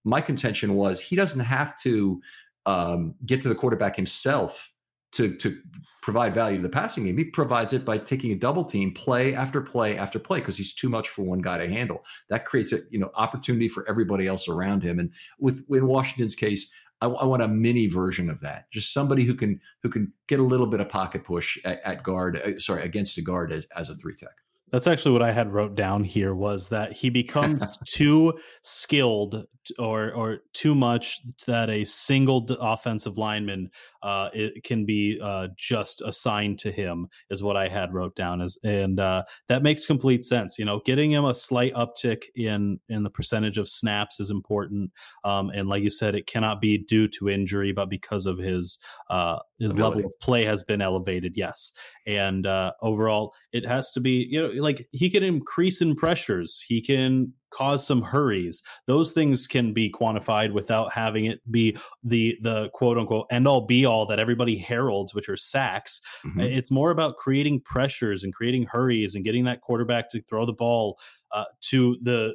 my 0.03 0.21
contention 0.21 0.75
was 0.75 0.99
he 0.99 1.15
doesn't 1.15 1.41
have 1.41 1.77
to 1.81 2.21
um, 2.65 3.15
get 3.25 3.41
to 3.41 3.49
the 3.49 3.55
quarterback 3.55 3.95
himself 3.95 4.71
to 5.13 5.35
to 5.35 5.57
provide 6.01 6.33
value 6.33 6.57
to 6.57 6.63
the 6.63 6.69
passing 6.69 7.05
game. 7.05 7.17
He 7.17 7.25
provides 7.25 7.73
it 7.73 7.85
by 7.85 7.99
taking 7.99 8.31
a 8.31 8.35
double 8.35 8.65
team 8.65 8.91
play 8.91 9.35
after 9.35 9.61
play 9.61 9.97
after 9.97 10.17
play 10.19 10.39
because 10.39 10.57
he's 10.57 10.73
too 10.73 10.89
much 10.89 11.09
for 11.09 11.21
one 11.21 11.39
guy 11.39 11.59
to 11.59 11.67
handle. 11.67 12.03
That 12.29 12.45
creates 12.45 12.73
a 12.73 12.79
you 12.89 12.99
know 12.99 13.11
opportunity 13.15 13.67
for 13.67 13.87
everybody 13.87 14.27
else 14.27 14.47
around 14.47 14.83
him. 14.83 14.99
And 14.99 15.11
with 15.39 15.63
in 15.69 15.87
Washington's 15.87 16.35
case, 16.35 16.73
I, 17.01 17.07
I, 17.07 17.25
want 17.25 17.41
a 17.41 17.47
mini 17.47 17.87
version 17.87 18.29
of 18.29 18.39
that. 18.41 18.71
Just 18.71 18.93
somebody 18.93 19.23
who 19.23 19.35
can 19.35 19.59
who 19.83 19.89
can 19.89 20.11
get 20.27 20.39
a 20.39 20.43
little 20.43 20.67
bit 20.67 20.79
of 20.79 20.89
pocket 20.89 21.23
push 21.23 21.57
at, 21.65 21.81
at 21.83 22.03
guard. 22.03 22.41
Uh, 22.41 22.59
sorry, 22.59 22.83
against 22.83 23.17
a 23.17 23.21
guard 23.21 23.51
as, 23.51 23.67
as 23.75 23.89
a 23.89 23.95
three 23.95 24.15
tech. 24.15 24.29
That's 24.71 24.87
actually 24.87 25.11
what 25.11 25.21
I 25.21 25.31
had 25.31 25.51
wrote 25.51 25.75
down 25.75 26.05
here 26.05 26.33
was 26.33 26.69
that 26.69 26.93
he 26.93 27.09
becomes 27.09 27.77
too 27.85 28.39
skilled 28.61 29.45
or 29.77 30.11
or 30.13 30.39
too 30.53 30.75
much 30.75 31.21
that 31.45 31.69
a 31.69 31.83
single 31.83 32.45
offensive 32.59 33.17
lineman 33.17 33.69
uh, 34.03 34.29
it 34.33 34.63
can 34.63 34.85
be 34.85 35.19
uh, 35.21 35.47
just 35.55 36.01
assigned 36.01 36.57
to 36.59 36.71
him 36.71 37.07
is 37.29 37.43
what 37.43 37.55
I 37.55 37.67
had 37.67 37.93
wrote 37.93 38.15
down 38.15 38.41
as 38.41 38.57
and 38.63 38.99
uh, 38.99 39.23
that 39.47 39.63
makes 39.63 39.85
complete 39.85 40.23
sense. 40.23 40.57
You 40.57 40.65
know, 40.65 40.81
getting 40.85 41.11
him 41.11 41.25
a 41.25 41.33
slight 41.33 41.73
uptick 41.73 42.23
in 42.35 42.79
in 42.89 43.03
the 43.03 43.09
percentage 43.09 43.57
of 43.57 43.69
snaps 43.69 44.19
is 44.19 44.31
important, 44.31 44.91
um, 45.23 45.49
and 45.49 45.67
like 45.67 45.83
you 45.83 45.89
said, 45.89 46.15
it 46.15 46.27
cannot 46.27 46.61
be 46.61 46.77
due 46.77 47.07
to 47.09 47.29
injury, 47.29 47.71
but 47.71 47.89
because 47.89 48.25
of 48.25 48.37
his 48.37 48.79
uh, 49.09 49.37
his 49.59 49.73
Ability. 49.73 49.97
level 49.97 50.05
of 50.07 50.13
play 50.19 50.45
has 50.45 50.63
been 50.63 50.81
elevated. 50.81 51.33
Yes, 51.35 51.71
and 52.07 52.47
uh, 52.47 52.71
overall, 52.81 53.33
it 53.51 53.67
has 53.67 53.91
to 53.91 53.99
be 53.99 54.27
you 54.29 54.41
know 54.41 54.61
like 54.61 54.87
he 54.91 55.09
can 55.09 55.23
increase 55.23 55.81
in 55.81 55.95
pressures, 55.95 56.63
he 56.67 56.81
can 56.81 57.33
cause 57.51 57.85
some 57.85 58.01
hurries 58.01 58.63
those 58.87 59.11
things 59.11 59.47
can 59.47 59.73
be 59.73 59.91
quantified 59.91 60.51
without 60.51 60.93
having 60.93 61.25
it 61.25 61.39
be 61.51 61.77
the 62.03 62.37
the 62.41 62.69
quote 62.69 62.97
unquote 62.97 63.27
end 63.29 63.47
all 63.47 63.61
be 63.65 63.85
all 63.85 64.05
that 64.05 64.19
everybody 64.19 64.57
heralds 64.57 65.13
which 65.13 65.29
are 65.29 65.37
sacks 65.37 66.01
mm-hmm. 66.25 66.39
it's 66.39 66.71
more 66.71 66.91
about 66.91 67.15
creating 67.17 67.59
pressures 67.61 68.23
and 68.23 68.33
creating 68.33 68.65
hurries 68.65 69.15
and 69.15 69.23
getting 69.23 69.45
that 69.45 69.61
quarterback 69.61 70.09
to 70.09 70.21
throw 70.23 70.45
the 70.45 70.53
ball 70.53 70.97
uh, 71.31 71.45
to 71.61 71.97
the 72.01 72.33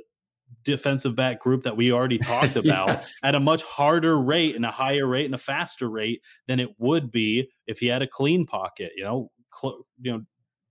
defensive 0.64 1.14
back 1.16 1.40
group 1.40 1.62
that 1.64 1.76
we 1.76 1.92
already 1.92 2.18
talked 2.18 2.56
about 2.56 2.88
yes. 2.88 3.16
at 3.22 3.34
a 3.34 3.40
much 3.40 3.62
harder 3.62 4.20
rate 4.20 4.56
and 4.56 4.64
a 4.64 4.70
higher 4.70 5.06
rate 5.06 5.26
and 5.26 5.34
a 5.34 5.38
faster 5.38 5.88
rate 5.88 6.22
than 6.46 6.60
it 6.60 6.70
would 6.78 7.10
be 7.10 7.48
if 7.66 7.78
he 7.78 7.86
had 7.86 8.02
a 8.02 8.06
clean 8.06 8.46
pocket 8.46 8.92
you 8.96 9.04
know 9.04 9.30
cl- 9.54 9.86
you 10.00 10.12
know 10.12 10.22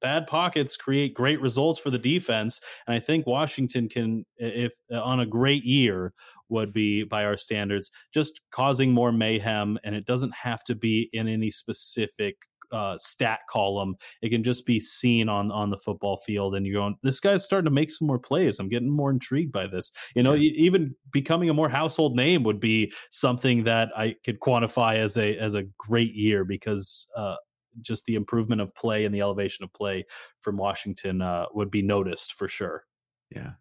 bad 0.06 0.28
pockets 0.28 0.78
create 0.78 1.16
great 1.16 1.42
results 1.42 1.80
for 1.80 1.90
the 1.90 1.98
defense. 1.98 2.62
And 2.86 2.96
I 2.96 3.00
think 3.00 3.26
Washington 3.26 3.90
can, 3.90 4.24
if 4.38 4.72
on 4.94 5.20
a 5.20 5.26
great 5.26 5.64
year, 5.64 6.14
would 6.48 6.72
be 6.72 7.04
by 7.04 7.26
our 7.26 7.38
standards, 7.38 7.90
just 8.14 8.40
causing 8.52 8.92
more 8.92 9.12
mayhem. 9.12 9.80
And 9.84 9.96
it 9.96 10.06
doesn't 10.06 10.36
have 10.36 10.64
to 10.66 10.76
be 10.76 11.10
in 11.12 11.28
any 11.28 11.50
specific 11.50 12.36
uh, 12.72 13.00
stat 13.00 13.40
column. 13.50 13.96
It 14.22 14.30
can 14.30 14.44
just 14.44 14.68
be 14.68 14.80
seen 14.80 15.28
on 15.28 15.52
on 15.52 15.72
the 15.72 15.78
football 15.78 16.18
field, 16.18 16.54
and 16.54 16.68
you're 16.68 16.82
going, 16.82 16.98
this 17.02 17.20
guy's 17.20 17.44
starting 17.44 17.66
to 17.66 17.72
make 17.72 17.90
some 17.90 18.08
more 18.08 18.20
plays. 18.20 18.60
I'm 18.60 18.70
getting 18.70 18.92
more 18.92 19.10
intrigued 19.10 19.54
by 19.54 19.66
this. 19.66 19.92
You 20.16 20.22
know, 20.22 20.34
yeah. 20.34 20.52
even 20.56 20.94
becoming 21.12 21.50
a 21.50 21.54
more 21.54 21.70
household 21.70 22.16
name 22.16 22.44
would 22.44 22.60
be 22.60 22.94
something 23.10 23.64
that 23.64 23.90
I 23.98 24.16
could 24.24 24.40
quantify 24.40 24.98
as 24.98 25.18
a 25.18 25.36
as 25.38 25.56
a 25.56 25.64
great 25.80 26.14
year 26.14 26.46
because 26.46 27.10
uh, 27.16 27.38
just 27.82 28.06
the 28.06 28.16
improvement 28.16 28.62
of 28.62 28.74
play 28.76 29.06
and 29.06 29.14
the 29.14 29.22
elevation 29.22 29.64
of 29.64 29.74
play 29.74 30.06
from 30.40 30.58
Washington 30.58 31.22
uh, 31.22 31.46
would 31.54 31.72
be 31.72 31.82
noticed 31.82 32.34
for 32.34 32.48
sure. 32.48 32.84
Yeah. 33.30 33.52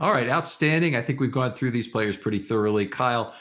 All 0.00 0.12
right. 0.12 0.28
Outstanding. 0.28 0.96
I 0.96 1.02
think 1.02 1.20
we've 1.20 1.32
gone 1.32 1.52
through 1.52 1.70
these 1.72 1.88
players 1.88 2.16
pretty 2.16 2.38
thoroughly. 2.38 2.86
Kyle, 2.86 3.34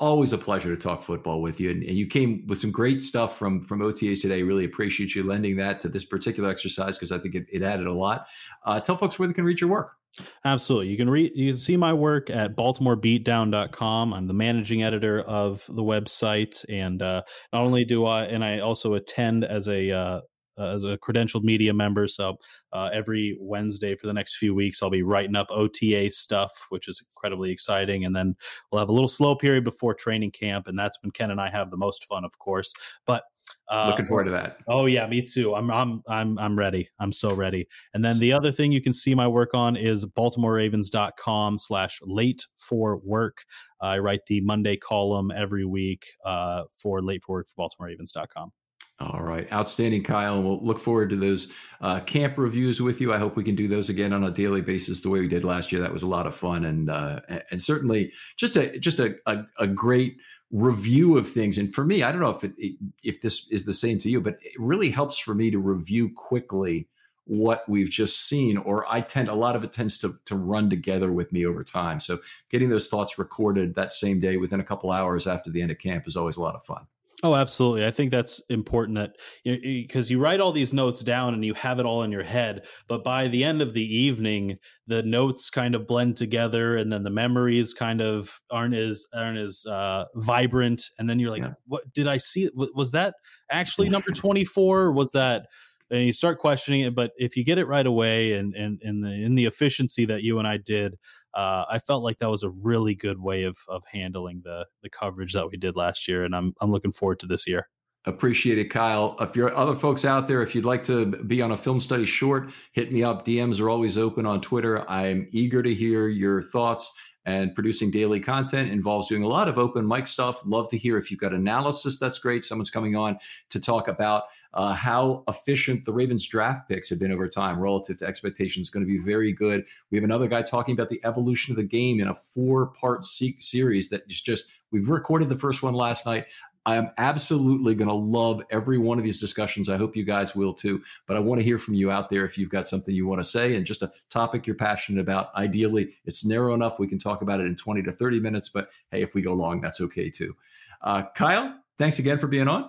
always 0.00 0.32
a 0.32 0.38
pleasure 0.38 0.74
to 0.74 0.80
talk 0.80 1.02
football 1.02 1.42
with 1.42 1.60
you. 1.60 1.70
And, 1.70 1.82
and, 1.82 1.96
you 1.96 2.06
came 2.06 2.46
with 2.46 2.60
some 2.60 2.70
great 2.70 3.02
stuff 3.02 3.36
from 3.36 3.62
from 3.62 3.80
OTAs 3.80 4.22
today. 4.22 4.42
Really 4.42 4.64
appreciate 4.64 5.14
you 5.14 5.24
lending 5.24 5.56
that 5.56 5.80
to 5.80 5.88
this 5.88 6.04
particular 6.04 6.48
exercise 6.48 6.96
because 6.96 7.12
I 7.12 7.18
think 7.18 7.34
it, 7.34 7.46
it, 7.52 7.62
added 7.62 7.86
a 7.86 7.92
lot. 7.92 8.26
Uh, 8.64 8.80
tell 8.80 8.96
folks 8.96 9.18
where 9.18 9.28
they 9.28 9.34
can 9.34 9.44
read 9.44 9.60
your 9.60 9.70
work. 9.70 9.97
Absolutely. 10.44 10.88
You 10.88 10.96
can 10.96 11.10
read 11.10 11.32
you 11.34 11.50
can 11.50 11.58
see 11.58 11.76
my 11.76 11.92
work 11.92 12.30
at 12.30 12.56
baltimorebeatdown.com. 12.56 14.14
I'm 14.14 14.26
the 14.26 14.34
managing 14.34 14.82
editor 14.82 15.20
of 15.20 15.64
the 15.68 15.82
website 15.82 16.64
and 16.68 17.00
uh, 17.02 17.22
not 17.52 17.62
only 17.62 17.84
do 17.84 18.04
I 18.04 18.24
and 18.24 18.44
I 18.44 18.58
also 18.58 18.94
attend 18.94 19.44
as 19.44 19.68
a 19.68 19.90
uh, 19.90 20.20
as 20.58 20.84
a 20.84 20.98
credentialed 20.98 21.44
media 21.44 21.72
member. 21.72 22.08
So 22.08 22.36
uh, 22.72 22.90
every 22.92 23.36
Wednesday 23.40 23.94
for 23.94 24.06
the 24.06 24.12
next 24.12 24.36
few 24.36 24.54
weeks, 24.54 24.82
I'll 24.82 24.90
be 24.90 25.02
writing 25.02 25.36
up 25.36 25.46
OTA 25.50 26.10
stuff, 26.10 26.66
which 26.70 26.88
is 26.88 27.00
incredibly 27.14 27.52
exciting. 27.52 28.04
And 28.04 28.16
then 28.16 28.34
we'll 28.70 28.80
have 28.80 28.88
a 28.88 28.92
little 28.92 29.08
slow 29.08 29.36
period 29.36 29.62
before 29.62 29.94
training 29.94 30.32
camp, 30.32 30.66
and 30.66 30.76
that's 30.78 30.98
when 31.02 31.12
Ken 31.12 31.30
and 31.30 31.40
I 31.40 31.50
have 31.50 31.70
the 31.70 31.76
most 31.76 32.04
fun, 32.06 32.24
of 32.24 32.38
course. 32.38 32.74
But 33.06 33.22
uh, 33.70 33.88
Looking 33.88 34.06
forward 34.06 34.24
to 34.24 34.30
that. 34.30 34.58
Oh 34.66 34.86
yeah, 34.86 35.06
me 35.06 35.22
too. 35.22 35.54
I'm 35.54 35.70
I'm 35.70 36.02
I'm 36.08 36.38
I'm 36.38 36.58
ready. 36.58 36.88
I'm 36.98 37.12
so 37.12 37.34
ready. 37.34 37.66
And 37.92 38.04
then 38.04 38.18
the 38.18 38.32
other 38.32 38.50
thing 38.50 38.72
you 38.72 38.80
can 38.80 38.92
see 38.92 39.14
my 39.14 39.28
work 39.28 39.54
on 39.54 39.76
is 39.76 40.04
baltimoreravens.com 40.04 41.58
slash 41.58 42.00
late 42.02 42.46
for 42.56 42.98
work. 42.98 43.44
I 43.80 43.98
write 43.98 44.26
the 44.26 44.40
Monday 44.40 44.76
column 44.76 45.30
every 45.30 45.64
week 45.64 46.06
uh, 46.24 46.64
for 46.70 47.02
late 47.02 47.24
for 47.24 47.36
work 47.36 47.48
for 47.48 47.68
baltimoreravens.com. 47.68 48.52
All 49.00 49.22
right. 49.22 49.50
Outstanding, 49.52 50.02
Kyle. 50.02 50.42
We'll 50.42 50.64
look 50.64 50.80
forward 50.80 51.10
to 51.10 51.16
those 51.16 51.52
uh, 51.80 52.00
camp 52.00 52.36
reviews 52.36 52.82
with 52.82 53.00
you. 53.00 53.12
I 53.14 53.18
hope 53.18 53.36
we 53.36 53.44
can 53.44 53.54
do 53.54 53.68
those 53.68 53.88
again 53.88 54.12
on 54.12 54.24
a 54.24 54.30
daily 54.30 54.60
basis 54.60 55.00
the 55.00 55.08
way 55.08 55.20
we 55.20 55.28
did 55.28 55.44
last 55.44 55.70
year. 55.70 55.80
That 55.80 55.92
was 55.92 56.02
a 56.02 56.08
lot 56.08 56.26
of 56.26 56.34
fun 56.34 56.64
and 56.64 56.90
uh, 56.90 57.20
and 57.52 57.62
certainly 57.62 58.12
just 58.36 58.56
a 58.56 58.76
just 58.80 58.98
a, 58.98 59.14
a, 59.26 59.44
a, 59.60 59.68
great 59.68 60.16
review 60.50 61.18
of 61.18 61.28
things. 61.28 61.58
And 61.58 61.72
for 61.74 61.84
me, 61.84 62.02
I 62.02 62.10
don't 62.10 62.20
know 62.20 62.30
if 62.30 62.44
it, 62.44 62.54
if 63.02 63.20
this 63.20 63.48
is 63.50 63.64
the 63.64 63.74
same 63.74 63.98
to 64.00 64.10
you, 64.10 64.20
but 64.20 64.38
it 64.42 64.52
really 64.58 64.90
helps 64.90 65.18
for 65.18 65.34
me 65.34 65.50
to 65.50 65.58
review 65.58 66.10
quickly 66.14 66.88
what 67.28 67.68
we've 67.68 67.90
just 67.90 68.26
seen 68.26 68.56
or 68.56 68.90
i 68.90 69.02
tend 69.02 69.28
a 69.28 69.34
lot 69.34 69.54
of 69.54 69.62
it 69.62 69.70
tends 69.70 69.98
to, 69.98 70.18
to 70.24 70.34
run 70.34 70.70
together 70.70 71.12
with 71.12 71.30
me 71.30 71.44
over 71.44 71.62
time 71.62 72.00
so 72.00 72.18
getting 72.48 72.70
those 72.70 72.88
thoughts 72.88 73.18
recorded 73.18 73.74
that 73.74 73.92
same 73.92 74.18
day 74.18 74.38
within 74.38 74.60
a 74.60 74.64
couple 74.64 74.90
hours 74.90 75.26
after 75.26 75.50
the 75.50 75.60
end 75.60 75.70
of 75.70 75.78
camp 75.78 76.06
is 76.06 76.16
always 76.16 76.38
a 76.38 76.40
lot 76.40 76.54
of 76.54 76.64
fun 76.64 76.86
Oh, 77.24 77.34
absolutely. 77.34 77.84
I 77.84 77.90
think 77.90 78.12
that's 78.12 78.40
important 78.48 78.96
that 78.96 79.16
because 79.44 80.08
you, 80.08 80.18
you, 80.18 80.22
write 80.22 80.38
all 80.38 80.52
these 80.52 80.72
notes 80.72 81.00
down 81.00 81.34
and 81.34 81.44
you 81.44 81.52
have 81.54 81.80
it 81.80 81.86
all 81.86 82.04
in 82.04 82.12
your 82.12 82.22
head, 82.22 82.64
but 82.86 83.02
by 83.02 83.26
the 83.26 83.42
end 83.42 83.60
of 83.60 83.74
the 83.74 83.82
evening, 83.82 84.58
the 84.86 85.02
notes 85.02 85.50
kind 85.50 85.74
of 85.74 85.88
blend 85.88 86.16
together, 86.16 86.76
and 86.76 86.92
then 86.92 87.02
the 87.02 87.10
memories 87.10 87.74
kind 87.74 88.00
of 88.00 88.40
aren't 88.52 88.74
as 88.74 89.06
aren't 89.12 89.38
as 89.38 89.66
uh, 89.66 90.04
vibrant. 90.14 90.84
And 90.98 91.10
then 91.10 91.18
you're 91.18 91.32
like, 91.32 91.42
yeah. 91.42 91.54
"What 91.66 91.92
did 91.92 92.06
I 92.06 92.18
see? 92.18 92.50
Was 92.54 92.92
that 92.92 93.14
actually 93.50 93.88
number 93.88 94.12
twenty 94.12 94.44
four? 94.44 94.92
Was 94.92 95.10
that?" 95.12 95.46
And 95.90 96.04
you 96.04 96.12
start 96.12 96.38
questioning 96.38 96.82
it. 96.82 96.94
But 96.94 97.12
if 97.16 97.36
you 97.36 97.44
get 97.44 97.58
it 97.58 97.66
right 97.66 97.86
away, 97.86 98.34
and 98.34 98.54
and 98.54 98.80
and 98.82 99.02
the, 99.02 99.10
in 99.10 99.34
the 99.34 99.46
efficiency 99.46 100.04
that 100.04 100.22
you 100.22 100.38
and 100.38 100.46
I 100.46 100.58
did, 100.58 100.96
uh, 101.38 101.64
I 101.70 101.78
felt 101.78 102.02
like 102.02 102.18
that 102.18 102.28
was 102.28 102.42
a 102.42 102.50
really 102.50 102.96
good 102.96 103.20
way 103.20 103.44
of 103.44 103.58
of 103.68 103.84
handling 103.92 104.40
the 104.42 104.66
the 104.82 104.90
coverage 104.90 105.34
that 105.34 105.48
we 105.48 105.56
did 105.56 105.76
last 105.76 106.08
year, 106.08 106.24
and 106.24 106.34
I'm 106.34 106.52
I'm 106.60 106.72
looking 106.72 106.90
forward 106.90 107.20
to 107.20 107.26
this 107.26 107.46
year. 107.46 107.68
Appreciate 108.06 108.58
it, 108.58 108.70
Kyle. 108.70 109.14
If 109.20 109.36
you're 109.36 109.54
other 109.54 109.76
folks 109.76 110.04
out 110.04 110.26
there, 110.26 110.42
if 110.42 110.52
you'd 110.52 110.64
like 110.64 110.82
to 110.84 111.06
be 111.06 111.40
on 111.40 111.52
a 111.52 111.56
film 111.56 111.78
study 111.78 112.06
short, 112.06 112.50
hit 112.72 112.92
me 112.92 113.04
up. 113.04 113.24
DMs 113.24 113.60
are 113.60 113.70
always 113.70 113.96
open 113.96 114.26
on 114.26 114.40
Twitter. 114.40 114.88
I'm 114.90 115.28
eager 115.30 115.62
to 115.62 115.72
hear 115.72 116.08
your 116.08 116.42
thoughts. 116.42 116.90
And 117.24 117.54
producing 117.54 117.90
daily 117.90 118.20
content 118.20 118.72
involves 118.72 119.08
doing 119.08 119.22
a 119.22 119.28
lot 119.28 119.48
of 119.48 119.58
open 119.58 119.86
mic 119.86 120.06
stuff. 120.06 120.40
Love 120.46 120.68
to 120.70 120.78
hear 120.78 120.96
if 120.96 121.10
you've 121.10 121.20
got 121.20 121.34
analysis. 121.34 121.98
That's 121.98 122.18
great. 122.18 122.44
Someone's 122.44 122.70
coming 122.70 122.96
on 122.96 123.18
to 123.50 123.60
talk 123.60 123.86
about 123.86 124.24
uh, 124.54 124.74
how 124.74 125.24
efficient 125.28 125.84
the 125.84 125.92
Ravens 125.92 126.26
draft 126.26 126.68
picks 126.68 126.88
have 126.90 126.98
been 126.98 127.12
over 127.12 127.28
time 127.28 127.60
relative 127.60 127.98
to 127.98 128.06
expectations. 128.06 128.70
Going 128.70 128.84
to 128.84 128.90
be 128.90 128.98
very 128.98 129.32
good. 129.32 129.64
We 129.90 129.98
have 129.98 130.04
another 130.04 130.26
guy 130.26 130.42
talking 130.42 130.72
about 130.72 130.88
the 130.88 131.00
evolution 131.04 131.52
of 131.52 131.56
the 131.56 131.64
game 131.64 132.00
in 132.00 132.08
a 132.08 132.14
four 132.14 132.68
part 132.68 133.04
series 133.04 133.90
that 133.90 134.02
is 134.08 134.20
just, 134.20 134.46
we've 134.70 134.88
recorded 134.88 135.28
the 135.28 135.36
first 135.36 135.62
one 135.62 135.74
last 135.74 136.06
night. 136.06 136.26
I 136.66 136.76
am 136.76 136.90
absolutely 136.98 137.74
going 137.74 137.88
to 137.88 137.94
love 137.94 138.42
every 138.50 138.76
one 138.76 138.98
of 138.98 139.04
these 139.04 139.18
discussions. 139.18 139.70
I 139.70 139.78
hope 139.78 139.96
you 139.96 140.04
guys 140.04 140.36
will 140.36 140.52
too. 140.52 140.82
But 141.06 141.16
I 141.16 141.20
want 141.20 141.40
to 141.40 141.44
hear 141.44 141.56
from 141.56 141.72
you 141.72 141.90
out 141.90 142.10
there 142.10 142.26
if 142.26 142.36
you've 142.36 142.50
got 142.50 142.68
something 142.68 142.94
you 142.94 143.06
want 143.06 143.20
to 143.20 143.24
say 143.28 143.56
and 143.56 143.64
just 143.64 143.82
a 143.82 143.90
topic 144.10 144.46
you're 144.46 144.54
passionate 144.54 145.00
about. 145.00 145.34
Ideally, 145.34 145.94
it's 146.04 146.26
narrow 146.26 146.52
enough 146.52 146.78
we 146.78 146.86
can 146.86 146.98
talk 146.98 147.22
about 147.22 147.40
it 147.40 147.46
in 147.46 147.56
20 147.56 147.82
to 147.84 147.92
30 147.92 148.20
minutes. 148.20 148.50
But 148.50 148.68
hey, 148.90 149.02
if 149.02 149.14
we 149.14 149.22
go 149.22 149.32
long, 149.32 149.62
that's 149.62 149.80
okay 149.80 150.10
too. 150.10 150.36
Uh, 150.82 151.04
Kyle, 151.14 151.54
thanks 151.78 151.98
again 152.00 152.18
for 152.18 152.26
being 152.26 152.48
on. 152.48 152.68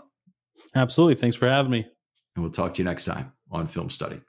Absolutely. 0.76 1.16
Thanks 1.16 1.36
for 1.36 1.48
having 1.48 1.72
me. 1.72 1.88
And 2.36 2.44
we'll 2.44 2.52
talk 2.52 2.74
to 2.76 2.82
you 2.82 2.86
next 2.86 3.06
time 3.06 3.34
on 3.52 3.68
Film 3.68 3.90
Study. 3.90 4.22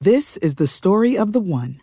This 0.00 0.38
is 0.38 0.54
the 0.54 0.66
story 0.66 1.18
of 1.18 1.34
the 1.34 1.40
one. 1.40 1.82